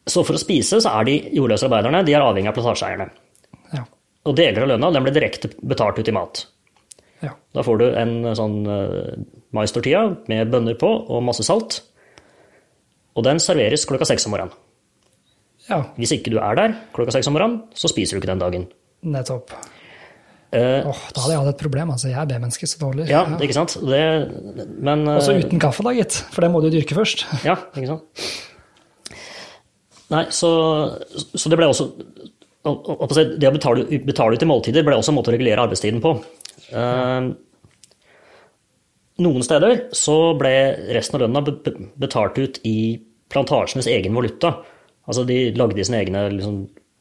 Eh, 0.07 0.11
Så 0.11 0.25
for 0.25 0.35
å 0.37 0.41
spise 0.41 0.81
så 0.85 0.91
er 1.01 1.05
de 1.09 1.15
jordløse 1.33 1.65
arbeiderne 1.69 2.05
de 2.05 2.13
er 2.15 2.21
avhengig 2.21 2.49
av 2.49 2.55
plantasjeeierne. 2.59 3.07
Ja. 3.73 3.85
Og 4.27 4.37
deler 4.37 4.63
av 4.63 4.69
lønna 4.75 4.93
den 4.93 5.03
blir 5.07 5.15
direkte 5.17 5.49
betalt 5.63 5.99
ut 5.99 6.09
i 6.09 6.13
mat. 6.13 6.47
ja. 7.23 7.31
Da 7.55 7.63
får 7.63 7.79
du 7.79 7.85
en 7.97 8.35
sånn 8.37 8.67
uh, 8.67 9.15
maistortilla 9.55 10.17
med 10.29 10.51
bønner 10.51 10.75
på 10.77 10.89
og 11.09 11.23
masse 11.25 11.43
salt. 11.47 11.83
Og 13.17 13.23
den 13.25 13.39
serveres 13.39 13.87
klokka 13.87 14.05
seks 14.11 14.27
om 14.27 14.33
morgenen. 14.35 14.53
Ja, 15.71 15.79
Hvis 15.97 16.13
ikke 16.13 16.31
du 16.35 16.39
er 16.43 16.55
der 16.59 16.75
klokka 16.93 17.13
seks 17.15 17.29
om 17.31 17.33
morgenen, 17.39 17.63
så 17.73 17.89
spiser 17.89 18.17
du 18.17 18.21
ikke 18.21 18.33
den 18.35 18.43
dagen. 18.43 18.67
nettopp. 19.03 19.53
Uh, 20.55 20.85
Åh, 20.87 20.99
da 21.15 21.21
hadde 21.23 21.33
jeg 21.33 21.39
hatt 21.41 21.49
et 21.55 21.63
problem. 21.63 21.91
altså 21.91 22.09
Jeg 22.13 22.19
er 22.21 22.27
B-menneske, 22.31 22.67
så 22.69 22.79
dårlig. 22.79 23.09
ja, 23.09 23.25
ikke 23.41 23.55
sant? 23.57 23.73
Det, 23.81 24.03
men 24.85 25.09
uh, 25.09 25.17
Også 25.17 25.35
uten 25.41 25.59
kaffe, 25.63 25.83
da, 25.83 25.91
gitt. 25.97 26.21
For 26.31 26.43
det 26.45 26.51
må 26.53 26.61
du 26.63 26.69
dyrke 26.71 26.95
først. 26.95 27.25
Ja, 27.47 27.57
ikke 27.75 27.89
sant? 27.95 28.05
Nei, 30.15 30.25
så, 30.35 30.49
så 31.35 31.51
det 31.51 31.59
ble 31.59 31.67
også 31.71 31.89
Det 32.65 33.49
å 33.49 33.55
betale, 33.55 33.85
betale 34.07 34.39
i 34.39 34.47
måltider 34.49 34.85
ble 34.87 34.97
også 34.97 35.13
en 35.13 35.19
måte 35.19 35.33
å 35.33 35.35
regulere 35.35 35.65
arbeidstiden 35.67 36.01
på. 36.05 36.15
Eh, 36.73 37.27
noen 39.25 39.45
steder 39.47 39.83
så 39.95 40.15
ble 40.39 40.53
resten 40.97 41.19
av 41.19 41.25
lønna 41.27 41.43
be- 41.45 41.59
be- 41.67 41.91
betalt 42.07 42.39
ut 42.41 42.61
i 42.67 42.77
plantasjenes 43.33 43.87
egen 43.93 44.17
valuta. 44.17 44.55
Altså 45.05 45.27
de 45.29 45.53
lagde 45.59 45.85
sine 45.85 46.01
egne 46.01 46.25
liksom, 46.39 46.57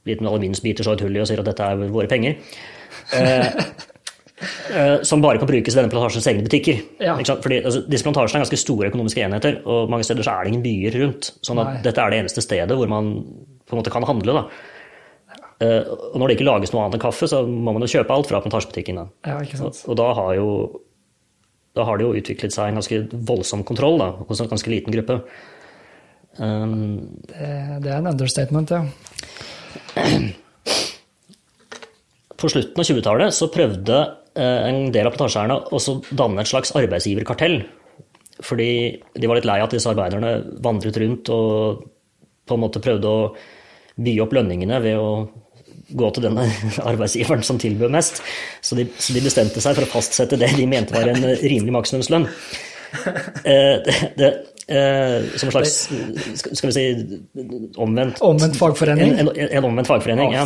liten 0.10 0.28
aluminiumsbiter, 0.28 0.84
så 0.84 0.98
et 0.98 1.06
hull 1.06 1.16
i 1.16 1.22
og 1.24 1.30
sier 1.30 1.40
at 1.42 1.48
dette 1.48 1.64
er 1.72 1.88
våre 1.94 2.10
penger. 2.12 2.36
Eh, 3.16 3.48
som 5.08 5.22
bare 5.24 5.40
kan 5.42 5.50
brukes 5.50 5.76
i 5.76 5.80
denne 5.80 5.92
plantasjens 5.92 6.28
egne 6.32 6.46
butikker. 6.46 6.84
Ja. 7.04 7.16
Fordi 7.18 7.62
altså, 7.64 7.84
Disse 7.90 8.08
plantasjene 8.08 8.42
er 8.42 8.46
ganske 8.46 8.62
store 8.62 8.92
økonomiske 8.92 9.24
enheter, 9.26 9.60
og 9.70 9.92
mange 9.94 10.06
steder 10.08 10.26
så 10.26 10.36
er 10.36 10.46
det 10.46 10.54
ingen 10.54 10.66
byer 10.66 11.00
rundt. 11.02 11.34
sånn 11.46 11.62
at 11.64 11.72
Nei. 11.72 11.82
dette 11.88 12.04
er 12.04 12.14
det 12.14 12.22
eneste 12.24 12.46
stedet 12.46 12.78
hvor 12.78 12.92
man 12.92 13.12
på 13.64 13.76
en 13.76 13.82
måte 13.82 13.94
kan 13.94 14.06
handle. 14.08 14.40
da. 14.42 14.46
Eh, 15.64 15.82
og 15.88 16.18
når 16.20 16.28
det 16.28 16.38
ikke 16.38 16.50
lages 16.50 16.74
noe 16.74 16.86
annet 16.86 16.98
enn 16.98 17.06
kaffe, 17.06 17.30
så 17.30 17.44
må 17.48 17.74
man 17.76 17.86
jo 17.86 17.92
kjøpe 17.96 18.16
alt 18.16 18.30
fra 18.32 18.42
plantasjebutikken. 18.44 19.00
da. 19.00 19.06
Ja, 19.30 19.40
ikke 19.46 19.62
sant. 19.62 19.84
Og, 19.86 19.94
og 19.94 20.00
da 20.02 20.10
har 20.20 20.36
jo 20.40 20.50
da 21.74 21.88
har 21.88 21.98
det 21.98 22.06
jo 22.06 22.14
utviklet 22.14 22.54
seg 22.54 22.70
en 22.70 22.78
ganske 22.78 23.00
voldsom 23.26 23.64
kontroll 23.66 23.98
da, 23.98 24.12
hos 24.28 24.42
en 24.44 24.50
ganske 24.52 24.70
liten 24.70 24.94
gruppe. 24.94 25.16
Um, 26.38 27.18
Det, 27.30 27.50
det 27.82 27.90
er 27.92 27.98
en 27.98 28.12
understatement, 28.12 28.70
ja. 28.70 28.86
på 32.38 32.50
slutten 32.52 32.82
av 32.82 32.86
20-tallet 32.90 33.34
så 33.34 33.50
prøvde 33.54 33.98
eh, 33.98 34.14
en 34.40 34.92
del 34.94 35.08
av 35.08 35.16
plantasjeeierne 35.16 35.60
også 35.76 36.00
danne 36.12 36.42
et 36.42 36.50
slags 36.50 36.74
arbeidsgiverkartell. 36.80 37.60
Fordi 38.44 38.70
de 39.14 39.30
var 39.30 39.38
litt 39.38 39.48
lei 39.48 39.60
at 39.62 39.74
disse 39.76 39.90
arbeiderne 39.92 40.36
vandret 40.66 40.98
rundt 41.02 41.30
og 41.34 41.84
på 42.44 42.58
en 42.58 42.64
måte 42.64 42.82
prøvde 42.84 43.08
å 43.10 43.28
by 44.04 44.18
opp 44.24 44.34
lønningene 44.36 44.80
ved 44.84 44.98
å 45.00 45.10
gå 45.94 46.10
til 46.16 46.26
denne 46.26 46.48
arbeidsgiveren 46.90 47.46
som 47.46 47.60
tilbød 47.62 47.94
mest. 47.94 48.22
Så 48.62 48.78
de, 48.80 48.88
så 48.98 49.16
de 49.16 49.24
bestemte 49.24 49.64
seg 49.64 49.78
for 49.78 49.86
å 49.86 49.94
fastsette 49.94 50.40
det 50.40 50.54
de 50.58 50.68
mente 50.70 50.96
var 50.96 51.12
en 51.12 51.28
rimelig 51.44 51.76
maksimumslønn. 51.78 52.28
Eh, 53.44 53.78
det, 53.86 53.94
det, 54.20 54.28
eh, 54.68 55.26
som 55.38 55.50
en 55.50 55.54
slags 55.56 55.74
skal 56.58 56.70
vi 56.70 56.74
si 56.76 56.84
omvendt 57.82 58.22
Omvendt 58.24 58.56
fagforening? 58.60 59.16
En, 59.20 59.32
en, 59.34 59.50
en 59.60 59.68
omvendt 59.70 59.90
fagforening, 59.92 60.34
ja. 60.36 60.46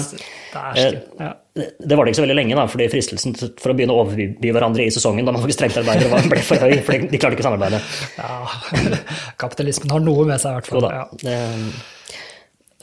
Dæsken. 0.53 1.01
Ja. 1.19 1.34
Det 1.58 1.97
var 1.97 2.06
det 2.06 2.12
ikke 2.13 2.19
så 2.21 2.25
veldig 2.25 2.38
lenge, 2.38 2.56
da, 2.58 2.67
fordi 2.69 2.88
fristelsen 2.93 3.34
for 3.38 3.73
å 3.73 3.75
begynne 3.77 3.95
å 3.95 4.03
overby 4.06 4.51
hverandre 4.53 4.86
i 4.86 4.93
sesongen 4.93 5.25
da 5.25 5.34
man 5.36 5.41
var- 5.45 6.30
ble 6.30 6.41
for 6.45 6.62
høy, 6.62 6.77
for 6.86 6.97
de 6.97 7.17
klarte 7.21 7.38
ikke 7.38 7.45
å 7.45 7.49
samarbeide. 7.49 7.82
ja. 8.17 9.01
Kapitalismen 9.41 9.93
har 9.93 10.01
noe 10.06 10.25
med 10.30 10.41
seg, 10.41 10.53
i 10.53 10.60
hvert 10.62 10.71
fall. 10.71 10.88
da. 10.88 11.06
Ja. 11.27 11.38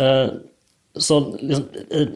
Eh, 0.04 0.28
så 0.98 1.18
liksom, 1.40 1.66
eh, 1.90 2.06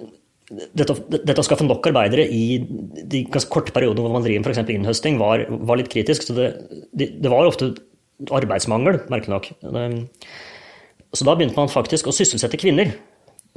dette, 0.72 0.94
dette 1.12 1.42
å 1.42 1.44
skaffe 1.44 1.66
nok 1.66 1.84
arbeidere 1.90 2.24
i 2.32 2.58
de 3.04 3.24
ganske 3.28 3.50
korte 3.52 3.74
periodene 3.74 4.06
hvor 4.06 4.14
man 4.14 4.24
driver 4.24 4.50
f.eks. 4.54 4.62
innhøsting, 4.72 5.18
var, 5.20 5.44
var 5.68 5.76
litt 5.80 5.90
kritisk. 5.92 6.24
Så 6.24 6.36
det, 6.38 6.46
det, 6.96 7.10
det 7.22 7.32
var 7.32 7.46
ofte 7.50 7.72
arbeidsmangel, 8.26 9.00
merkelig 9.12 9.34
nok. 9.34 9.48
Så 11.14 11.24
da 11.24 11.34
begynte 11.38 11.56
man 11.56 11.70
faktisk 11.72 12.10
å 12.10 12.14
sysselsette 12.14 12.58
kvinner 12.60 12.92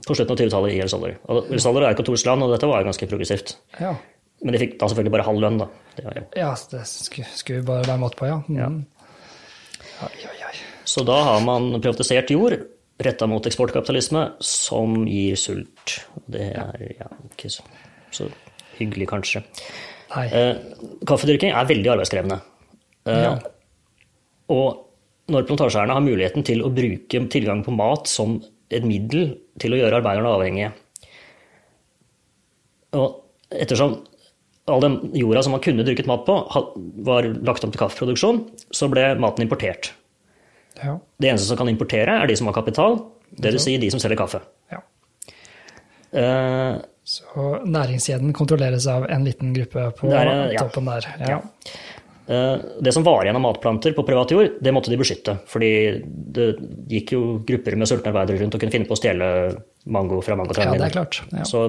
på 0.06 0.15
slutten 0.17 0.34
av 0.34 0.39
20-tallet 0.39 0.76
i 0.76 0.82
El 0.82 0.89
Salvador. 0.89 1.17
El 1.52 1.62
Salvador 1.62 1.88
er 1.88 1.95
et 1.95 2.00
katolsk 2.00 2.26
land, 2.30 2.45
og 2.45 2.54
dette 2.54 2.69
var 2.69 2.86
ganske 2.88 3.10
progressivt. 3.10 3.56
Ja. 3.82 3.95
Men 4.41 4.56
de 4.56 4.62
fikk 4.63 4.78
da 4.82 4.88
selvfølgelig 4.89 5.13
bare 5.13 5.26
halv 5.28 5.43
lønn, 5.43 5.60
da. 5.62 5.67
Det 5.97 6.06
var 6.08 6.17
ja. 6.17 6.24
ja, 6.39 6.52
det 6.71 6.84
skulle, 6.89 7.60
vi 7.60 7.65
bare 7.67 7.86
være 7.86 8.02
måte 8.02 8.17
på, 8.17 8.30
ja. 8.30 8.39
Mm. 8.47 8.80
Oi, 10.08 10.13
oi, 10.32 10.38
oi. 10.47 10.54
Så 10.89 11.04
da 11.06 11.19
har 11.28 11.43
man 11.45 11.69
privatisert 11.78 12.32
jord 12.34 12.58
retta 13.02 13.28
mot 13.30 13.45
eksportkapitalisme 13.45 14.24
som 14.45 15.04
gir 15.10 15.38
sult. 15.39 16.00
Det 16.32 16.50
er 16.58 16.86
ja, 16.97 17.10
ikke 17.30 17.52
så, 17.54 17.65
så 18.13 18.30
hyggelig, 18.80 19.08
kanskje. 19.12 19.43
Eh, 20.17 20.58
kaffedyrking 21.08 21.54
er 21.54 21.69
veldig 21.69 21.93
arbeidskrevende. 21.97 22.41
Eh, 23.10 23.26
Ja. 23.28 23.36
Og 24.52 25.32
når 25.32 25.48
plantasjeeierne 25.48 25.96
har 25.96 26.04
muligheten 26.04 26.46
til 26.48 26.64
å 26.66 26.72
bruke 26.74 27.24
tilgang 27.32 27.64
på 27.66 27.74
mat 27.76 28.10
som 28.12 28.40
et 28.72 28.86
middel 28.88 29.36
til 29.62 29.76
å 29.76 29.80
gjøre 29.80 30.00
arbeiderne 30.00 30.32
avhengige 30.32 30.72
Og 33.00 33.18
ettersom 33.52 33.98
all 34.72 34.84
den 34.84 35.00
jorda 35.18 35.42
som 35.44 35.56
man 35.56 35.64
kunne 35.64 35.84
dyrket 35.84 36.08
mat 36.08 36.24
på, 36.28 36.36
var 37.08 37.26
lagt 37.44 37.66
om 37.66 37.72
til 37.74 37.82
kaffeproduksjon, 37.82 38.44
så 38.72 38.88
ble 38.92 39.08
maten 39.20 39.44
importert. 39.44 39.90
Ja. 40.80 40.94
Det 41.20 41.32
eneste 41.32 41.50
som 41.50 41.60
kan 41.60 41.72
importere, 41.72 42.14
er 42.22 42.30
de 42.30 42.38
som 42.40 42.48
har 42.48 42.56
kapital, 42.56 43.00
dvs. 43.32 43.66
Si 43.66 43.74
de 43.82 43.90
som 43.92 44.00
selger 44.04 44.22
kaffe. 44.22 44.44
ja. 44.72 44.84
Uh, 46.12 46.78
Så 47.04 47.46
næringskjeden 47.66 48.34
kontrolleres 48.36 48.86
av 48.88 49.08
en 49.10 49.24
liten 49.26 49.54
gruppe 49.56 49.88
på 49.98 50.12
er, 50.14 50.52
ja. 50.54 50.62
toppen 50.62 50.86
der. 50.86 51.08
Ja. 51.26 51.40
Eh, 52.32 52.63
det 52.82 52.94
som 52.96 53.04
var 53.06 53.26
igjen 53.26 53.38
av 53.38 53.44
matplanter 53.44 53.94
på 53.98 54.06
privat 54.08 54.32
jord, 54.34 54.58
det 54.63 54.74
måtte 54.74 54.91
de 54.94 55.00
beskytte. 55.02 55.38
Fordi 55.52 55.72
det 56.36 56.48
gikk 56.91 57.13
jo 57.17 57.22
grupper 57.48 57.78
med 57.80 57.89
sultne 57.91 58.13
rundt 58.15 58.56
og 58.56 58.63
kunne 58.63 58.74
finne 58.74 58.89
på 58.89 58.96
å 58.96 59.02
stjele 59.02 59.30
mango 59.91 60.22
fra 60.24 60.36
ja, 60.36 60.39
mangotrærne 60.41 60.80
det 60.80 60.89
er 60.89 60.96
klart. 60.96 61.22
Ja. 61.34 61.46
Så 61.48 61.67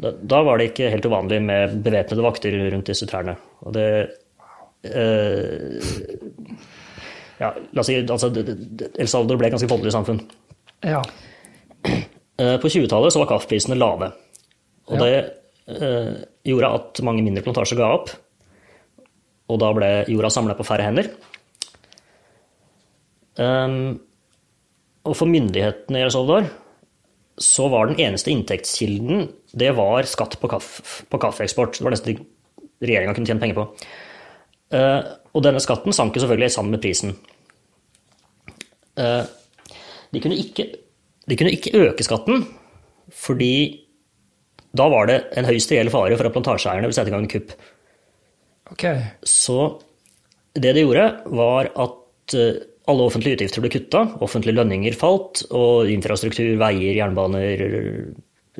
da, 0.00 0.10
da 0.10 0.42
var 0.46 0.58
det 0.58 0.72
ikke 0.72 0.90
helt 0.90 1.06
uvanlig 1.06 1.40
med 1.44 1.76
bevæpnede 1.84 2.24
vakter 2.24 2.56
rundt 2.74 2.90
disse 2.90 3.06
trærne. 3.10 3.36
Og 3.62 3.74
det 3.76 3.86
eh, 4.90 5.78
Ja, 7.40 7.50
la 7.74 7.82
oss 7.82 7.88
si 7.90 7.96
altså, 7.98 8.30
El 8.30 9.08
Salvador 9.10 9.38
ble 9.40 9.48
et 9.50 9.54
ganske 9.56 9.70
voldelig 9.70 9.94
samfunn. 9.94 10.20
ja. 10.86 11.02
Eh, 12.34 12.56
På 12.58 12.66
20-tallet 12.66 13.14
var 13.20 13.28
kaffeprisene 13.30 13.76
lave. 13.78 14.08
Og 14.90 14.98
Ja. 14.98 15.04
det 15.04 15.80
eh, 15.80 16.14
gjorde 16.44 16.70
at 16.74 17.00
mange 17.06 17.22
mindre 17.22 17.44
plantasjer 17.44 17.78
ga 17.78 17.92
opp. 17.94 18.10
Og 19.52 19.60
da 19.60 19.70
ble 19.76 19.90
jorda 20.08 20.30
samla 20.32 20.56
på 20.56 20.66
færre 20.66 20.86
hender. 20.86 21.10
Um, 23.34 23.98
og 25.04 25.16
for 25.18 25.28
myndighetene 25.28 26.00
i 26.00 26.04
El 26.06 26.12
Salvador 26.14 26.46
så 27.42 27.66
var 27.66 27.88
den 27.88 27.98
eneste 27.98 28.30
inntektskilden 28.30 29.26
det 29.58 29.72
var 29.74 30.06
skatt 30.06 30.36
på, 30.38 30.48
kaff, 30.50 31.02
på 31.10 31.18
kaffeeksport. 31.20 31.76
Det 31.76 31.84
var 31.84 31.94
nesten 31.94 32.14
det 32.14 32.88
regjeringa 32.88 33.14
kunne 33.16 33.28
tjene 33.28 33.42
penger 33.42 33.58
på. 33.58 33.66
Uh, 34.74 35.00
og 35.34 35.44
denne 35.46 35.62
skatten 35.62 35.94
sank 35.94 36.16
jo 36.16 36.24
selvfølgelig 36.24 36.54
sammen 36.54 36.74
med 36.74 36.82
prisen. 36.82 37.14
Uh, 38.98 39.26
de 40.14 40.22
kunne 40.22 40.38
ikke, 40.38 40.68
de 41.26 41.38
kunne 41.38 41.54
ikke 41.54 41.74
øke 41.80 42.06
skatten, 42.06 42.46
fordi 43.10 43.54
da 44.74 44.86
var 44.90 45.10
det 45.10 45.20
en 45.38 45.46
høyst 45.46 45.70
reell 45.74 45.90
fare 45.92 46.16
for 46.18 46.26
at 46.26 46.34
plantasjeeierne 46.34 46.86
ville 46.86 46.96
sette 46.96 47.10
i 47.10 47.14
gang 47.14 47.26
en 47.26 47.30
kupp. 47.30 47.54
Ok. 48.72 48.86
Så 49.28 49.58
det 50.54 50.72
de 50.76 50.84
gjorde, 50.84 51.08
var 51.34 51.68
at 51.74 52.36
eh, 52.38 52.62
alle 52.90 53.08
offentlige 53.08 53.38
utgifter 53.38 53.64
ble 53.64 53.72
kutta, 53.72 54.04
offentlige 54.24 54.58
lønninger 54.58 54.96
falt, 54.98 55.44
og 55.54 55.90
infrastruktur, 55.90 56.54
veier, 56.60 56.94
jernbaner, 56.98 57.64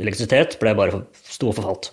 elektrisitet 0.00 0.58
ble 0.62 0.74
bare 0.76 1.04
sto 1.28 1.52
og 1.52 1.58
forfalt. 1.58 1.92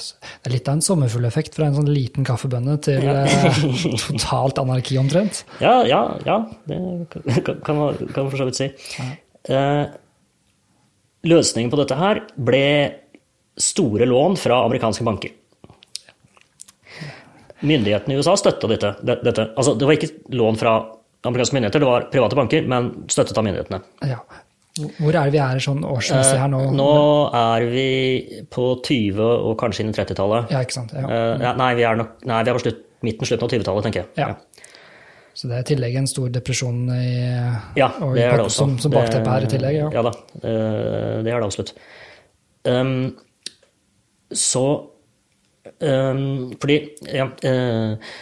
Det 0.00 0.48
er 0.48 0.54
litt 0.54 0.68
av 0.70 0.78
en 0.78 0.84
sommerfugleffekt 0.84 1.56
fra 1.58 1.66
en 1.68 1.76
sånn 1.76 1.90
liten 1.92 2.24
kaffebønne 2.24 2.78
til 2.86 3.04
ja. 3.04 3.26
totalt 4.06 4.60
anarki 4.62 4.96
omtrent. 5.00 5.42
Ja, 5.60 5.82
ja, 5.84 6.00
ja. 6.24 6.38
Det 6.64 7.42
kan, 7.44 7.76
man 7.76 7.98
kan 8.14 8.24
man 8.24 8.32
for 8.32 8.40
så 8.40 8.48
vidt 8.48 8.60
si. 8.60 8.70
Eh, 9.52 9.84
løsningen 11.28 11.72
på 11.72 11.80
dette 11.82 12.00
her 12.00 12.22
ble 12.40 12.64
store 13.60 14.08
lån 14.08 14.40
fra 14.40 14.62
amerikanske 14.64 15.04
banker. 15.04 15.36
Myndighetene 17.62 18.14
i 18.14 18.20
USA 18.20 18.34
støtta 18.40 18.68
dette. 18.68 18.94
det- 19.04 19.22
dette. 19.24 19.48
Altså, 19.56 19.74
det 19.78 19.86
var 19.86 19.92
ikke 19.96 20.10
lån 20.32 20.56
fra 20.58 20.74
amerikanske 21.24 21.54
myndigheter, 21.54 21.80
det 21.80 21.86
var 21.88 22.06
private 22.10 22.36
banker, 22.36 22.66
men 22.66 22.90
støttet 23.08 23.36
av 23.36 23.44
myndighetene. 23.44 23.82
Ja. 24.08 24.16
Hvor 25.00 25.10
er 25.14 25.24
det 25.28 25.32
vi 25.34 25.38
er 25.42 25.58
sånn 25.60 25.82
årsmessig 25.84 26.38
her 26.38 26.48
nå? 26.48 26.60
Eh, 26.68 26.70
Nå 26.72 27.34
er 27.34 27.66
vi 27.68 28.44
på 28.50 28.80
20- 28.82 29.20
og 29.20 29.58
kanskje 29.58 29.80
inn 29.80 29.90
i 29.90 29.92
30-tallet. 29.92 30.50
Ja, 30.50 30.60
ikke 30.62 30.72
sant. 30.72 30.92
Ja. 30.94 31.00
Eh, 31.34 31.56
nei, 31.56 31.74
vi 31.74 31.82
er 31.84 31.96
nok 31.96 32.24
nei, 32.24 32.42
vi 32.44 32.50
er 32.50 32.54
på 32.54 32.62
slutt, 32.62 32.78
midten, 33.02 33.26
slutten 33.26 33.44
av 33.44 33.50
20-tallet, 33.50 33.82
tenker 33.84 33.94
jeg. 34.04 34.06
Ja. 34.16 34.34
Så 35.34 35.48
det 35.48 35.56
er 35.58 35.60
i 35.60 35.74
tillegg 35.74 35.96
en 35.96 36.06
stor 36.06 36.28
depresjon 36.28 36.88
i, 36.90 37.50
Ja, 37.76 37.88
og 38.00 38.14
det 38.14 38.24
er 38.24 38.36
det 38.36 38.46
også. 38.46 38.50
som, 38.50 38.78
som 38.78 38.90
bakteppe 38.92 39.26
her 39.28 39.42
i 39.42 39.46
tillegg. 39.46 39.74
Ja. 39.74 39.90
Ja 39.92 40.02
da, 40.02 40.10
det 40.42 41.32
er 41.32 41.40
det 41.40 41.44
absolutt. 41.44 41.72
Um, 42.64 43.16
så 44.32 44.89
Fordi 45.60 46.76
ja, 47.12 47.26
eh, 47.46 48.12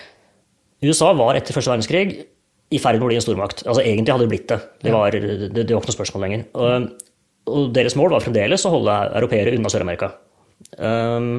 USA 0.85 1.13
var 1.19 1.39
etter 1.39 1.55
første 1.55 1.73
verdenskrig 1.73 2.07
i 2.69 2.81
ferd 2.83 2.99
med 2.99 3.07
å 3.07 3.11
bli 3.11 3.19
en 3.19 3.25
stormakt. 3.25 3.65
Altså 3.67 3.83
Egentlig 3.83 4.15
hadde 4.15 4.27
det 4.27 4.33
blitt 4.33 4.49
det. 4.51 4.59
Det 4.85 4.95
var, 4.95 5.15
det, 5.15 5.51
det 5.55 5.69
var 5.71 5.81
ikke 5.81 5.93
noe 5.93 5.99
spørsmål 5.99 6.25
lenger. 6.27 6.43
Og, 6.59 6.89
og 7.49 7.71
deres 7.77 7.97
mål 7.99 8.13
var 8.15 8.25
fremdeles 8.25 8.67
å 8.69 8.75
holde 8.75 8.97
europeere 9.21 9.55
unna 9.57 9.73
Sør-Amerika. 9.73 10.13
Um, 10.77 11.31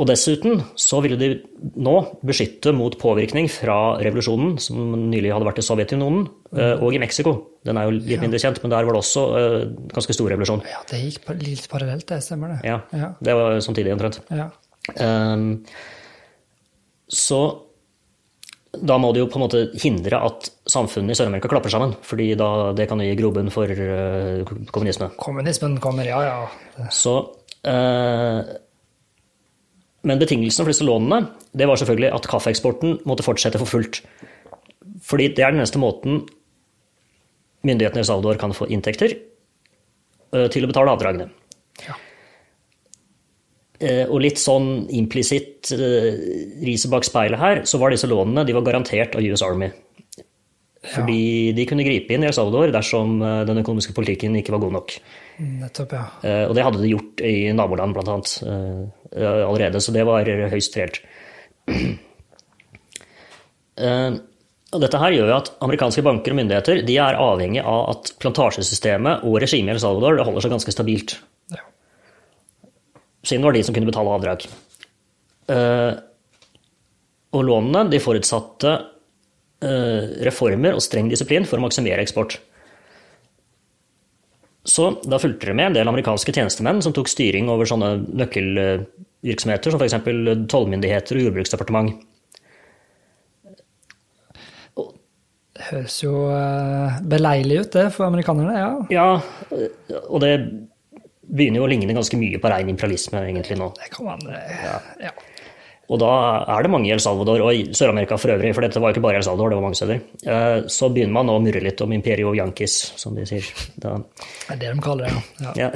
og 0.00 0.08
dessuten 0.08 0.62
så 0.80 1.02
ville 1.04 1.18
de 1.20 1.28
nå 1.76 1.94
beskytte 2.24 2.72
mot 2.72 2.94
påvirkning 2.96 3.50
fra 3.52 3.98
revolusjonen, 4.00 4.54
som 4.62 4.94
nylig 5.10 5.32
hadde 5.34 5.48
vært 5.48 5.60
i 5.60 5.66
Sovjetunionen, 5.66 6.24
eh, 6.56 6.80
og 6.80 6.96
i 6.96 7.00
Mexico. 7.02 7.34
Den 7.68 7.76
er 7.76 7.88
jo 7.88 7.98
litt 7.98 8.22
mindre 8.24 8.40
kjent, 8.40 8.62
men 8.64 8.72
der 8.72 8.88
var 8.88 8.96
det 8.96 9.02
også 9.02 9.24
eh, 9.36 9.64
ganske 9.92 10.16
stor 10.16 10.32
revolusjon. 10.32 10.64
ja, 10.70 10.80
det 10.88 11.02
gikk 11.04 11.28
litt 11.44 11.68
parallelt, 11.68 12.06
det 12.08 12.22
stemmer 12.24 12.56
det. 12.56 12.60
Ja, 12.64 12.80
Ja. 12.96 13.12
Det 13.20 13.34
var 13.36 13.60
samtidig 13.60 13.92
omtrent. 13.92 14.22
Ja. 14.32 14.48
Um, 14.96 15.66
Så 17.10 17.40
da 18.70 18.96
må 19.02 19.10
det 19.12 19.24
jo 19.24 19.26
på 19.26 19.38
en 19.40 19.44
måte 19.44 19.60
hindre 19.82 20.20
at 20.22 20.48
samfunnet 20.70 21.12
i 21.12 21.18
Sør-Amerika 21.18 21.50
klapper 21.50 21.72
sammen. 21.72 21.96
fordi 22.06 22.36
da 22.38 22.72
det 22.72 22.88
kan 22.88 23.02
gi 23.02 23.16
grobunn 23.18 23.50
for 23.50 23.66
eh, 23.66 24.44
kommunisme. 24.70 25.10
Kommunismen 25.18 25.78
kommer, 25.82 26.06
ja 26.06 26.20
ja. 26.22 26.88
Så, 26.88 27.34
eh, 27.66 28.40
men 30.06 30.20
betingelsene 30.20 30.64
for 30.64 30.72
disse 30.72 30.86
lånene 30.86 31.26
det 31.56 31.68
var 31.68 31.80
selvfølgelig 31.80 32.12
at 32.16 32.28
kaffeeksporten 32.30 33.00
måtte 33.08 33.26
fortsette 33.26 33.60
for 33.60 33.68
fullt. 33.68 34.00
Fordi 35.04 35.30
det 35.34 35.44
er 35.44 35.52
den 35.52 35.62
eneste 35.62 35.80
måten 35.82 36.22
myndighetene 37.66 38.04
i 38.04 38.08
Salvador 38.08 38.38
kan 38.40 38.54
få 38.56 38.68
inntekter 38.72 39.12
eh, 39.12 40.46
til 40.52 40.64
å 40.64 40.70
betale 40.70 40.94
avdragene. 40.94 41.28
Ja. 41.84 41.96
Eh, 43.80 44.04
og 44.06 44.20
litt 44.24 44.40
sånn 44.40 44.86
implisitt 44.96 45.72
eh, 45.76 46.10
riset 46.64 46.92
bak 46.92 47.06
speilet 47.08 47.40
her, 47.40 47.62
så 47.68 47.80
var 47.80 47.92
disse 47.92 48.08
lånene 48.08 48.46
de 48.48 48.56
var 48.56 48.64
garantert 48.66 49.16
av 49.16 49.24
US 49.24 49.44
Army. 49.44 49.70
Fordi 50.80 51.52
de 51.52 51.64
kunne 51.68 51.84
gripe 51.84 52.14
inn 52.16 52.22
i 52.24 52.28
El 52.30 52.32
Salvador 52.32 52.70
dersom 52.72 53.18
eh, 53.22 53.42
den 53.48 53.60
økonomiske 53.60 53.92
politikken 53.96 54.38
ikke 54.40 54.54
var 54.54 54.62
god 54.62 54.72
nok. 54.78 54.94
Nettopp, 55.40 55.92
ja. 55.92 56.04
Eh, 56.24 56.44
Og 56.48 56.54
det 56.56 56.64
hadde 56.64 56.80
de 56.80 56.92
gjort 56.94 57.20
i 57.20 57.34
naboland 57.52 57.92
blant 57.96 58.08
annet 58.08 58.32
eh, 58.48 59.44
allerede, 59.44 59.80
så 59.84 59.92
det 59.92 60.06
var 60.08 60.24
høyst 60.54 60.76
reelt. 60.80 61.02
Eh, 63.80 64.10
Og 64.70 64.78
dette 64.84 64.98
her 65.02 65.10
gjør 65.14 65.30
jo 65.32 65.34
at 65.40 65.48
amerikanske 65.66 66.02
banker 66.06 66.30
og 66.34 66.36
myndigheter 66.38 66.82
de 66.86 66.94
er 67.02 67.16
avhengig 67.18 67.62
av 67.66 67.88
at 67.90 68.10
plantasjesystemet 68.22 69.24
og 69.26 69.38
regimet 69.42 69.72
i 69.72 69.74
El 69.74 69.80
Salvador 69.82 70.20
holder 70.28 70.44
seg 70.44 70.52
ganske 70.54 70.74
stabilt. 70.74 71.14
ja. 71.50 71.62
Siden 73.26 73.42
det 73.42 73.48
var 73.48 73.56
de 73.56 73.62
som 73.66 73.74
kunne 73.74 73.88
betale 73.90 74.12
avdrag. 74.14 74.46
Eh, 75.50 75.92
Og 77.32 77.44
lånene 77.46 77.90
de 77.90 77.98
forutsatte 78.02 78.76
reformer 79.60 80.72
og 80.72 80.80
streng 80.80 81.10
disiplin 81.12 81.44
for 81.44 81.60
å 81.60 81.64
maksimere 81.66 82.00
eksport. 82.00 82.38
Så 84.64 84.90
da 85.08 85.18
fulgte 85.18 85.48
det 85.48 85.56
med 85.56 85.70
en 85.70 85.76
del 85.78 85.88
amerikanske 85.88 86.32
tjenestemenn 86.36 86.82
som 86.84 86.94
tok 86.96 87.08
styring 87.08 87.48
over 87.52 87.68
sånne 87.68 87.94
nøkkelvirksomheter, 88.20 89.72
som 89.72 89.80
f.eks. 89.80 89.96
tollmyndigheter 90.52 91.16
og 91.16 91.28
jordbruksdepartement. 91.28 92.06
Høres 95.60 95.96
jo 96.00 96.12
eh, 96.32 97.00
beleilig 97.08 97.62
ut, 97.64 97.72
det, 97.74 97.88
for 97.92 98.08
amerikanerne. 98.08 98.54
Ja. 98.56 98.70
Ja, 98.92 99.98
og 100.06 100.22
det 100.24 100.32
begynner 101.30 101.60
jo 101.60 101.66
å 101.66 101.70
ligne 101.70 101.96
ganske 101.96 102.18
mye 102.20 102.40
på 102.40 102.52
rein 102.52 102.70
imperialisme 102.72 103.20
egentlig 103.28 103.58
nå. 103.60 103.70
Det 103.76 103.90
kan 103.92 104.08
man 104.08 104.24
ja. 104.30 104.78
ja. 105.04 105.12
Og 105.90 105.98
da 105.98 106.10
er 106.46 106.62
det 106.62 106.70
mange 106.70 106.86
i 106.86 106.92
El 106.94 107.00
Salvador, 107.02 107.42
og 107.42 107.50
i 107.50 107.64
Sør-Amerika 107.74 108.14
for 108.20 108.30
øvrig, 108.30 108.52
for 108.54 108.62
dette 108.62 108.82
var 108.82 108.94
ikke 108.94 109.02
bare 109.02 109.18
El 109.18 109.24
Salvador, 109.26 109.50
det 109.50 109.58
var 109.58 109.64
mange 109.64 109.78
steder, 109.78 109.98
eh, 110.22 110.58
så 110.70 110.88
begynner 110.94 111.16
man 111.16 111.32
å 111.32 111.40
murre 111.42 111.62
litt 111.64 111.82
om 111.82 111.94
Imperio 111.96 112.30
Yankees, 112.38 112.76
som 113.00 113.16
de 113.18 113.26
sier. 113.26 113.48
Da, 113.82 113.96
Det 113.98 114.54
er 114.54 114.60
det 114.62 114.70
de 114.70 114.84
kaller 114.84 115.10
det, 115.10 115.22
ja. 115.42 115.52
ja. 115.66 115.70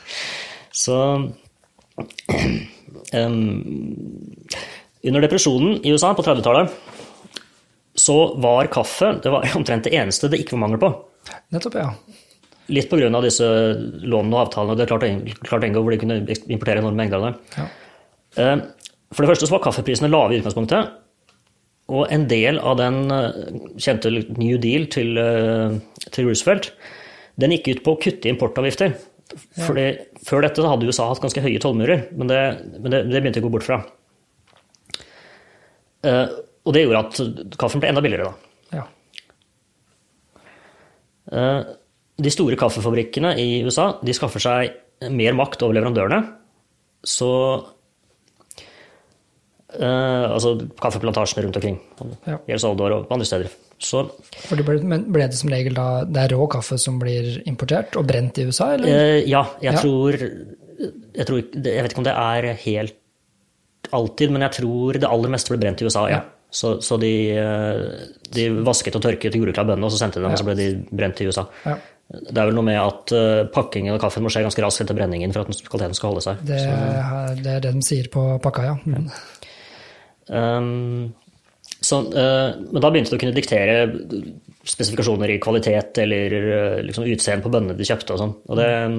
Så 0.80 0.96
um, 3.18 3.40
Under 5.02 5.20
depresjonen 5.26 5.80
i 5.82 5.90
USA 5.90 6.12
på 6.14 6.22
30-tallet 6.22 6.70
så 7.98 8.16
var 8.40 8.70
kaffe 8.72 9.16
det 9.20 9.32
var 9.34 9.50
omtrent 9.58 9.88
det 9.88 9.96
eneste 9.98 10.30
det 10.30 10.44
ikke 10.44 10.54
var 10.54 10.62
mangel 10.68 10.80
på. 10.80 10.92
Nettopp, 11.50 11.74
ja. 11.82 11.90
Litt 12.70 12.86
pga. 12.86 13.10
disse 13.26 13.44
lånene 14.06 14.36
og 14.36 14.44
avtalene. 14.44 14.76
Det 14.78 14.86
er 14.86 14.92
klart, 14.92 15.42
klart 15.42 15.66
Engo, 15.66 15.82
hvor 15.82 15.90
de 15.90 15.98
kunne 15.98 16.22
importere 16.30 16.78
enorme 16.78 17.02
mengder 17.02 17.18
av 17.18 17.26
det. 17.26 17.34
ja. 17.58 17.66
Eh, 18.38 18.60
For 19.10 19.24
det 19.24 19.32
første 19.32 19.48
så 19.48 19.56
var 19.56 19.64
kaffeprisene 19.64 20.10
lave 20.10 20.36
i 20.36 20.40
utgangspunktet. 20.40 20.92
Og 21.90 22.06
en 22.14 22.26
del 22.30 22.60
av 22.62 22.76
den 22.78 23.10
eh, 23.10 23.38
kjente 23.82 24.12
New 24.38 24.58
Deal 24.62 24.86
til, 24.94 25.16
eh, 25.18 25.78
til 26.14 26.28
Roosevelt, 26.28 26.70
den 27.40 27.54
gikk 27.56 27.72
ut 27.72 27.82
på 27.86 27.94
å 27.96 28.00
kutte 28.04 28.30
importavgifter. 28.30 28.94
Fordi 29.62 29.86
Før 30.26 30.44
dette 30.44 30.62
hadde 30.66 30.86
USA 30.90 31.08
hatt 31.10 31.22
ganske 31.22 31.42
høye 31.42 31.60
tollmurer, 31.62 32.08
men, 32.18 32.30
det, 32.30 32.40
men 32.82 32.94
det, 32.94 33.02
det 33.10 33.20
begynte 33.22 33.42
å 33.42 33.46
gå 33.46 33.52
bort 33.54 33.66
fra. 33.66 33.80
Uh, 36.06 36.26
Og 36.66 36.74
det 36.74 36.82
gjorde 36.82 37.02
at 37.04 37.58
kaffen 37.60 37.82
ble 37.82 37.90
enda 37.92 38.02
billigere, 38.04 38.30
da. 38.30 38.80
ja. 38.80 38.84
Uh, 41.30 41.62
De 42.20 42.32
store 42.32 42.58
kaffefabrikkene 42.58 43.34
i 43.40 43.62
USA 43.64 43.92
de 44.02 44.14
skaffer 44.16 44.42
seg 44.42 45.10
mer 45.14 45.36
makt 45.38 45.62
over 45.64 45.78
leverandørene. 45.78 46.20
Så 47.06 47.30
eh, 49.78 50.24
Altså 50.30 50.54
kaffeplantasjene 50.80 51.44
rundt 51.46 51.56
omkring. 51.60 51.78
Ja. 52.26 52.38
El 52.48 52.64
og 52.66 53.12
andre 53.12 53.26
steder. 53.28 53.50
Så 53.80 54.02
ble, 54.52 54.76
men 54.84 55.06
ble 55.12 55.28
det 55.30 55.38
som 55.40 55.48
regel 55.52 55.72
da 55.78 56.04
det 56.04 56.26
er 56.26 56.34
rå 56.36 56.46
kaffe 56.52 56.76
som 56.78 56.98
blir 57.00 57.38
importert 57.48 57.96
og 57.96 58.04
brent 58.10 58.36
i 58.38 58.44
USA, 58.50 58.74
eller? 58.74 58.88
Uh, 58.90 59.20
ja, 59.28 59.44
jeg 59.62 59.72
Ja. 59.72 59.80
tror 59.80 60.18
jeg, 60.20 61.26
tror 61.28 61.38
jeg 61.40 61.82
vet 61.84 61.92
ikke 61.92 62.02
om 62.02 62.04
det 62.04 62.16
er 62.16 62.50
helt 62.64 62.96
alltid, 63.96 64.30
men 64.32 64.42
jeg 64.44 64.52
tror 64.60 64.98
det 65.00 65.08
aller 65.08 65.32
meste 65.32 65.52
ble 65.52 65.58
brent 65.62 65.80
i 65.80 65.88
USA, 65.88 66.04
ja. 66.10 66.20
Ja. 66.20 66.22
Så, 66.50 66.80
så 66.82 66.96
de, 66.98 67.30
eh, 67.30 67.80
de 68.34 68.48
vasket 68.66 68.96
og 68.98 69.02
tørket 69.04 69.36
gjorde 69.38 69.52
klar 69.54 69.68
bønnene, 69.68 69.86
og 69.86 69.92
så 69.94 70.00
sendte 70.02 70.18
de 70.18 70.24
dem, 70.26 70.32
og 70.34 70.40
så 70.40 70.46
ble 70.48 70.56
de 70.58 70.68
brent 70.90 71.20
i 71.22 71.28
USA. 71.30 71.44
Ja. 71.64 71.76
Det 72.10 72.34
er 72.42 72.48
vel 72.48 72.56
noe 72.58 72.66
med 72.66 72.74
at 72.82 73.12
uh, 73.14 73.44
pakkingen 73.54 73.94
av 73.94 74.00
kaffen 74.02 74.24
må 74.26 74.32
skje 74.34 74.42
ganske 74.42 74.62
raskt 74.64 74.82
etter 74.82 74.96
brenningen 74.98 75.30
for 75.32 75.44
at 75.44 75.52
den- 75.52 75.60
kvaliteten 75.70 75.94
skal 75.94 76.10
holde 76.10 76.24
seg. 76.26 76.40
Det, 76.48 76.58
er- 76.58 77.36
det 77.38 77.54
det 77.62 77.70
de 77.76 77.82
sier 77.86 78.08
på 78.10 78.24
pakka, 78.42 78.64
ja. 78.66 78.74
Mm. 78.82 79.06
Um, 80.30 81.10
så, 81.80 81.98
uh, 82.06 82.54
men 82.70 82.82
da 82.82 82.90
begynte 82.92 83.10
du 83.12 83.16
å 83.16 83.20
kunne 83.22 83.34
diktere 83.34 83.82
spesifikasjoner 84.68 85.32
i 85.34 85.40
kvalitet 85.42 85.98
eller 86.02 86.36
uh, 86.38 86.78
liksom 86.86 87.08
utseende 87.08 87.44
på 87.46 87.52
bønnene 87.52 87.78
de 87.78 87.88
kjøpte 87.88 88.14
og 88.14 88.20
sånn. 88.22 88.34
Og 88.50 88.60
eh, 88.60 88.98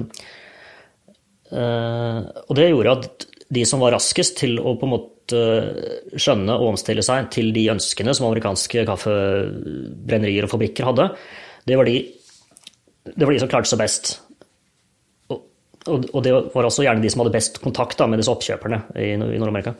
og 1.52 2.56
det 2.56 2.70
gjorde 2.70 2.92
at 2.96 3.26
de 3.52 3.62
som 3.68 3.82
var 3.84 3.92
raskest 3.92 4.38
til 4.40 4.56
å 4.56 4.72
på 4.80 4.86
en 4.88 4.94
måte 4.94 5.40
skjønne 6.16 6.54
og 6.56 6.70
omstille 6.72 7.04
seg 7.04 7.28
til 7.34 7.50
de 7.52 7.66
ønskene 7.74 8.14
som 8.16 8.30
amerikanske 8.30 8.86
kaffebrennerier 8.88 10.46
og 10.46 10.52
fabrikker 10.54 10.88
hadde, 10.88 11.10
det 11.68 11.76
var 11.76 11.88
de, 11.88 11.98
det 13.12 13.26
var 13.26 13.34
de 13.34 13.42
som 13.42 13.50
klarte 13.52 13.70
seg 13.70 13.82
best. 13.82 14.14
Og, 15.28 15.44
og, 15.84 16.08
og 16.08 16.24
det 16.24 16.32
var 16.54 16.70
også 16.70 16.86
gjerne 16.86 17.04
de 17.04 17.12
som 17.12 17.22
hadde 17.22 17.36
best 17.36 17.60
kontakt 17.60 18.00
da, 18.00 18.08
med 18.08 18.22
disse 18.22 18.32
oppkjøperne 18.32 18.80
i, 18.96 19.12
i 19.12 19.20
Nord-Amerika. 19.20 19.76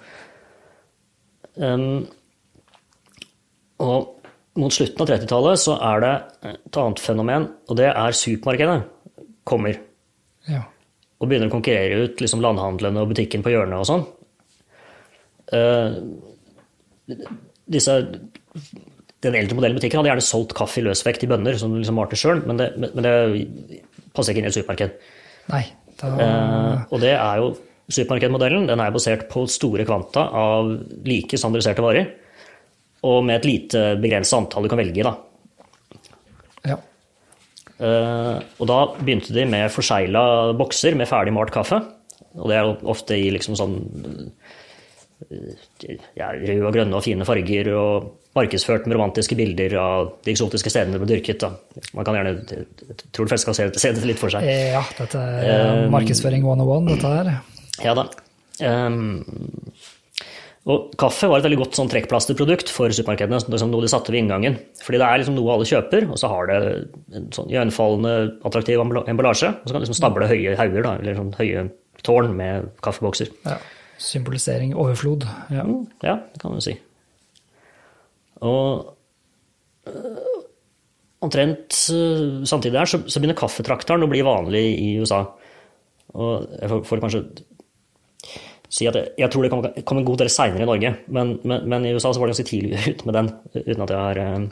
Og 3.83 4.23
mot 4.61 4.75
slutten 4.75 5.05
av 5.05 5.09
30-tallet 5.09 5.61
så 5.61 5.77
er 5.81 6.03
det 6.05 6.13
et 6.53 6.79
annet 6.81 7.01
fenomen, 7.03 7.49
og 7.69 7.79
det 7.81 7.89
er 7.91 8.17
supermarkedet 8.17 8.81
kommer 9.49 9.79
ja. 10.47 10.63
og 11.19 11.29
begynner 11.29 11.49
å 11.51 11.55
konkurrere 11.55 12.05
ut 12.05 12.21
liksom 12.23 12.43
landhandlene 12.45 13.03
og 13.03 13.11
butikken 13.11 13.45
på 13.45 13.53
hjørnet 13.55 13.81
og 13.81 13.89
sånn. 13.89 14.05
Uh, 15.53 15.89
disse, 17.73 17.97
den 19.25 19.39
eldre 19.41 19.59
modellen 19.59 19.81
butikken 19.81 20.01
hadde 20.01 20.13
gjerne 20.13 20.27
solgt 20.27 20.55
kaffe 20.57 20.81
i 20.81 20.87
løsvekt 20.87 21.27
i 21.27 21.31
bønner 21.33 21.59
som 21.61 21.75
liksom 21.75 21.99
malte 21.99 22.19
sjøl, 22.21 22.45
men, 22.47 22.61
det, 22.61 22.71
men 22.79 22.95
men 22.95 23.09
det 23.09 23.83
passer 24.15 24.33
ikke 24.33 24.45
inn 24.45 24.49
i 24.49 24.53
et 24.53 24.59
supermarked. 24.61 25.11
Nei, 25.51 25.65
da 26.01 26.13
uh, 26.13 26.75
og 26.93 27.03
det 27.03 27.17
er 27.17 27.43
jo 27.43 27.53
supermarkedmodellen. 27.91 28.69
Den 28.71 28.83
er 28.83 28.95
basert 28.95 29.27
på 29.33 29.47
store 29.51 29.87
kvanta 29.89 30.29
av 30.39 30.71
like 31.09 31.39
standardiserte 31.39 31.85
varer. 31.85 32.11
Og 33.09 33.23
med 33.27 33.41
et 33.41 33.49
lite 33.49 33.85
begrenset 34.03 34.39
antall 34.39 34.67
du 34.67 34.71
kan 34.71 34.79
velge 34.79 35.03
i. 35.03 35.15
Ja. 36.71 36.79
Uh, 37.83 38.39
og 38.63 38.69
da 38.71 38.79
begynte 39.01 39.35
de 39.35 39.47
med 39.51 39.73
forsegla 39.75 40.53
bokser 40.59 40.95
med 40.99 41.11
ferdig 41.11 41.35
malt 41.35 41.55
kaffe. 41.55 41.81
Og 42.39 42.49
det 42.49 42.59
er 42.59 42.71
ofte 42.89 43.19
i 43.19 43.27
liksom 43.35 43.57
sånn 43.59 43.75
eh, 45.29 45.99
ja, 46.17 46.31
røde 46.33 46.63
og 46.65 46.73
grønne 46.73 46.97
og 46.97 47.05
fine 47.05 47.27
farger, 47.29 47.69
og 47.77 48.07
markedsført 48.39 48.87
med 48.87 48.97
romantiske 48.97 49.37
bilder 49.37 49.75
av 49.77 50.15
de 50.25 50.33
eksotiske 50.33 50.73
stedene 50.73 50.97
det 50.97 51.03
ble 51.03 51.11
dyrket. 51.11 51.43
Da. 51.43 51.83
Man 51.99 52.07
kan 52.09 52.17
gjerne, 52.17 52.33
jeg 52.49 52.97
tror 53.13 53.29
de 53.29 53.35
fleste 53.35 53.45
skal 53.45 53.59
se, 53.59 53.69
se 53.83 53.93
dette 53.93 54.09
litt 54.09 54.23
for 54.23 54.33
seg. 54.33 54.47
ja, 54.49 54.81
dette 55.03 55.27
er 55.43 55.91
markedsføring 55.93 56.47
101, 56.47 56.89
dette 56.95 57.13
her. 57.19 57.35
Ja 57.81 57.97
da. 57.97 58.09
Um, 58.61 59.25
og 60.71 60.93
kaffe 61.01 61.27
var 61.27 61.41
et 61.41 61.47
veldig 61.49 61.59
godt 61.59 61.75
sånn 61.79 61.89
trekkplasterprodukt 61.91 62.71
for 62.71 62.93
supermarkedene. 62.95 63.41
Liksom 63.51 63.73
noe 63.73 63.83
de 63.83 63.91
satte 63.91 64.13
ved 64.15 64.23
inngangen. 64.23 64.61
Fordi 64.85 65.01
det 65.03 65.09
er 65.09 65.23
liksom 65.23 65.35
noe 65.35 65.57
alle 65.57 65.67
kjøper, 65.67 66.07
og 66.07 66.21
så 66.21 66.31
har 66.31 66.51
det 66.51 66.59
en 67.19 67.27
sånn 67.35 67.51
iøynefallende, 67.51 68.13
attraktiv 68.47 68.83
emballasje. 68.85 69.51
Og 69.51 69.67
så 69.67 69.75
kan 69.75 69.83
du 69.83 69.87
liksom 69.89 69.99
stable 69.99 70.31
høye 70.31 70.55
hauger, 70.61 70.87
da, 70.87 70.95
eller 71.03 71.19
sånn 71.19 71.35
høye 71.41 71.67
tårn 72.07 72.31
med 72.39 72.71
kaffebokser. 72.87 73.33
Ja. 73.43 73.59
Symbolisering 74.03 74.77
overflod. 74.79 75.27
Ja. 75.51 75.67
Ja, 76.07 76.17
det 76.31 76.43
kan 76.43 76.55
du 76.55 76.63
si. 76.63 76.77
Og 78.43 78.95
øh, 79.91 80.41
omtrent 81.23 81.79
øh, 81.95 82.43
samtidig 82.47 82.79
der 82.79 82.91
så, 82.91 83.03
så 83.07 83.19
begynner 83.23 83.39
kaffetrakteren 83.39 84.07
å 84.07 84.11
bli 84.11 84.23
vanlig 84.27 84.65
i 84.79 84.89
USA. 85.03 85.25
Og 86.15 86.47
jeg 86.59 86.71
får, 86.71 86.87
får 86.87 87.03
kanskje 87.03 87.25
si 88.73 88.89
at 88.89 88.97
jeg, 88.97 89.29
tror 89.29 89.45
det 89.45 89.53
kom, 89.53 89.67
kom 89.85 90.01
en 90.01 90.07
god 90.09 90.23
del 90.23 90.31
seinere 90.33 90.65
i 90.65 90.69
Norge, 90.69 90.95
men, 91.13 91.37
men, 91.45 91.69
men, 91.69 91.87
i 91.87 91.93
USA 91.93 92.13
så 92.13 92.23
var 92.23 92.31
det 92.31 92.37
ganske 92.37 92.49
tidlig 92.49 92.81
ut 92.93 93.07
med 93.09 93.19
den, 93.19 93.31
uten 93.59 93.85
at 93.85 93.93
jeg 93.93 94.01
har 94.01 94.21
uh, 94.23 94.47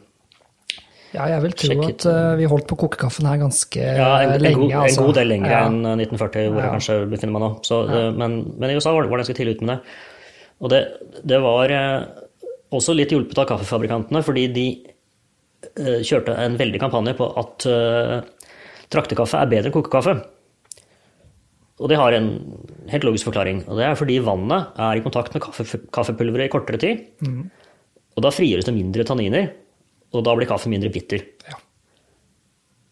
Ja, 1.11 1.25
jeg 1.33 1.43
vil 1.47 1.57
tro 1.59 1.77
at 1.89 2.07
uh, 2.07 2.35
vi 2.39 2.49
holdt 2.53 2.69
på 2.71 2.79
kokekaffen 2.85 3.27
her 3.31 3.41
ganske 3.41 3.81
ja, 3.81 4.11
en, 4.21 4.35
en, 4.37 4.45
lenge. 4.45 4.61
god, 4.61 4.75
en 4.77 4.85
altså. 4.85 5.07
god 5.09 5.17
del 5.19 5.33
lenger 5.33 5.55
Ja. 5.55 5.63
enn 5.67 5.81
1940, 5.97 6.51
hvor 6.53 6.61
jeg 6.61 6.69
Ja. 6.69 6.75
kanskje 6.77 6.99
befinner 7.11 7.37
meg 7.39 7.45
nå. 7.47 7.51
Så, 7.67 7.81
det, 7.89 8.03
men, 8.21 8.37
men 8.61 8.71
i 8.71 8.77
USA 8.77 8.93
var 8.95 9.03
det, 9.03 9.11
var 9.11 9.19
det 9.19 9.25
ganske 9.25 9.39
tidlig 9.41 9.57
ute 9.57 9.67
med 9.67 9.75
det. 9.75 9.97
Og 10.61 10.71
det, 10.71 10.81
det 11.33 11.41
var 11.41 11.73
uh, 11.73 12.27
også 12.77 12.95
litt 12.95 13.15
hjulpet 13.15 13.41
av 13.41 13.49
kaffefabrikantene, 13.51 14.23
fordi 14.27 14.45
de 14.55 14.67
uh, 15.81 15.99
kjørte 16.05 16.37
en 16.45 16.61
veldig 16.61 16.83
kampanje 16.83 17.17
på 17.19 17.31
at 17.41 17.67
eh, 17.71 18.19
traktekaffe 18.91 19.41
er 19.41 19.51
bedre 19.51 19.71
enn 19.71 19.75
kokekaffe. 19.75 20.15
Og 21.81 21.89
det 21.89 21.97
har 21.97 22.13
en 22.13 22.29
helt 22.93 23.07
logisk 23.09 23.31
forklaring. 23.31 23.63
Og 23.71 23.79
det 23.81 23.87
er 23.87 23.97
fordi 23.97 24.19
vannet 24.25 24.77
er 24.77 24.99
i 24.99 25.05
kontakt 25.05 25.33
med 25.33 25.43
kaffe, 25.45 25.65
kaffepulveret 25.95 26.51
i 26.51 26.53
kortere 26.53 26.81
tid. 26.81 27.07
Og 28.17 28.25
da 28.27 28.33
frigjøres 28.35 28.69
det 28.69 28.77
mindre 28.77 29.07
tanniner, 29.09 29.49
og 30.13 30.25
da 30.27 30.35
blir 30.37 30.49
kaffen 30.51 30.75
mindre 30.75 30.91
bitter. 30.93 31.25
Ja. 31.49 31.57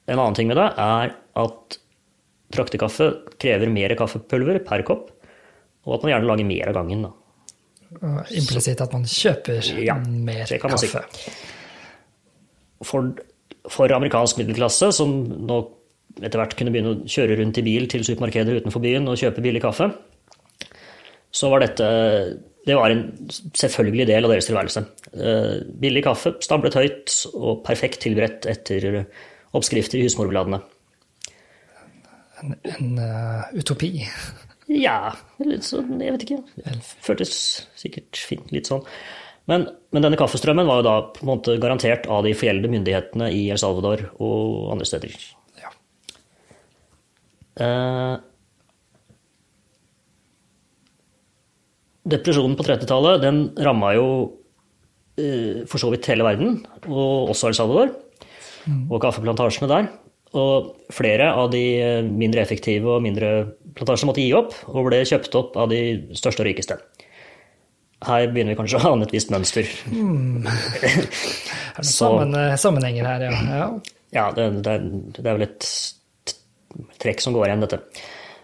En 0.09 0.19
annen 0.23 0.37
ting 0.39 0.49
med 0.49 0.57
det 0.57 0.71
er 0.81 1.15
at 1.43 1.79
traktekaffe 2.55 3.11
krever 3.37 3.69
mer 3.69 3.93
kaffepulver 3.99 4.61
per 4.65 4.85
kopp, 4.89 5.11
og 5.85 5.99
at 5.99 6.05
man 6.05 6.15
gjerne 6.15 6.31
lager 6.31 6.49
mer 6.49 6.71
av 6.71 6.79
gangen. 6.79 7.05
Da. 7.05 7.13
Implisitt 8.37 8.81
at 8.85 8.95
man 8.95 9.05
kjøper 9.09 9.73
Ja, 9.85 9.99
mer 10.01 10.49
kaffe. 10.63 11.03
For, 12.89 13.11
for 13.69 13.93
amerikansk 13.93 14.41
middelklasse, 14.41 14.93
som 14.97 15.19
nå 15.49 15.61
etter 16.19 16.41
hvert 16.41 16.57
kunne 16.59 16.73
begynne 16.75 16.95
å 16.95 17.01
kjøre 17.09 17.39
rundt 17.41 17.61
i 17.61 17.67
bil 17.67 17.89
til 17.91 18.05
supermarkeder 18.07 18.63
utenfor 18.63 18.83
byen 18.85 19.09
og 19.11 19.19
kjøpe 19.21 19.45
billig 19.45 19.63
kaffe, 19.65 19.91
så 21.35 21.51
var 21.53 21.63
dette 21.65 21.89
det 22.69 22.77
var 22.77 22.93
en 22.93 23.05
selvfølgelig 23.57 24.05
del 24.11 24.27
av 24.27 24.33
deres 24.35 24.49
tilværelse. 24.49 24.83
Eh, 25.15 25.53
Billig 25.81 26.03
kaffe, 26.05 26.35
stablet 26.45 26.77
høyt 26.77 27.15
og 27.33 27.63
perfekt 27.65 28.03
tilberedt 28.05 28.49
etter 28.51 29.07
oppskrifter 29.57 30.01
i 30.01 30.05
husmorbladene. 30.05 30.59
En, 32.43 32.53
en 32.75 33.01
uh, 33.01 33.49
utopi. 33.57 34.05
Ja, 34.69 35.15
litt 35.41 35.65
sånn, 35.65 35.97
jeg 36.05 36.13
vet 36.15 36.27
ikke. 36.27 36.43
Det 36.61 36.77
føltes 37.07 37.33
sikkert 37.81 38.21
fint, 38.21 38.53
litt 38.53 38.69
sånn. 38.69 38.85
Men, 39.49 39.65
men 39.97 40.05
denne 40.05 40.19
kaffestrømmen 40.21 40.69
var 40.69 40.83
jo 40.83 40.87
da 40.87 40.95
på 41.17 41.25
en 41.25 41.31
måte 41.33 41.57
garantert 41.63 42.05
av 42.13 42.27
de 42.27 42.35
forgjeldede 42.37 42.71
myndighetene 42.75 43.31
i 43.33 43.47
El 43.49 43.61
Salvador 43.61 44.11
og 44.21 44.75
andre 44.75 44.87
steder. 44.91 45.17
Eh, 47.59 48.17
depresjonen 52.09 52.57
på 52.57 52.65
30-tallet, 52.67 53.21
den 53.23 53.41
ramma 53.65 53.93
jo 53.97 54.05
eh, 55.21 55.65
for 55.69 55.81
så 55.83 55.91
vidt 55.93 56.09
hele 56.11 56.25
verden, 56.27 56.61
og 56.89 57.33
også 57.35 57.51
El 57.51 57.57
Salvador, 57.59 57.95
og 58.89 59.01
kaffeplantasjene 59.03 59.69
der. 59.71 59.91
Og 60.37 60.75
flere 60.93 61.31
av 61.33 61.49
de 61.55 61.63
mindre 62.05 62.43
effektive 62.45 62.91
og 62.99 63.05
mindre 63.05 63.31
plantasjene 63.79 64.11
måtte 64.11 64.25
gi 64.25 64.33
opp, 64.37 64.53
og 64.69 64.89
ble 64.91 65.03
kjøpt 65.09 65.37
opp 65.41 65.57
av 65.61 65.71
de 65.73 65.79
største 66.19 66.45
og 66.45 66.49
rikeste. 66.51 66.77
Her 68.05 68.29
begynner 68.31 68.53
vi 68.55 68.59
kanskje 68.61 68.79
å 68.79 68.93
ane 68.93 69.09
et 69.09 69.15
visst 69.17 69.33
mønster. 69.35 69.67
Er 71.79 71.83
det 71.83 71.87
Så- 71.89 72.09
sammen, 72.09 72.35
eh, 72.35 72.57
sammenhenger 72.59 73.07
her, 73.07 73.21
ja. 73.29 73.41
ja. 73.55 73.67
Ja, 74.13 74.23
det, 74.33 74.45
det, 74.65 74.75
det 75.19 75.27
er 75.29 75.35
vel 75.37 75.45
et 75.45 75.67
trekk 77.01 77.21
som 77.25 77.33
går 77.37 77.47
igjen, 77.49 77.65
dette. 77.67 77.81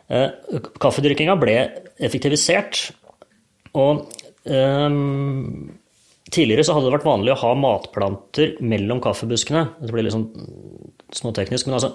Eh, 0.09 0.29
kaffedyrkinga 0.83 1.37
ble 1.41 1.57
effektivisert, 2.05 2.91
og 3.75 4.05
ehm, 4.47 5.71
tidligere 6.35 6.65
så 6.67 6.75
hadde 6.77 6.89
det 6.91 6.97
vært 6.99 7.09
vanlig 7.09 7.33
å 7.35 7.41
ha 7.43 7.53
matplanter 7.59 8.57
mellom 8.65 9.01
kaffebuskene. 9.05 9.67
Det 9.81 9.93
blir 9.95 10.07
litt 10.07 10.15
sånn 10.17 10.29
småteknisk, 11.15 11.69
men 11.69 11.77
altså 11.79 11.93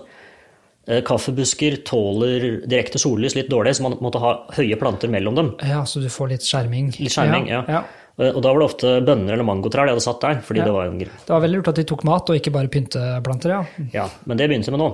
eh, 0.88 1.02
Kaffebusker 1.06 1.80
tåler 1.88 2.62
direkte 2.70 3.02
sollys 3.02 3.36
litt 3.38 3.50
dårlig, 3.52 3.76
så 3.78 3.86
man 3.88 3.98
måtte 4.04 4.22
ha 4.24 4.36
høye 4.58 4.78
planter 4.80 5.12
mellom 5.12 5.36
dem. 5.40 5.54
Ja, 5.68 5.84
så 5.86 6.02
du 6.04 6.10
får 6.14 6.34
litt 6.36 6.48
skjerming. 6.48 6.94
Litt 7.00 7.14
skjerming, 7.16 7.50
ja. 7.52 7.64
ja. 7.68 7.84
Eh, 8.20 8.32
Og 8.34 8.42
da 8.44 8.52
var 8.54 8.64
det 8.64 8.70
ofte 8.72 8.96
bønner 9.06 9.36
eller 9.36 9.48
mangotrær 9.48 9.86
de 9.90 9.94
hadde 9.96 10.04
satt 10.08 10.24
der, 10.24 10.42
fordi 10.46 10.64
Ja. 10.64 10.70
det 10.70 10.74
var 10.78 10.90
en 10.90 10.98
grunn. 11.04 11.20
Det 11.28 11.36
var 11.36 11.44
veldig 11.46 11.60
lurt 11.62 11.72
at 11.74 11.82
de 11.84 11.88
tok 11.94 12.04
mat, 12.08 12.30
og 12.32 12.40
ikke 12.42 12.56
bare 12.56 12.72
pynteplanter, 12.74 13.54
ja. 13.58 13.62
Ja, 13.94 14.10
men 14.26 14.38
det 14.42 14.50
begynte 14.52 14.72
med 14.76 14.82
nå. 14.84 14.90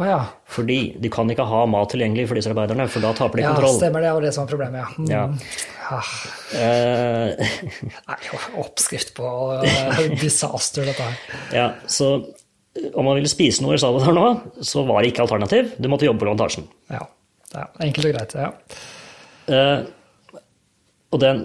Å 0.00 0.04
ja. 0.08 0.18
Fordi 0.50 0.76
de 0.98 1.10
kan 1.12 1.28
ikke 1.30 1.44
ha 1.46 1.64
mat 1.70 1.90
tilgjengelig 1.92 2.24
for 2.30 2.38
disse 2.38 2.50
arbeiderne, 2.50 2.86
for 2.90 3.04
da 3.04 3.12
taper 3.14 3.38
de 3.40 3.44
Ja, 3.44 3.52
kontroll. 3.54 3.76
stemmer 3.78 4.02
det, 4.02 4.12
og 4.16 4.22
det 4.24 4.32
som 4.34 4.46
er 4.46 4.50
problemet, 4.50 4.80
ja. 4.80 4.88
Mm. 4.98 5.10
Ja. 5.12 5.24
Ah, 5.94 6.12
Eh, 6.54 7.50
Nei, 8.08 8.16
oppskrift 8.62 9.12
på 9.16 9.26
eh, 9.64 10.14
disaster, 10.24 10.86
dette 10.88 11.02
her. 11.02 11.18
ja, 11.52 11.66
så 11.90 12.08
eh, 12.22 12.88
om 12.94 13.04
man 13.06 13.18
ville 13.18 13.28
spise 13.30 13.62
noe 13.64 13.74
i 13.76 13.82
Salvador 13.82 14.14
nå, 14.16 14.26
så 14.64 14.84
var 14.88 15.02
det 15.02 15.12
ikke 15.12 15.26
alternativ. 15.26 15.74
Du 15.78 15.88
måtte 15.92 16.06
jobbe 16.08 16.22
på 16.24 16.28
plantasjen. 16.30 16.64
Ja. 16.90 17.02
ja. 17.52 17.66
Enkelt 17.84 18.08
og 18.08 18.14
greit, 18.16 18.34
ja. 18.38 18.52
Eh, 19.52 19.84
og 21.14 21.20
den, 21.22 21.44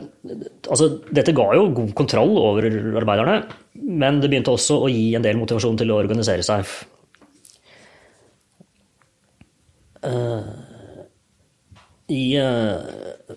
altså, 0.65 0.87
dette 1.13 1.33
ga 1.37 1.49
jo 1.53 1.67
god 1.77 1.91
kontroll 1.97 2.31
over 2.41 2.65
arbeiderne, 3.03 3.41
men 3.83 4.21
det 4.23 4.31
begynte 4.31 4.55
også 4.55 4.79
å 4.85 4.87
gi 4.89 5.11
en 5.19 5.25
del 5.27 5.37
motivasjon 5.37 5.77
til 5.77 5.91
å 5.93 5.99
organisere 6.01 6.41
seg. 6.47 6.63
Eh, 6.63 6.87
I 12.09 12.23
eh, 12.39 13.35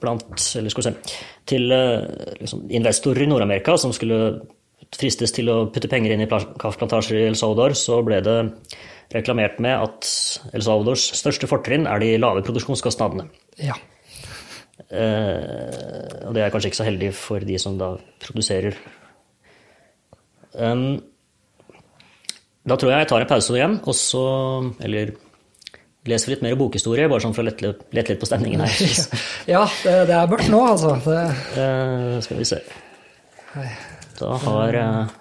blant 0.00 0.42
Eller 0.58 0.72
skal 0.72 0.82
vi 0.82 0.86
se 0.88 1.14
Til 1.48 1.72
eh, 1.72 2.04
liksom, 2.42 2.66
investorer 2.74 3.24
i 3.24 3.30
Nord-Amerika 3.30 3.76
som 3.80 3.94
skulle 3.96 4.18
fristes 4.96 5.32
til 5.34 5.48
å 5.50 5.56
putte 5.72 5.88
penger 5.90 6.12
inn 6.14 6.22
i 6.22 6.28
pla- 6.30 6.54
kaffeplantasjer 6.60 7.18
i 7.18 7.24
El 7.26 7.36
Salvador, 7.38 7.74
så 7.74 7.98
ble 8.06 8.20
det 8.22 8.36
reklamert 9.12 9.58
med 9.60 9.74
at 9.74 10.06
El 10.54 10.62
Salvadors 10.62 11.08
største 11.18 11.48
fortrinn 11.50 11.88
er 11.90 12.00
de 12.00 12.12
lave 12.22 12.44
produksjonskostnadene. 12.46 13.26
ja. 13.58 13.74
Eh, 14.86 16.26
og 16.28 16.34
det 16.36 16.44
er 16.44 16.52
kanskje 16.54 16.70
ikke 16.70 16.78
så 16.78 16.86
heldig 16.86 17.10
for 17.18 17.42
de 17.42 17.56
som 17.58 17.74
da 17.80 17.88
produserer. 18.22 18.76
Um, 20.54 21.00
da 22.66 22.76
tror 22.78 22.92
jeg 22.92 23.02
jeg 23.02 23.10
tar 23.10 23.24
en 23.24 23.30
pause 23.30 23.56
igjen, 23.56 23.78
og 23.82 23.96
så 23.98 24.22
Eller 24.86 25.16
leser 26.10 26.32
litt 26.34 26.42
mer 26.44 26.56
bokhistorie, 26.58 27.08
bare 27.10 27.24
sånn 27.24 27.34
for 27.36 27.44
å 27.44 27.48
lette, 27.48 27.74
lette 27.96 28.12
litt 28.14 28.22
på 28.22 28.28
stemningen 28.28 28.62
her. 28.64 28.72
Ja, 29.54 29.62
det, 29.84 29.94
det 30.10 30.16
er 30.16 30.30
mørkt 30.30 30.50
nå, 30.52 30.62
altså. 30.72 30.96
Det, 31.04 31.20
Eh, 31.62 32.16
skal 32.24 32.40
vi 32.40 32.48
se. 32.48 32.58
Da 34.18 34.36
har 34.42 34.76
eh, 34.80 35.14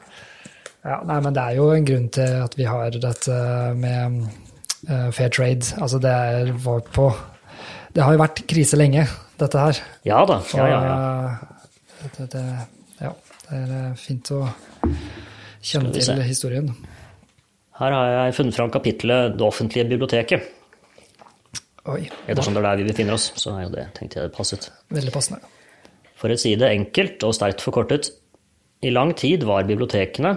ja, 0.86 0.98
nei, 1.08 1.20
men 1.24 1.34
det 1.36 1.42
er 1.44 1.56
jo 1.58 1.70
en 1.74 1.86
grunn 1.88 2.10
til 2.14 2.42
at 2.46 2.56
vi 2.60 2.68
har 2.70 2.94
dette 3.02 3.38
med 3.80 4.20
eh, 4.90 5.10
fair 5.16 5.32
trade. 5.34 5.72
Altså, 5.82 6.00
det 6.04 6.12
er, 6.12 6.52
var 6.66 6.84
på 6.94 7.10
Det 7.96 8.04
har 8.04 8.14
jo 8.14 8.22
vært 8.22 8.44
krise 8.50 8.78
lenge, 8.78 9.06
dette 9.40 9.62
her. 9.62 9.80
Ja 10.06 10.22
da. 10.28 10.42
Ja, 10.54 10.68
ja, 10.70 10.82
ja. 10.86 10.98
Og, 12.04 12.12
Det, 12.18 12.28
det, 12.36 12.44
ja, 13.02 13.14
det 13.48 13.62
er 13.64 13.96
fint 13.98 14.30
å 14.36 14.44
kjenne 15.66 15.94
til 15.96 16.22
historien. 16.28 16.70
Her 17.80 17.92
har 17.92 18.12
jeg 18.14 18.36
funnet 18.38 18.56
fram 18.56 18.70
kapittelet 18.72 19.34
'Det 19.36 19.44
offentlige 19.48 19.88
biblioteket'. 19.90 20.44
Oi, 21.86 22.08
Ettersom 22.26 22.56
det 22.56 22.64
er 22.64 22.66
der 22.66 22.80
vi 22.82 22.88
befinner 22.88 23.14
oss, 23.14 23.28
så 23.38 23.54
er 23.54 23.68
jo 23.68 23.74
det, 23.76 23.86
tenkte 23.94 24.18
jeg 24.18 24.30
det 24.30 24.36
passet. 24.36 24.72
veldig 24.90 25.12
passende. 25.14 25.40
For 26.18 26.34
å 26.34 26.38
si 26.40 26.56
det 26.58 26.72
enkelt 26.72 27.22
og 27.28 27.36
sterkt 27.38 27.62
forkortet, 27.62 28.10
i 28.82 28.90
lang 28.90 29.14
tid 29.18 29.46
var 29.46 29.68
bibliotekene, 29.70 30.32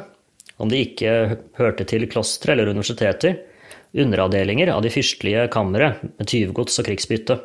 om 0.60 0.68
de 0.68 0.82
ikke 0.82 1.38
hørte 1.56 1.86
til 1.88 2.04
klostre 2.10 2.52
eller 2.52 2.68
universiteter, 2.68 3.38
underavdelinger 3.96 4.74
av 4.74 4.82
de 4.84 4.92
fyrstelige 4.92 5.46
kamre 5.54 5.94
med 6.04 6.28
tyvgods 6.28 6.82
og 6.82 6.88
krigsbytte. 6.90 7.38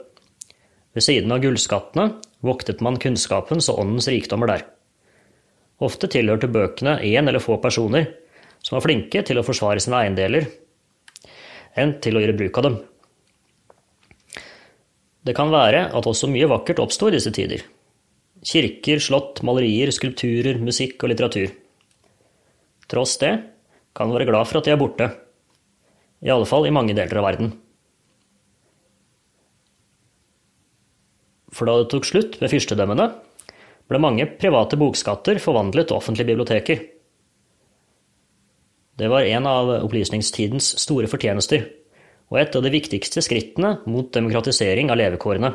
Ved 0.93 1.05
siden 1.05 1.31
av 1.31 1.39
gullskattene 1.45 2.09
voktet 2.43 2.83
man 2.83 2.99
kunnskapens 2.99 3.69
og 3.71 3.79
åndens 3.85 4.09
rikdommer 4.11 4.51
der. 4.51 4.65
Ofte 5.83 6.09
tilhørte 6.11 6.51
bøkene 6.51 6.99
én 6.99 7.27
eller 7.27 7.43
få 7.43 7.55
personer 7.63 8.09
som 8.63 8.77
var 8.77 8.85
flinke 8.85 9.23
til 9.23 9.39
å 9.39 9.45
forsvare 9.47 9.81
sine 9.83 10.03
eiendeler, 10.03 10.49
enn 11.79 11.97
til 12.03 12.17
å 12.17 12.23
gjøre 12.23 12.37
bruk 12.39 12.59
av 12.59 12.67
dem. 12.67 12.81
Det 15.23 15.35
kan 15.37 15.51
være 15.53 15.87
at 15.95 16.07
også 16.09 16.27
mye 16.31 16.49
vakkert 16.51 16.81
oppsto 16.83 17.07
i 17.07 17.15
disse 17.15 17.31
tider. 17.35 17.63
Kirker, 18.43 18.99
slott, 18.99 19.39
malerier, 19.47 19.91
skulpturer, 19.95 20.59
musikk 20.59 21.03
og 21.03 21.13
litteratur. 21.13 21.53
Tross 22.91 23.15
det 23.21 23.33
kan 23.95 24.11
være 24.11 24.27
glad 24.27 24.49
for 24.49 24.59
at 24.59 24.67
de 24.67 24.73
er 24.73 24.81
borte. 24.81 25.07
I 26.23 26.31
alle 26.33 26.47
fall 26.47 26.67
i 26.67 26.73
mange 26.75 26.95
deler 26.95 27.19
av 27.21 27.27
verden. 27.29 27.53
For 31.53 31.69
da 31.69 31.77
det 31.79 31.91
tok 31.93 32.07
slutt 32.09 32.39
med 32.41 32.51
fyrstedømmene, 32.51 33.07
ble 33.87 34.01
mange 34.01 34.25
private 34.41 34.79
bokskatter 34.79 35.39
forvandlet 35.43 35.87
til 35.89 35.99
offentlige 35.99 36.31
biblioteker. 36.31 36.81
Det 38.97 39.09
var 39.09 39.25
en 39.25 39.47
av 39.49 39.71
opplysningstidens 39.79 40.73
store 40.81 41.09
fortjenester, 41.09 41.65
og 42.33 42.39
et 42.41 42.55
av 42.57 42.63
de 42.65 42.71
viktigste 42.73 43.21
skrittene 43.21 43.75
mot 43.85 44.09
demokratisering 44.09 44.89
av 44.89 44.97
levekårene. 44.97 45.51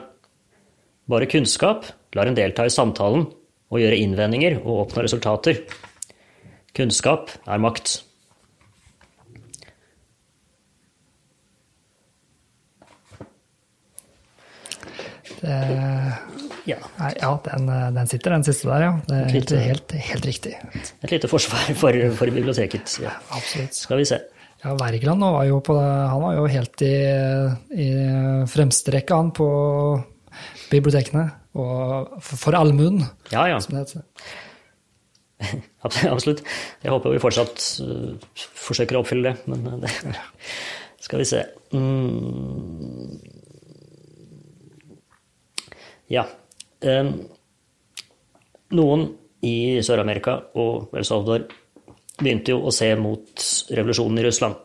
Bare 1.11 1.27
kunnskap 1.27 1.89
lar 2.15 2.31
en 2.31 2.39
delta 2.39 2.67
i 2.69 2.71
samtalen 2.71 3.27
og 3.69 3.81
gjøre 3.83 3.99
innvendinger 3.99 4.61
og 4.63 4.85
oppnå 4.85 5.03
resultater. 5.03 5.65
Kunnskap 6.79 7.35
er 7.49 7.59
makt. 7.65 7.99
Det, 15.41 15.59
Ja. 16.69 16.77
ja, 17.17 17.29
den, 17.45 17.69
den 17.95 18.07
sitter, 18.07 18.35
den 18.37 18.45
siste 18.45 18.69
der, 18.69 18.83
ja. 18.85 18.91
Det 19.09 19.19
er 19.19 19.31
helt, 19.33 19.53
helt, 19.57 19.93
helt 20.13 20.27
riktig. 20.29 20.57
Et 21.03 21.11
lite 21.11 21.31
forsvar 21.31 21.71
for, 21.81 21.97
for 22.19 22.31
biblioteket. 22.31 22.99
Ja. 23.01 23.15
Absolutt. 23.33 23.75
Skal 23.75 24.03
vi 24.03 24.05
se. 24.11 24.19
Ja, 24.65 24.75
Wergeland 24.75 25.23
var 25.23 25.45
jo, 25.47 25.61
på, 25.63 25.75
han 25.79 26.23
var 26.23 26.35
jo 26.35 26.47
helt 26.51 26.83
i, 26.83 26.95
i 27.79 27.89
fremste 28.51 28.95
rekke, 28.95 29.15
han, 29.15 29.31
på 29.35 29.47
bibliotekene. 30.73 31.29
Og 31.59 32.19
for, 32.23 32.55
allmuen, 32.59 33.03
Ja, 33.33 33.47
ja. 33.51 33.61
som 33.63 33.77
det 33.77 33.85
heter. 33.87 34.03
Absolutt. 36.11 36.43
Jeg 36.83 36.91
håper 36.91 37.15
vi 37.15 37.23
fortsatt 37.23 37.65
uh, 37.87 38.15
forsøker 38.59 38.99
å 38.99 39.03
oppfylle 39.05 39.31
det, 39.31 39.47
men 39.51 39.67
uh, 39.67 39.79
det 39.83 39.93
skal 41.07 41.23
vi 41.23 41.29
se. 41.31 41.45
Mm. 41.71 43.19
Ja. 46.11 46.27
Um, 46.83 47.15
noen 48.75 49.09
i 49.47 49.79
Sør-Amerika 49.87 50.41
og 50.59 50.95
El 50.99 51.07
Salvador 51.07 51.47
begynte 52.19 52.55
jo 52.55 52.65
å 52.67 52.75
se 52.75 52.91
mot 52.99 53.47
revolusjonen 53.75 54.21
i 54.21 54.27
Russland. 54.27 54.59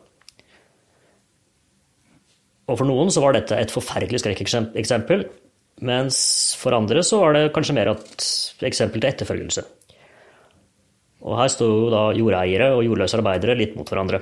Og 2.64 2.78
for 2.80 2.88
noen 2.88 3.12
så 3.12 3.20
var 3.20 3.36
dette 3.36 3.56
et 3.60 3.72
forferdelig 3.72 4.22
skrekkeksempel, 4.22 5.26
mens 5.84 6.18
for 6.58 6.76
andre 6.76 7.02
så 7.04 7.20
var 7.20 7.36
det 7.36 7.50
kanskje 7.54 7.76
mer 7.76 7.92
et 7.92 8.28
eksempel 8.64 9.02
til 9.02 9.10
etterfølgelse. 9.10 9.64
Og 11.24 11.36
her 11.40 11.50
sto 11.52 11.68
jo 11.68 11.92
da 11.92 12.06
jordeiere 12.16 12.70
og 12.76 12.84
jordløse 12.84 13.18
arbeidere 13.18 13.56
litt 13.58 13.76
mot 13.78 13.88
hverandre. 13.88 14.20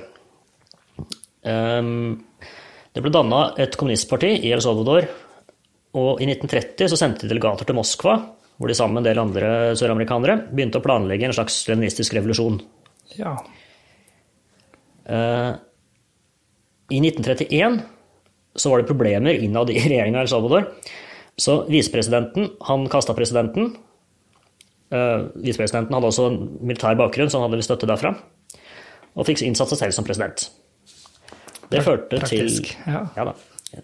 Ehm, 1.47 2.15
det 2.95 3.03
ble 3.03 3.11
danna 3.11 3.45
et 3.59 3.75
kommunistparti 3.79 4.31
i 4.47 4.53
El 4.55 4.63
Salvador, 4.63 5.07
og 5.99 6.21
i 6.23 6.27
1930 6.29 6.89
så 6.89 6.99
sendte 6.99 7.27
de 7.27 7.33
delegater 7.33 7.67
til 7.67 7.77
Moskva, 7.77 8.15
hvor 8.57 8.69
de 8.69 8.77
sammen 8.77 8.99
med 8.99 9.03
en 9.03 9.09
del 9.09 9.21
andre 9.21 9.49
søramerikanere 9.77 10.39
begynte 10.51 10.79
å 10.79 10.85
planlegge 10.85 11.27
en 11.27 11.35
slags 11.35 11.63
leninistisk 11.69 12.15
revolusjon. 12.15 12.61
Ja. 13.17 13.35
Eh, 15.05 15.51
I 16.89 16.99
1931 16.99 17.81
så 18.55 18.69
var 18.69 18.81
det 18.81 18.89
problemer 18.89 19.33
innad 19.33 19.69
i 19.69 19.79
regjeringa 19.89 20.21
i 20.21 20.25
El 20.25 20.31
Salvador. 20.31 20.69
Så 21.35 21.63
visepresidenten 21.69 22.51
han 22.69 22.85
kasta 22.93 23.15
presidenten. 23.17 23.73
Uh, 24.93 25.31
Visepresidenten 25.41 25.95
hadde 25.95 26.09
også 26.11 26.27
en 26.29 26.35
militær 26.61 26.93
bakgrunn, 26.99 27.31
så 27.31 27.39
han 27.39 27.47
hadde 27.47 27.57
litt 27.57 27.65
støtte 27.65 27.89
derfra. 27.89 28.11
Og 29.17 29.25
fikk 29.25 29.41
innsatt 29.41 29.71
seg 29.71 29.79
selv 29.79 29.95
som 29.97 30.05
president. 30.05 30.45
Det 31.73 31.81
førte 31.81 32.19
til, 32.29 32.51
ja. 32.85 33.01
ja 33.15 33.25
da, 33.25 33.33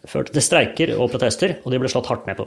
førte 0.05 0.35
til 0.35 0.45
streiker 0.45 0.93
og 0.99 1.09
protester, 1.09 1.55
og 1.63 1.73
de 1.73 1.79
ble 1.81 1.89
slått 1.89 2.11
hardt 2.11 2.29
ned 2.29 2.37
på. 2.37 2.45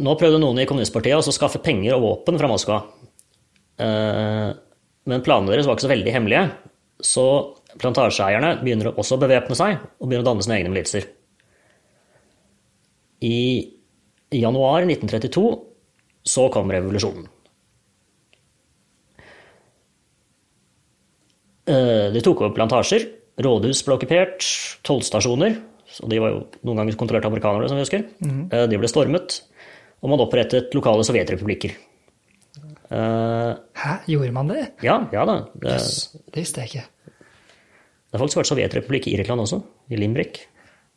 Nå 0.00 0.16
prøvde 0.16 0.40
noen 0.40 0.62
i 0.62 0.66
kommunistpartiet 0.68 1.20
å 1.20 1.36
skaffe 1.36 1.60
penger 1.60 1.98
og 1.98 2.06
våpen 2.06 2.40
fra 2.40 2.48
Moskva. 2.48 2.80
Eh, 3.80 4.50
Men 5.10 5.22
planene 5.24 5.54
deres 5.54 5.66
var 5.66 5.78
ikke 5.78 5.86
så 5.86 5.94
veldig 5.94 6.12
hemmelige, 6.12 6.42
så 7.00 7.24
plantasjeeierne 7.80 8.58
begynner 8.60 8.92
også 8.92 9.16
å 9.16 9.22
bevæpne 9.22 9.56
seg 9.56 9.78
og 9.80 10.06
begynner 10.10 10.26
å 10.26 10.28
danne 10.28 10.44
sine 10.44 10.58
egne 10.58 10.72
militser. 10.74 11.06
I 13.24 13.70
januar 14.36 14.84
1932 14.84 15.44
så 16.28 16.46
kom 16.52 16.70
revolusjonen. 16.70 17.26
Eh, 21.70 22.10
De 22.12 22.22
tok 22.24 22.42
over 22.44 22.54
plantasjer, 22.56 23.08
rådhus 23.40 23.82
ble 23.86 23.96
okkupert, 23.96 24.44
tollstasjoner, 24.86 25.56
og 26.02 26.10
de 26.12 26.20
var 26.22 26.34
jo 26.34 26.40
noen 26.66 26.82
ganger 26.82 26.98
kontrollert 26.98 27.26
av 27.26 27.32
amerikanere, 27.32 27.68
som 27.68 27.78
vi 27.78 27.84
husker, 27.86 28.04
Eh, 28.52 28.66
de 28.66 28.78
ble 28.78 28.88
stormet, 28.88 29.40
og 30.02 30.10
man 30.10 30.20
opprettet 30.20 30.74
lokale 30.74 31.04
sovjetrepublikker. 31.04 31.76
Eh, 32.90 33.50
Hæ, 33.78 33.96
gjorde 34.10 34.32
man 34.34 34.48
det? 34.50 34.64
Ja, 34.82 35.00
ja 35.14 35.24
da. 35.28 35.36
Det, 35.54 35.76
Det 36.34 36.42
visste 36.42 36.64
jeg 36.64 36.72
ikke. 36.72 36.86
det 37.10 38.16
har 38.18 38.24
faktisk 38.24 38.40
vært 38.42 38.50
sovjetrepublikk 38.50 39.06
i 39.06 39.18
Irland 39.18 39.44
også, 39.46 39.60
i 39.90 40.00
Limerick. 40.00 40.42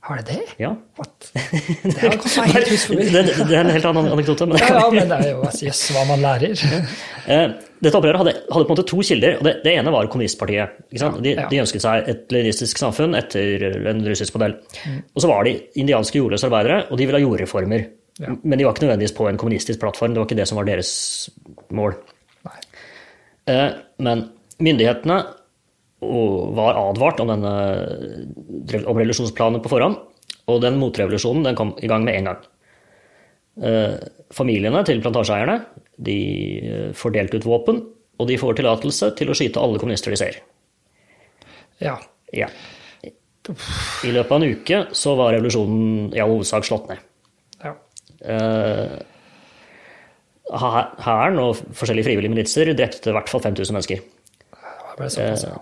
Har 0.04 0.20
det 0.20 0.26
det? 0.34 0.42
Ja. 0.60 0.74
What? 1.00 1.30
Det 1.32 2.18
forbi. 2.20 3.06
Det, 3.08 3.22
det 3.48 3.56
er 3.56 3.62
en 3.62 3.70
helt 3.72 3.86
annen 3.88 4.10
anekdote. 4.12 4.48
Men 4.50 4.60
Ja, 4.60 4.82
ja, 4.82 4.90
men 4.92 5.08
det 5.08 5.20
er 5.22 5.30
jo 5.30 5.46
altså, 5.48 5.94
hva 5.96 6.04
man 6.10 6.20
lærer. 6.26 6.58
Eh, 7.24 7.46
Dette 7.84 8.00
opprøret 8.00 8.20
hadde, 8.20 8.34
hadde 8.52 8.68
på 8.68 8.74
en 8.74 8.76
måte 8.76 8.86
to 8.90 9.00
kilder. 9.00 9.38
og 9.40 9.48
Det, 9.48 9.54
det 9.64 9.78
ene 9.78 9.94
var 9.96 10.10
kommunistpartiet. 10.12 10.76
De, 10.92 11.34
de 11.40 11.62
ønsket 11.64 11.86
seg 11.86 12.10
et 12.12 12.36
leninistisk 12.36 12.82
samfunn 12.84 13.16
etter 13.16 13.64
en 13.94 14.04
russisk 14.04 14.36
modell. 14.36 14.58
Og 15.16 15.24
så 15.24 15.32
var 15.32 15.48
de 15.48 15.56
indianske 15.80 16.20
jordløse 16.20 16.50
arbeidere, 16.52 16.82
og 16.90 17.00
de 17.00 17.08
ville 17.08 17.22
ha 17.22 17.24
jordreformer. 17.24 17.88
Ja. 18.22 18.36
Men 18.44 18.60
de 18.60 18.66
var 18.66 18.76
ikke 18.76 18.86
nødvendigvis 18.86 19.16
på 19.18 19.28
en 19.30 19.40
kommunistisk 19.42 19.80
plattform. 19.82 20.14
Det 20.14 20.22
var 20.22 20.28
ikke 20.28 20.38
det 20.38 20.48
som 20.50 20.60
var 20.60 20.68
deres 20.70 20.92
mål. 21.74 21.96
Nei. 22.46 22.60
Eh, 23.50 23.70
Men 24.04 24.28
myndighetene 24.60 25.24
var 26.04 26.76
advart 26.76 27.22
om 27.24 27.30
denne 27.32 27.54
om 28.84 28.98
revolusjonsplanen 29.00 29.64
på 29.64 29.72
forhånd, 29.72 29.96
og 30.52 30.62
den 30.62 30.76
motrevolusjonen 30.82 31.46
den 31.48 31.56
kom 31.56 31.74
i 31.80 31.88
gang 31.88 32.04
med 32.04 32.20
en 32.20 32.30
gang. 32.32 32.42
Eh, 33.64 33.96
Familiene 34.34 34.82
til 34.86 35.02
plantasjeeierne 35.02 35.60
de 36.04 36.18
eh, 36.60 36.92
får 36.98 37.14
delt 37.16 37.36
ut 37.38 37.46
våpen, 37.46 37.82
og 38.20 38.28
de 38.30 38.38
får 38.38 38.60
tillatelse 38.60 39.14
til 39.18 39.32
å 39.32 39.38
skyte 39.38 39.62
alle 39.62 39.80
kommunister 39.82 40.14
de 40.14 40.20
ser. 40.20 40.42
Ja. 41.82 41.98
Ja. 42.34 42.50
I 44.04 44.12
løpet 44.12 44.32
av 44.32 44.38
en 44.40 44.56
uke 44.56 44.78
så 44.96 45.16
var 45.20 45.34
revolusjonen 45.36 46.14
i 46.16 46.22
all 46.24 46.36
hovedsak 46.36 46.66
slått 46.68 46.90
ned. 46.92 47.02
Ja. 48.24 48.38
Eh, 48.38 49.10
Hæren 50.54 51.40
og 51.40 51.56
forskjellige 51.74 52.06
frivillige 52.10 52.34
militser 52.34 52.74
drepte 52.78 53.10
i 53.10 53.14
hvert 53.16 53.30
fall 53.32 53.42
5000 53.42 53.74
mennesker. 53.78 54.02
Såpass, 55.16 55.46
ja. 55.48 55.56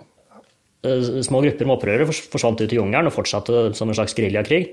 Eh, 0.84 1.22
Små 1.22 1.40
grupper 1.44 1.68
med 1.68 1.76
opprørere 1.76 2.08
forsvant 2.10 2.60
ut 2.60 2.72
i 2.74 2.76
jungelen 2.80 3.06
og 3.08 3.14
fortsatte 3.14 3.70
som 3.78 3.88
en 3.88 3.96
slags 3.96 4.14
geriljakrig. 4.18 4.66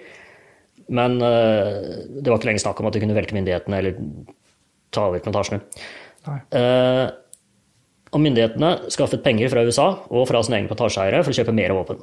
Men 0.89 1.21
eh, 1.21 1.77
det 2.19 2.25
var 2.27 2.39
ikke 2.39 2.49
lenger 2.49 2.65
snakk 2.65 2.81
om 2.81 2.89
at 2.89 2.97
de 2.97 3.03
kunne 3.03 3.15
velte 3.15 3.37
myndighetene 3.37 3.79
eller 3.79 3.99
ta 4.91 5.05
over 5.11 5.21
plantasjene. 5.23 5.61
Eh, 6.51 7.07
Og 8.09 8.21
myndighetene 8.25 8.89
skaffet 8.89 9.21
penger 9.23 9.51
fra 9.53 9.61
USA 9.61 9.91
og 10.09 10.25
fra 10.27 10.41
sine 10.41 10.57
egne 10.57 10.71
plantasjeeiere 10.71 11.21
for 11.21 11.29
å 11.29 11.37
kjøpe 11.37 11.53
mer 11.53 11.75
våpen. 11.77 11.99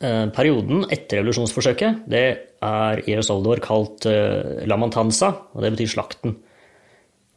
Perioden 0.00 0.84
etter 0.92 1.20
revolusjonsforsøket 1.20 2.04
det 2.10 2.24
er 2.64 3.02
i 3.04 3.14
El 3.14 3.24
Salvador 3.24 3.62
kalt 3.64 4.06
eh, 4.10 4.64
La 4.68 4.78
Mantanza, 4.80 5.30
og 5.54 5.64
det 5.64 5.72
betyr 5.74 5.92
slakten. 5.94 6.36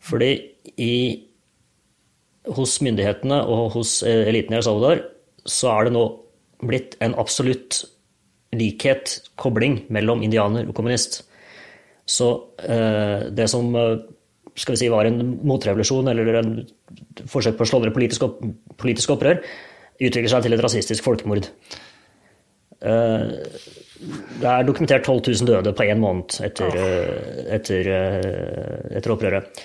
Fordi 0.07 0.31
i, 0.79 0.93
hos 2.57 2.77
myndighetene 2.85 3.41
og 3.43 3.77
hos 3.77 3.99
eh, 4.07 4.25
eliten 4.31 4.55
i 4.55 4.59
El 4.59 4.65
Salvador 4.65 5.03
så 5.47 5.71
er 5.73 5.87
det 5.87 5.95
nå 5.95 6.05
blitt 6.67 6.97
en 7.03 7.15
absolutt 7.19 7.83
likhet, 8.57 9.17
kobling, 9.39 9.81
mellom 9.93 10.23
indianer 10.25 10.67
og 10.67 10.75
kommunist. 10.77 11.21
Så 12.07 12.29
eh, 12.63 13.27
det 13.35 13.49
som 13.51 13.73
eh, 13.75 13.97
skal 14.57 14.73
vi 14.73 14.81
si 14.81 14.91
var 14.91 15.09
en 15.09 15.19
motrevolusjon 15.45 16.07
eller 16.11 16.39
en 16.39 16.53
forsøk 17.29 17.57
på 17.57 17.67
å 17.67 17.69
slå 17.69 17.81
ned 17.83 17.93
politisk, 17.95 18.23
politisk 18.79 19.13
opprør, 19.13 19.43
utvikler 19.97 20.31
seg 20.31 20.45
til 20.45 20.55
et 20.55 20.63
rasistisk 20.63 21.05
folkemord. 21.05 21.49
Eh, 22.81 23.21
det 24.37 24.45
er 24.45 24.67
dokumentert 24.67 25.07
12 25.07 25.21
000 25.41 25.49
døde 25.49 25.73
på 25.73 25.87
én 25.89 26.01
måned 26.01 26.37
etter, 26.45 26.75
eh, 26.77 27.41
etter, 27.57 27.89
eh, 27.89 28.97
etter 28.99 29.13
opprøret. 29.15 29.61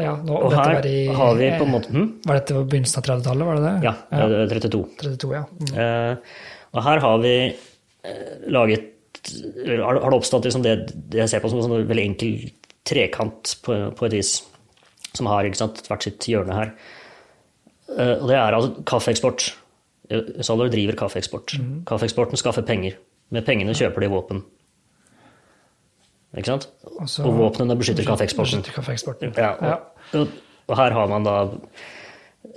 Ja, 0.00 0.14
nå, 0.16 0.32
Og 0.32 0.54
her 0.56 0.78
var 0.78 0.86
i, 0.88 1.00
har 1.12 1.34
vi 1.36 1.50
på 1.60 1.66
en 1.66 1.72
måte 1.74 1.90
hm? 1.92 2.06
Var 2.24 2.38
dette 2.38 2.54
på 2.56 2.62
begynnelsen 2.72 3.02
av 3.02 3.04
30-tallet, 3.04 3.46
var 3.46 3.58
det 3.58 3.64
det? 3.66 3.74
Ja, 3.84 3.92
eh, 4.16 4.46
32. 4.48 4.80
32, 5.02 5.34
ja. 5.36 5.42
Mm. 5.60 6.22
Og 6.72 6.82
her 6.86 7.02
har 7.04 7.18
vi 7.20 7.34
laget 8.48 8.86
Har 9.68 9.98
det 10.00 10.16
oppstått 10.16 10.46
liksom 10.48 10.62
det, 10.64 10.88
det 11.12 11.20
jeg 11.20 11.28
ser 11.28 11.42
på 11.42 11.50
som 11.52 11.60
en 11.60 11.66
sånn 11.66 11.84
veldig 11.90 12.06
enkel 12.14 12.48
trekant 12.88 13.58
på, 13.60 13.76
på 13.92 14.06
et 14.06 14.14
vis, 14.16 14.30
som 15.12 15.28
har 15.28 15.44
sant, 15.52 15.82
hvert 15.84 16.06
sitt 16.06 16.24
hjørne 16.24 16.56
her. 16.56 16.70
Og 17.92 18.24
det 18.30 18.38
er 18.38 18.56
altså 18.56 18.86
kaffeeksport. 18.88 19.50
El 20.10 20.70
driver 20.70 20.96
kaffeeksport. 20.98 21.54
Kaffeeksporten 21.86 22.36
skaffer 22.40 22.62
penger. 22.66 22.96
Med 23.30 23.44
pengene 23.46 23.74
kjøper 23.78 24.00
de 24.02 24.08
våpen. 24.10 24.40
Ikke 26.36 26.46
sant? 26.46 26.68
Og 27.00 27.08
så- 27.08 27.24
Og 27.26 27.34
våpnene 27.38 27.76
beskytter 27.78 28.04
kaffeeksporten. 28.06 28.62
Beskytter. 28.62 29.32
Ja, 29.36 29.52
og, 30.14 30.20
og, 30.20 30.28
og 30.68 30.76
her 30.76 30.90
har 30.92 31.06
man 31.08 31.22
da 31.24 31.36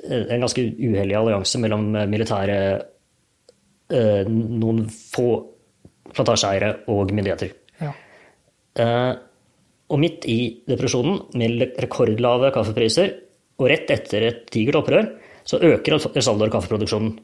en 0.10 0.42
ganske 0.42 0.62
uheldig 0.80 1.16
allianse 1.18 1.60
mellom 1.60 1.92
militære 2.10 2.58
eh, 3.90 4.24
Noen 4.30 4.88
få 4.90 5.28
plantasjeeiere 6.14 6.84
og 6.90 7.12
myndigheter. 7.14 7.52
Ja. 7.82 7.92
Eh, 8.76 9.16
og 9.90 10.00
midt 10.00 10.26
i 10.26 10.62
depresjonen, 10.68 11.20
med 11.38 11.76
rekordlave 11.82 12.52
kaffepriser, 12.54 13.12
og 13.60 13.70
rett 13.70 13.90
etter 13.94 14.24
et 14.30 14.46
digert 14.54 14.76
opprør, 14.82 15.12
så 15.46 15.60
øker 15.62 15.94
El 15.94 16.22
Salvador 16.24 16.50
kaffeproduksjonen. 16.50 17.20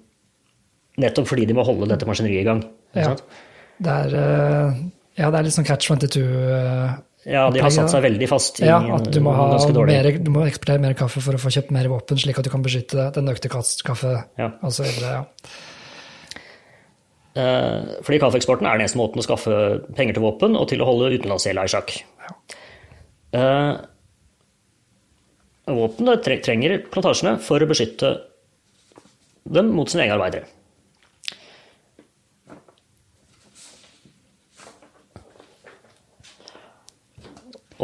Nettopp 1.00 1.30
fordi 1.32 1.45
de 1.47 1.56
må 1.56 1.64
holde 1.68 1.88
dette 1.91 2.08
maskineriet 2.10 2.43
i 2.43 2.47
gang. 2.47 2.64
Ja. 2.97 3.14
Det 3.80 3.93
er, 3.93 4.16
eh, 4.20 4.80
ja, 5.22 5.30
det 5.32 5.39
er 5.39 5.45
litt 5.47 5.56
sånn 5.56 5.68
catch 5.68 5.88
22. 5.88 6.24
eh, 6.26 6.97
Ja, 7.30 7.50
de 7.52 7.60
har 7.62 7.70
satt 7.72 7.91
seg 7.91 8.02
veldig 8.04 8.28
fast 8.32 8.62
i 8.64 8.66
Ja, 8.66 8.78
at 8.95 9.10
du 9.12 9.20
må, 9.20 9.34
mer, 9.86 10.08
du 10.18 10.30
må 10.32 10.45
eksportere 10.47 10.80
mer 10.82 10.93
kaffe 10.97 11.22
for 11.22 11.36
å 11.36 11.41
få 11.41 11.52
kjøpt 11.52 11.72
mer 11.76 11.88
våpen, 11.91 12.18
slik 12.20 12.39
at 12.39 12.47
du 12.47 12.50
kan 12.50 12.64
beskytte 12.64 13.10
den 13.16 13.28
økte 13.32 13.50
kaffe 13.52 14.14
Ja. 14.39 14.52
og. 14.64 14.72
Ja. 15.04 15.26
Eh, 17.36 18.02
Fordi 18.04 18.20
kaffeeksporten 18.20 18.66
er 18.68 18.78
den 18.78 18.86
eneste 18.88 18.97
måten 19.00 19.22
å 19.22 19.26
skaffe 19.28 19.54
penger 19.95 20.14
til 20.18 20.24
våpen 20.24 20.58
og 20.58 20.68
til 20.72 20.82
å 20.82 20.88
holde 20.89 21.12
utenlandsgjelda 21.20 21.64
i 21.68 21.74
sjakk. 21.76 21.93
Eh, 23.34 23.78
Våpenet 25.70 26.24
trenger 26.41 26.80
plantasjene 26.89 27.38
for 27.45 27.62
å 27.62 27.68
beskytte 27.70 28.16
dem 29.54 29.70
mot 29.76 29.88
sine 29.91 30.08
egne 30.08 30.16
arbeidere. 30.18 30.47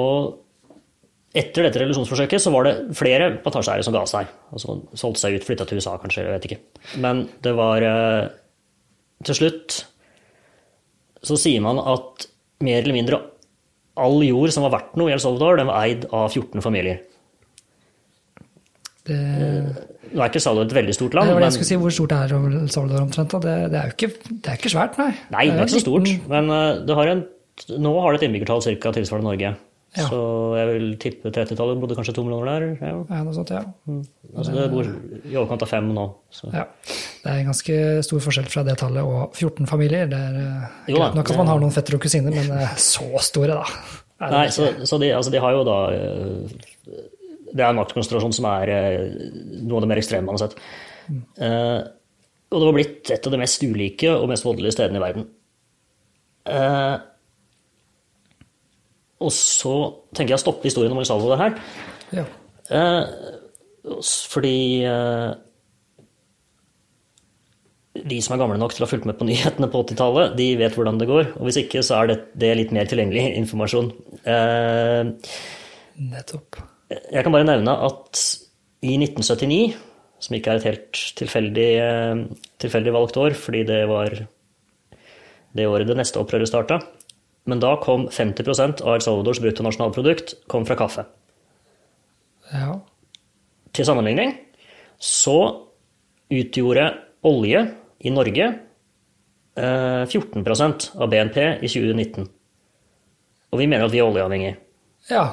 Og 0.02 0.42
etter 1.36 1.66
dette 1.68 1.82
revolusjonsforsøket 1.82 2.40
så 2.42 2.52
var 2.54 2.68
det 2.68 2.76
flere 2.96 3.34
plantasjeeiere 3.44 3.84
som 3.84 3.96
ga 3.96 4.06
seg. 4.08 4.30
Altså 4.56 4.78
solgte 4.96 5.24
seg 5.26 5.36
ut, 5.36 5.48
flytta 5.48 5.68
til 5.68 5.82
USA 5.82 5.98
kanskje, 6.00 6.24
jeg 6.24 6.36
vet 6.38 6.48
ikke. 6.50 6.60
Men 7.04 7.26
det 7.44 7.56
var 7.58 7.84
eh, 7.84 8.30
Til 9.26 9.40
slutt 9.42 9.82
så 11.26 11.38
sier 11.42 11.64
man 11.66 11.80
at 11.82 12.28
mer 12.64 12.84
eller 12.84 12.94
mindre 12.96 13.18
all 13.98 14.20
jord 14.24 14.52
som 14.54 14.66
var 14.68 14.76
verdt 14.76 14.98
noe 15.00 15.10
i 15.10 15.16
El 15.16 15.22
Salvador, 15.24 15.58
den 15.60 15.70
var 15.72 15.88
eid 15.88 16.06
av 16.14 16.28
14 16.30 16.62
familier. 16.64 17.00
Det, 19.06 19.18
Nå 20.12 20.22
er 20.22 20.30
ikke 20.30 20.42
Salvador 20.44 20.70
et 20.70 20.78
veldig 20.78 20.96
stort 20.98 21.16
land. 21.18 21.30
det 21.30 21.36
var 21.36 21.44
det 21.44 21.50
jeg 21.50 21.58
skulle 21.58 21.72
si, 21.72 21.80
hvor 21.82 21.94
stort 21.94 22.16
er 22.16 22.34
El 22.36 22.70
Salvador 22.74 23.06
omtrent? 23.06 23.38
Det, 23.44 23.56
det 23.74 23.80
er 23.80 23.90
jo 23.90 23.96
ikke, 23.98 24.12
det 24.32 24.52
er 24.52 24.60
ikke 24.60 24.74
svært, 24.76 25.00
nei. 25.02 25.12
Nei, 25.34 25.46
det 25.50 25.58
er 25.58 25.66
ikke 25.66 25.78
så 25.80 25.86
stort. 25.88 26.12
Men 26.32 26.52
eh, 26.54 26.84
det 26.88 27.00
har 27.00 27.12
en, 27.12 27.24
nå 27.88 27.96
har 28.04 28.14
det 28.14 28.22
et 28.22 28.28
innbyggertall 28.30 28.64
ca. 28.68 28.94
tilsvarende 29.00 29.32
Norge. 29.32 29.56
Ja. 29.96 30.06
Så 30.12 30.20
jeg 30.60 30.68
vil 30.70 30.88
tippe 31.00 31.32
30-tallet 31.32 31.80
bodde 31.80 31.96
kanskje 31.96 32.14
to 32.18 32.24
millioner 32.26 32.50
der. 32.52 32.66
Ja. 32.84 32.96
Ja, 33.10 33.20
noe 33.24 33.36
sånt, 33.36 33.52
ja. 33.54 33.62
Altså 34.36 34.56
det 34.56 34.66
bor 34.74 34.90
i 34.90 35.36
overkant 35.38 35.64
av 35.64 35.72
fem 35.72 35.88
nå. 35.96 36.06
Så. 36.36 36.50
ja. 36.52 36.66
Det 37.24 37.32
er 37.32 37.42
en 37.42 37.52
ganske 37.52 37.78
stor 38.06 38.24
forskjell 38.26 38.50
fra 38.52 38.66
det 38.68 38.76
tallet 38.82 39.08
og 39.08 39.38
14 39.40 39.70
familier. 39.72 40.10
Det 40.12 40.20
er 40.20 40.40
eh, 40.42 40.66
Jo 40.92 41.00
greit 41.00 41.16
nok 41.20 41.32
at 41.32 41.40
man 41.40 41.52
har 41.54 41.64
noen 41.64 41.76
fettere 41.76 42.00
og 42.00 42.04
kusiner, 42.04 42.36
men 42.36 42.52
eh, 42.58 42.76
så 42.82 43.08
store, 43.24 43.56
da. 43.56 44.28
Nei, 44.32 44.46
så, 44.56 44.70
så 44.88 45.00
de, 45.02 45.10
altså 45.16 45.32
de 45.34 45.42
har 45.44 45.52
jo 45.52 45.64
da 45.68 45.78
eh, 45.92 46.60
Det 47.52 47.60
er 47.60 47.68
en 47.70 47.80
maktkonsentrasjon 47.82 48.36
som 48.36 48.48
er 48.52 48.72
noe 49.64 49.80
av 49.80 49.86
det 49.86 49.90
mer 49.92 50.00
ekstreme 50.04 50.28
man 50.28 50.38
har 50.40 50.48
sett. 50.48 50.60
Eh, 51.40 51.80
og 52.52 52.62
det 52.62 52.68
var 52.68 52.76
blitt 52.78 53.12
et 53.16 53.28
av 53.28 53.34
de 53.34 53.40
mest 53.42 53.64
ulike 53.64 54.12
og 54.16 54.30
mest 54.32 54.46
voldelige 54.48 54.76
stedene 54.76 55.00
i 55.00 55.04
verden. 55.04 55.26
Eh, 56.46 56.96
og 59.24 59.32
så 59.32 59.76
tenker 60.16 60.34
jeg 60.34 60.42
å 60.42 60.44
stoppe 60.44 60.68
historien 60.68 60.94
om 60.94 61.04
Salvador 61.08 61.40
her. 61.40 61.58
Ja. 62.16 62.26
Eh, 62.76 63.04
fordi 64.32 64.58
eh, 64.84 65.32
de 67.96 68.20
som 68.24 68.36
er 68.36 68.42
gamle 68.42 68.60
nok 68.60 68.76
til 68.76 68.84
å 68.84 68.88
ha 68.88 68.92
fulgt 68.92 69.08
med 69.08 69.18
på 69.20 69.28
nyhetene 69.30 69.70
på 69.72 69.84
80-tallet, 69.86 70.36
de 70.40 70.50
vet 70.60 70.76
hvordan 70.78 71.00
det 71.02 71.10
går. 71.10 71.34
Og 71.40 71.48
hvis 71.48 71.62
ikke, 71.64 71.84
så 71.86 72.02
er 72.02 72.12
det, 72.12 72.20
det 72.36 72.54
litt 72.60 72.76
mer 72.76 72.90
tilgjengelig 72.92 73.28
informasjon. 73.44 73.92
Eh, 74.24 75.14
Nettopp. 76.06 76.60
jeg 76.92 77.24
kan 77.24 77.32
bare 77.32 77.48
nevne 77.48 77.78
at 77.88 78.24
i 78.86 78.98
1979, 79.00 79.78
som 80.26 80.36
ikke 80.36 80.52
er 80.52 80.60
et 80.60 80.68
helt 80.68 81.04
tilfeldig, 81.20 81.70
eh, 81.82 82.50
tilfeldig 82.62 82.96
valgt 82.96 83.20
år, 83.22 83.38
fordi 83.40 83.64
det 83.68 83.82
var 83.90 84.20
det 85.56 85.68
året 85.72 85.88
det 85.88 85.96
neste 85.96 86.20
opprøret 86.20 86.50
starta, 86.50 86.82
men 87.46 87.62
da 87.62 87.76
kom 87.84 88.08
50% 88.10 88.82
av 88.82 88.96
El 88.98 89.04
Salvadors 89.06 89.40
bruttonasjonalprodukt 89.44 90.34
kom 90.52 90.66
fra 90.66 90.76
kaffe. 90.80 91.06
Ja. 92.54 92.76
Til 93.76 93.86
sammenligning 93.88 94.34
så 95.02 95.38
utgjorde 96.32 96.88
olje 97.26 97.62
i 98.06 98.12
Norge 98.14 98.46
eh, 99.58 100.04
14% 100.10 100.92
av 100.98 101.10
BNP 101.12 101.40
i 101.62 101.70
2019. 101.70 102.30
Og 103.54 103.60
vi 103.62 103.68
mener 103.72 103.86
at 103.88 103.94
vi 103.94 104.02
er 104.02 104.10
oljeavhengige. 104.10 104.56
ja. 105.10 105.26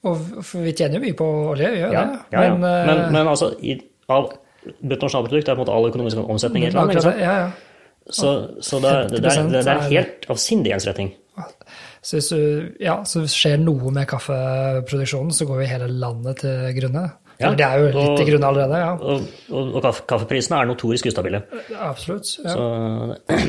Og 0.00 0.16
vi 0.64 0.72
tjener 0.72 0.96
jo 0.96 1.00
mye 1.02 1.12
på 1.12 1.26
olje, 1.50 1.68
vi 1.74 1.80
gjør 1.82 1.90
Ja, 1.92 2.04
det. 2.08 2.20
ja, 2.32 2.42
ja. 2.46 2.54
Men, 2.56 2.62
eh, 2.64 2.86
Men, 2.88 3.12
men 3.12 3.28
altså, 3.28 3.50
i, 3.60 3.74
av 4.08 4.30
bruttonasjonalprodukt 4.80 5.48
er 5.48 5.54
på 5.54 5.60
en 5.60 5.66
måte 5.66 5.74
all 5.76 5.88
økonomisk 5.90 6.16
omsetning 6.24 6.64
i 6.64 6.68
et 6.70 6.74
land. 6.74 6.90
Ikke 6.94 7.02
sant? 7.04 7.20
ja, 7.20 7.34
ja. 7.42 7.50
Så, 8.12 8.30
så 8.60 8.80
det, 8.82 8.92
det, 9.12 9.22
det, 9.22 9.32
er, 9.32 9.48
det 9.52 9.60
er 9.64 9.70
en 9.76 9.80
50% 9.86 9.94
helt 9.94 10.26
avsindig 10.34 10.72
ensretting. 10.76 11.10
Så 12.02 12.16
hvis 12.16 12.28
du, 12.32 12.40
ja, 12.80 12.98
så 13.04 13.22
skjer 13.28 13.58
noe 13.60 13.90
med 13.92 14.06
kaffeproduksjonen, 14.08 15.32
så 15.36 15.46
går 15.48 15.62
jo 15.62 15.68
hele 15.70 15.88
landet 16.00 16.40
til 16.42 16.70
grunne. 16.78 17.04
Ja, 17.40 17.54
det 17.56 17.64
er 17.64 17.78
jo 17.80 17.86
litt 17.88 17.96
og- 18.10 18.16
til 18.20 18.26
grunne 18.32 18.48
allerede, 18.50 18.80
ja. 18.82 18.90
Og, 19.00 19.28
og, 19.52 19.74
og 19.78 19.82
kaffe, 19.86 20.02
kaffeprisene 20.08 20.58
er 20.60 20.68
notorisk 20.68 21.06
ustabile. 21.08 21.42
Absolutt. 21.76 22.34
Ja. 22.44 22.52
Så 22.56 22.64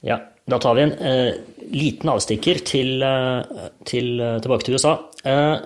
Ja, 0.00 0.16
da 0.48 0.58
tar 0.58 0.74
vi 0.78 0.82
en 0.86 0.92
eh, 1.04 1.34
liten 1.76 2.08
avstikker 2.08 2.62
til, 2.64 3.02
eh, 3.04 3.66
til, 3.88 4.14
eh, 4.24 4.38
tilbake 4.40 4.64
til 4.64 4.78
USA. 4.78 4.94
Eh, 5.28 5.56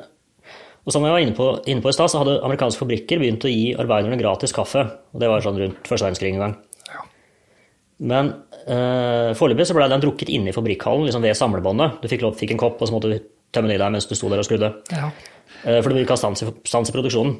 og 0.85 0.93
som 0.93 1.05
jeg 1.07 1.13
var 1.15 1.23
inne 1.25 1.35
på, 1.37 1.47
inne 1.71 1.81
på 1.85 1.89
i 1.89 1.97
stad, 1.97 2.11
så 2.13 2.21
hadde 2.21 2.39
amerikanske 2.45 2.83
fabrikker 2.83 3.19
begynt 3.23 3.45
å 3.45 3.53
gi 3.53 3.71
arbeiderne 3.81 4.19
gratis 4.21 4.53
kaffe. 4.53 4.83
Og 5.15 5.21
det 5.23 5.29
var 5.31 5.41
sånn 5.45 5.57
rundt 5.63 5.87
første 5.89 6.05
verdenskrig 6.05 6.35
en 6.35 6.43
gang. 6.45 6.57
Ja. 6.91 7.05
Men 8.05 8.33
eh, 8.67 9.31
foreløpig 9.39 9.67
så 9.71 9.77
ble 9.79 9.87
den 9.93 10.03
drukket 10.03 10.29
inne 10.35 10.51
i 10.53 10.57
fabrikkhallen, 10.57 11.07
liksom 11.09 11.25
ved 11.25 11.39
samlebåndet. 11.39 12.01
Du 12.03 12.09
fikk, 12.11 12.25
lov, 12.27 12.37
fikk 12.41 12.53
en 12.57 12.61
kopp, 12.61 12.83
og 12.83 12.91
så 12.91 12.97
måtte 12.97 13.13
du 13.15 13.19
tømme 13.55 13.71
den 13.71 13.79
i 13.79 13.81
deg 13.81 13.95
mens 13.95 14.09
du 14.11 14.15
sto 14.19 14.29
der 14.33 14.43
og 14.43 14.49
skrudde. 14.49 14.73
ja. 14.93 15.11
Eh, 15.65 15.79
for 15.81 15.89
du 15.89 15.95
vil 15.97 16.05
ikke 16.05 16.17
stans 16.19 16.43
i, 16.43 16.47
stans 16.69 16.91
i 16.91 16.93
produksjonen. 16.93 17.37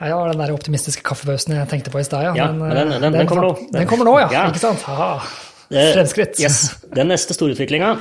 Nei, 0.00 0.08
det 0.10 0.16
var 0.18 0.28
den 0.32 0.40
der 0.42 0.52
optimistiske 0.52 1.00
kaffepausen 1.06 1.54
jeg 1.56 1.68
tenkte 1.70 1.92
på 1.94 2.00
i 2.02 2.04
stad, 2.04 2.24
ja. 2.26 2.32
Ja, 2.36 2.46
men 2.52 2.68
den- 2.74 2.92
eh, 2.92 3.00
den- 3.00 3.12
den 3.14 3.26
kommer 3.30 3.46
nå. 3.46 3.68
Den 3.72 3.86
kommer 3.88 4.04
nå, 4.04 4.18
ja. 4.20 4.28
Ja. 4.32 4.42
Ikke 4.50 4.60
sant? 4.60 4.82
Aha. 4.88 5.22
Eh, 5.70 5.92
Fremskritt. 5.94 6.36
Yes. 6.44 6.76
Den 6.92 7.08
neste 7.08 7.32
storutviklinga 7.32 7.94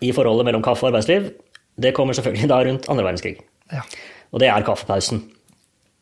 i 0.00 0.12
forholdet 0.12 0.46
mellom 0.48 0.62
kaffe 0.64 0.86
og 0.86 0.92
arbeidsliv, 0.94 1.32
det 1.78 1.92
kommer 1.94 2.14
selvfølgelig 2.16 2.48
da 2.48 2.62
rundt 2.64 2.88
andre 2.88 3.04
verdenskrig. 3.04 3.34
Ja. 3.72 3.82
Og 4.32 4.40
det 4.40 4.48
er 4.48 4.64
kaffepausen. 4.66 5.22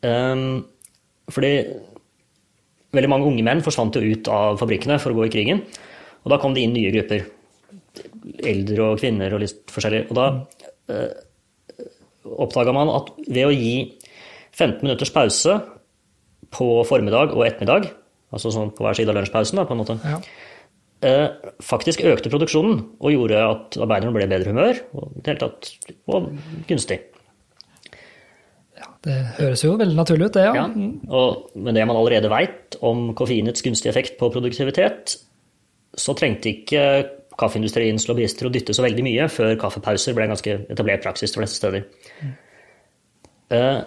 Um, 0.01 0.61
fordi 1.31 1.51
veldig 2.95 3.09
mange 3.11 3.27
unge 3.29 3.43
menn 3.45 3.63
forsvant 3.63 3.95
jo 3.95 4.03
ut 4.03 4.29
av 4.31 4.59
fabrikkene 4.59 4.97
for 4.99 5.13
å 5.13 5.19
gå 5.19 5.27
i 5.27 5.33
krigen. 5.33 5.61
Og 6.23 6.31
da 6.33 6.39
kom 6.41 6.55
det 6.55 6.63
inn 6.65 6.73
nye 6.75 6.91
grupper. 6.93 7.25
Eldre 8.47 8.87
og 8.91 9.01
kvinner 9.01 9.33
og 9.35 9.43
litt 9.43 9.71
forskjellig. 9.71 10.05
Og 10.11 10.17
da 10.17 10.29
uh, 10.91 11.11
oppdaga 12.45 12.73
man 12.75 12.91
at 12.93 13.11
ved 13.27 13.47
å 13.47 13.53
gi 13.55 13.75
15 14.51 14.83
minutters 14.85 15.11
pause 15.15 15.57
på 16.51 16.67
formiddag 16.87 17.31
og 17.35 17.45
ettermiddag, 17.47 17.87
altså 18.35 18.51
sånn 18.53 18.73
på 18.75 18.83
hver 18.85 18.97
side 18.97 19.11
av 19.11 19.17
lunsjpausen, 19.19 19.59
da, 19.59 19.63
på 19.67 19.75
en 19.75 19.79
måte, 19.79 19.95
Ja. 20.03 20.17
eh, 21.07 21.29
faktisk 21.63 22.03
økte 22.03 22.29
produksjonen 22.29 22.81
og 22.99 23.13
gjorde 23.13 23.39
at 23.39 23.77
arbeiderne 23.79 24.11
ble 24.15 24.27
i 24.27 24.31
bedre 24.31 24.51
humør 24.51 24.81
og 24.99 25.23
tatt 25.23 25.71
og 26.11 26.27
gunstig. 26.67 26.99
Det 29.01 29.15
høres 29.39 29.63
jo 29.65 29.73
veldig 29.79 29.97
naturlig 29.97 30.27
ut, 30.29 30.35
det, 30.35 30.43
ja. 30.45 30.53
Ja, 30.59 30.67
og 31.17 31.55
med 31.57 31.73
det 31.77 31.87
man 31.89 31.97
allerede 31.97 32.29
veit 32.29 32.77
om 32.85 33.15
koffeinets 33.17 33.63
gunstige 33.65 33.89
effekt 33.89 34.19
på 34.19 34.29
produktivitet, 34.33 35.15
så 35.97 36.13
trengte 36.17 36.51
ikke 36.51 36.83
kaffeindustriens 37.41 38.05
lobbyister 38.09 38.47
å 38.47 38.51
dytte 38.53 38.75
så 38.77 38.85
veldig 38.85 39.05
mye 39.07 39.25
før 39.31 39.55
kaffepauser 39.59 40.13
ble 40.13 40.27
en 40.27 40.35
ganske 40.35 40.53
etablert 40.69 41.01
praksis 41.01 41.33
de 41.33 41.41
fleste 41.41 41.57
steder. 41.57 41.87
Eh, 43.51 43.79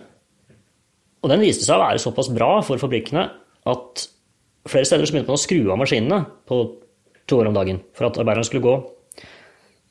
og 1.25 1.31
den 1.31 1.45
viste 1.45 1.65
seg 1.65 1.79
å 1.79 1.85
være 1.85 2.03
såpass 2.03 2.33
bra 2.35 2.59
for 2.67 2.83
fabrikkene 2.83 3.29
at 3.71 4.07
flere 4.69 4.89
steder 4.89 5.07
så 5.07 5.15
begynte 5.15 5.31
man 5.31 5.39
å 5.39 5.45
skru 5.45 5.61
av 5.71 5.81
maskinene 5.81 6.21
på 6.49 6.61
to 7.31 7.39
år 7.41 7.49
om 7.49 7.57
dagen 7.57 7.81
for 7.97 8.09
at 8.09 8.19
arbeiderne 8.21 8.49
skulle 8.49 8.67
gå 8.67 8.75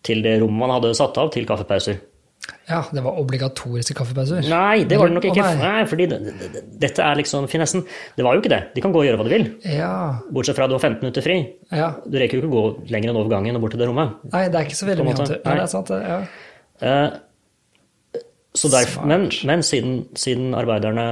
til 0.05 0.21
det 0.25 0.35
rommet 0.41 0.65
man 0.65 0.75
hadde 0.75 0.93
satt 0.97 1.17
av 1.21 1.31
til 1.33 1.47
kaffepauser. 1.47 2.01
Ja, 2.67 2.81
det 2.91 3.01
var 3.05 3.17
obligatoriske 3.19 3.95
kaffepauser. 3.95 4.43
Nei, 4.51 4.83
det 4.87 4.97
var 4.99 5.07
det 5.07 5.15
nok 5.15 5.25
Å, 5.27 5.31
ikke. 5.31 5.43
nei. 5.47 5.63
Nei, 5.63 5.83
fordi 5.87 6.05
det, 6.11 6.17
det, 6.25 6.47
det, 6.53 6.61
dette 6.83 7.03
er 7.03 7.15
liksom 7.19 7.47
finessen. 7.51 7.83
Det 8.17 8.23
var 8.25 8.35
jo 8.35 8.43
ikke 8.43 8.51
det. 8.51 8.61
De 8.75 8.83
kan 8.83 8.91
gå 8.95 8.99
og 9.01 9.07
gjøre 9.07 9.19
hva 9.21 9.27
de 9.27 9.33
vil. 9.35 9.45
Ja, 9.67 9.91
Bortsett 10.35 10.57
fra 10.57 10.67
at 10.67 10.71
du 10.71 10.75
har 10.77 10.83
15 10.83 11.03
minutter 11.05 11.23
fri. 11.23 11.37
ja. 11.71 11.93
Du 12.03 12.17
rekker 12.19 12.39
jo 12.39 12.43
ikke 12.43 12.51
å 12.51 12.55
gå 12.55 12.91
lenger 12.91 13.11
enn 13.13 13.19
over 13.21 13.31
gangen 13.31 13.55
og 13.59 13.63
bort 13.63 13.75
til 13.75 13.83
det 13.83 13.87
rommet. 13.91 14.17
Nei, 14.33 14.43
det 14.51 14.59
er 14.59 14.67
ikke 14.67 14.79
så 14.79 14.89
veldig 14.89 15.05
mye 15.07 15.15
annet. 15.19 15.35
Nei, 15.45 15.55
det 15.59 15.63
er 15.63 15.71
sant. 15.71 15.93
Ja. 16.03 16.19
Uh, 16.83 18.19
Så 18.53 18.69
derfor, 18.69 19.07
men 19.09 19.29
men 19.49 19.63
siden, 19.65 19.95
siden 20.19 20.51
arbeiderne 20.53 21.05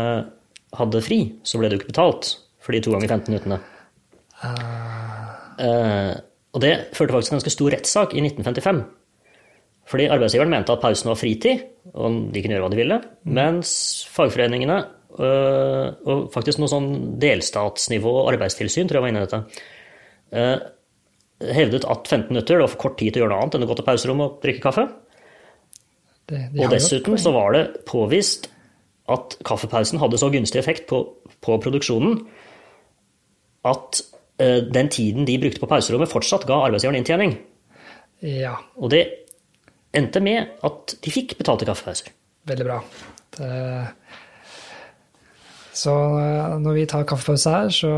hadde 0.78 1.00
fri, 1.02 1.22
så 1.48 1.58
ble 1.58 1.70
det 1.72 1.80
jo 1.80 1.82
ikke 1.82 1.94
betalt 1.94 2.36
for 2.62 2.76
de 2.76 2.84
to 2.86 2.92
ganger 2.94 3.10
15 3.16 3.32
minuttene. 3.34 3.58
Eh, 5.62 6.14
og 6.54 6.62
det 6.64 6.72
førte 6.98 7.14
faktisk 7.16 7.30
til 7.32 7.36
en 7.36 7.40
ganske 7.42 7.54
stor 7.56 7.74
rettssak 7.76 8.14
i 8.18 8.22
1955. 8.24 8.82
Fordi 9.92 10.08
arbeidsgiveren 10.08 10.52
mente 10.54 10.72
at 10.72 10.82
pausen 10.84 11.12
var 11.12 11.20
fritid, 11.20 11.64
og 11.92 12.20
de 12.32 12.42
kunne 12.42 12.56
gjøre 12.56 12.64
hva 12.64 12.72
de 12.72 12.80
ville. 12.80 12.98
Mens 13.38 13.72
fagforeningene, 14.14 14.78
øh, 15.20 15.88
og 16.08 16.30
faktisk 16.34 16.62
noe 16.62 16.72
sånn 16.72 16.92
delstatsnivå 17.22 18.14
og 18.22 18.32
arbeidstilsyn, 18.34 18.88
tror 18.88 19.02
jeg 19.02 19.06
var 19.06 19.12
inne 19.12 19.24
i 19.24 19.28
dette, 19.28 19.66
øh, 20.40 21.52
hevdet 21.58 21.88
at 21.90 22.08
15 22.08 22.32
minutter 22.32 22.56
det 22.56 22.64
var 22.64 22.72
for 22.72 22.84
kort 22.86 22.98
tid 23.02 23.12
til 23.12 23.22
å 23.22 23.26
gjøre 23.26 23.34
noe 23.34 23.44
annet 23.44 23.58
enn 23.58 23.66
å 23.66 23.72
gå 23.72 23.78
til 23.80 23.88
pauserommet 23.90 24.28
og 24.30 24.46
drikke 24.46 24.64
kaffe. 24.64 24.88
Det, 26.30 26.42
de 26.54 26.64
Og 26.64 26.72
dessuten 26.72 27.20
så 27.20 27.34
var 27.36 27.58
det 27.58 27.66
påvist 27.90 28.48
at 29.12 29.36
kaffepausen 29.44 30.00
hadde 30.00 30.20
så 30.22 30.30
gunstig 30.32 30.62
effekt 30.62 30.86
på, 30.88 31.04
på 31.44 31.58
produksjonen 31.60 32.22
at 33.68 34.02
øh, 34.40 34.70
den 34.72 34.90
tiden 34.94 35.28
de 35.28 35.40
brukte 35.42 35.60
på 35.60 35.70
pauserommet, 35.70 36.10
fortsatt 36.10 36.48
ga 36.48 36.62
arbeidsgiveren 36.68 37.02
inntjening. 37.02 37.36
Ja, 38.22 38.56
Og 38.78 38.92
det 38.94 39.21
endte 39.94 40.22
med 40.24 40.54
at 40.64 40.96
de 41.04 41.12
fikk 41.12 41.38
betalte 41.40 41.66
kaffepauser. 41.68 42.12
veldig 42.48 42.66
bra. 42.68 42.78
Det, 43.38 43.50
så 45.74 45.94
eh, 46.20 46.56
når 46.62 46.74
vi 46.78 46.86
tar 46.92 47.06
kaffepause 47.08 47.52
her, 47.54 47.70
så 47.74 47.92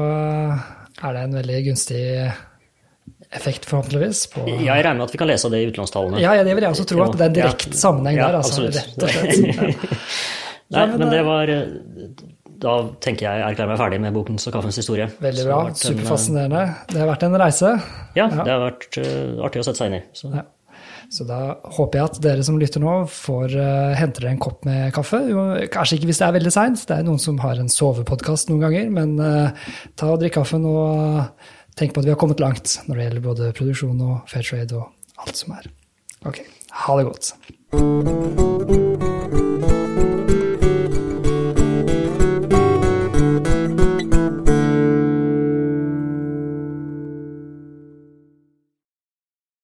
er 1.03 1.15
det 1.17 1.23
en 1.27 1.37
veldig 1.39 1.61
gunstig 1.67 2.03
effekt, 3.33 3.65
forhåpentligvis. 3.65 4.27
På, 4.33 4.43
Jeg 4.45 4.67
regner 4.69 4.99
med 4.99 5.07
at 5.07 5.13
vi 5.15 5.21
kan 5.23 5.29
lese 5.31 5.49
det 5.49 5.63
i 5.63 5.69
utlånstallene. 5.71 6.21
ja, 6.21 6.35
ja, 6.37 6.43
det 6.45 6.53
vil 6.53 6.67
jeg 6.67 6.75
også 6.75 6.85
tro, 6.91 7.01
at 7.07 7.15
det 7.17 7.25
er 7.25 7.31
en 7.31 7.37
direkte 7.39 7.77
sammenheng 7.79 8.19
Ja, 8.21 8.27
der. 8.29 8.37
Altså, 8.43 8.67
rett 8.69 8.93
og 9.01 9.09
slett. 9.15 9.89
Nei, 10.73 10.85
men 10.91 11.01
det 11.01 11.09
det- 11.17 11.25
var 11.27 11.49
eh, 11.49 11.65
Da 12.63 12.73
tenker 13.03 13.25
jeg 13.25 13.39
jeg 13.41 13.47
erklærer 13.51 13.71
meg 13.73 13.79
ferdig 13.81 13.97
med 14.05 14.13
bokens 14.15 14.45
og 14.47 14.53
kaffens 14.55 14.77
historie. 14.79 15.09
Veldig 15.19 15.45
bra. 15.49 15.57
eh, 15.67 15.73
Superfascinerende. 15.81 16.61
Det 16.93 17.01
har 17.01 17.09
vært 17.09 17.25
en 17.27 17.33
reise. 17.41 17.71
Ja, 18.15 18.27
det 18.31 18.45
har 18.53 18.61
vært 18.69 18.99
eh, 19.01 19.41
artig 19.43 19.59
å 19.59 19.65
sette 19.67 19.81
seg 19.81 19.89
inn 19.91 19.97
i. 19.97 20.03
Så. 20.15 20.29
Ja. 20.31 20.45
Så 21.13 21.25
da 21.29 21.39
håper 21.75 21.99
jeg 21.99 22.09
at 22.09 22.19
dere 22.23 22.43
som 22.45 22.55
lytter 22.57 22.81
nå, 22.81 22.93
får 23.11 23.53
uh, 23.53 23.93
hente 23.99 24.23
dere 24.23 24.31
en 24.33 24.41
kopp 24.41 24.63
med 24.65 24.89
kaffe. 24.95 25.19
Kanskje 25.73 25.99
ikke 25.99 26.09
hvis 26.09 26.21
det 26.23 26.27
er 26.27 26.37
veldig 26.39 26.53
seint, 26.55 26.85
det 26.89 26.95
er 26.95 27.05
noen 27.05 27.21
som 27.21 27.37
har 27.43 27.61
en 27.61 27.69
sovepodkast 27.69 28.49
noen 28.49 28.63
ganger. 28.65 28.89
Men 28.93 29.13
uh, 29.21 29.67
ta 29.99 30.09
og 30.09 30.23
drikk 30.23 30.39
kaffen 30.39 30.65
og 30.65 30.97
eh, 30.97 31.51
tenk 31.77 31.93
på 31.93 32.01
at 32.01 32.09
vi 32.09 32.13
har 32.15 32.21
kommet 32.21 32.41
langt 32.41 32.79
når 32.87 32.97
det 32.97 33.05
gjelder 33.07 33.27
både 33.29 33.51
produksjon 33.59 34.01
og 34.07 34.15
fair 34.31 34.47
trade 34.47 34.79
og 34.79 34.89
alt 35.21 35.43
som 35.43 35.53
er. 35.59 35.69
Ok, 36.25 36.41
ha 36.87 36.97
det 36.97 37.11
godt. 37.11 38.82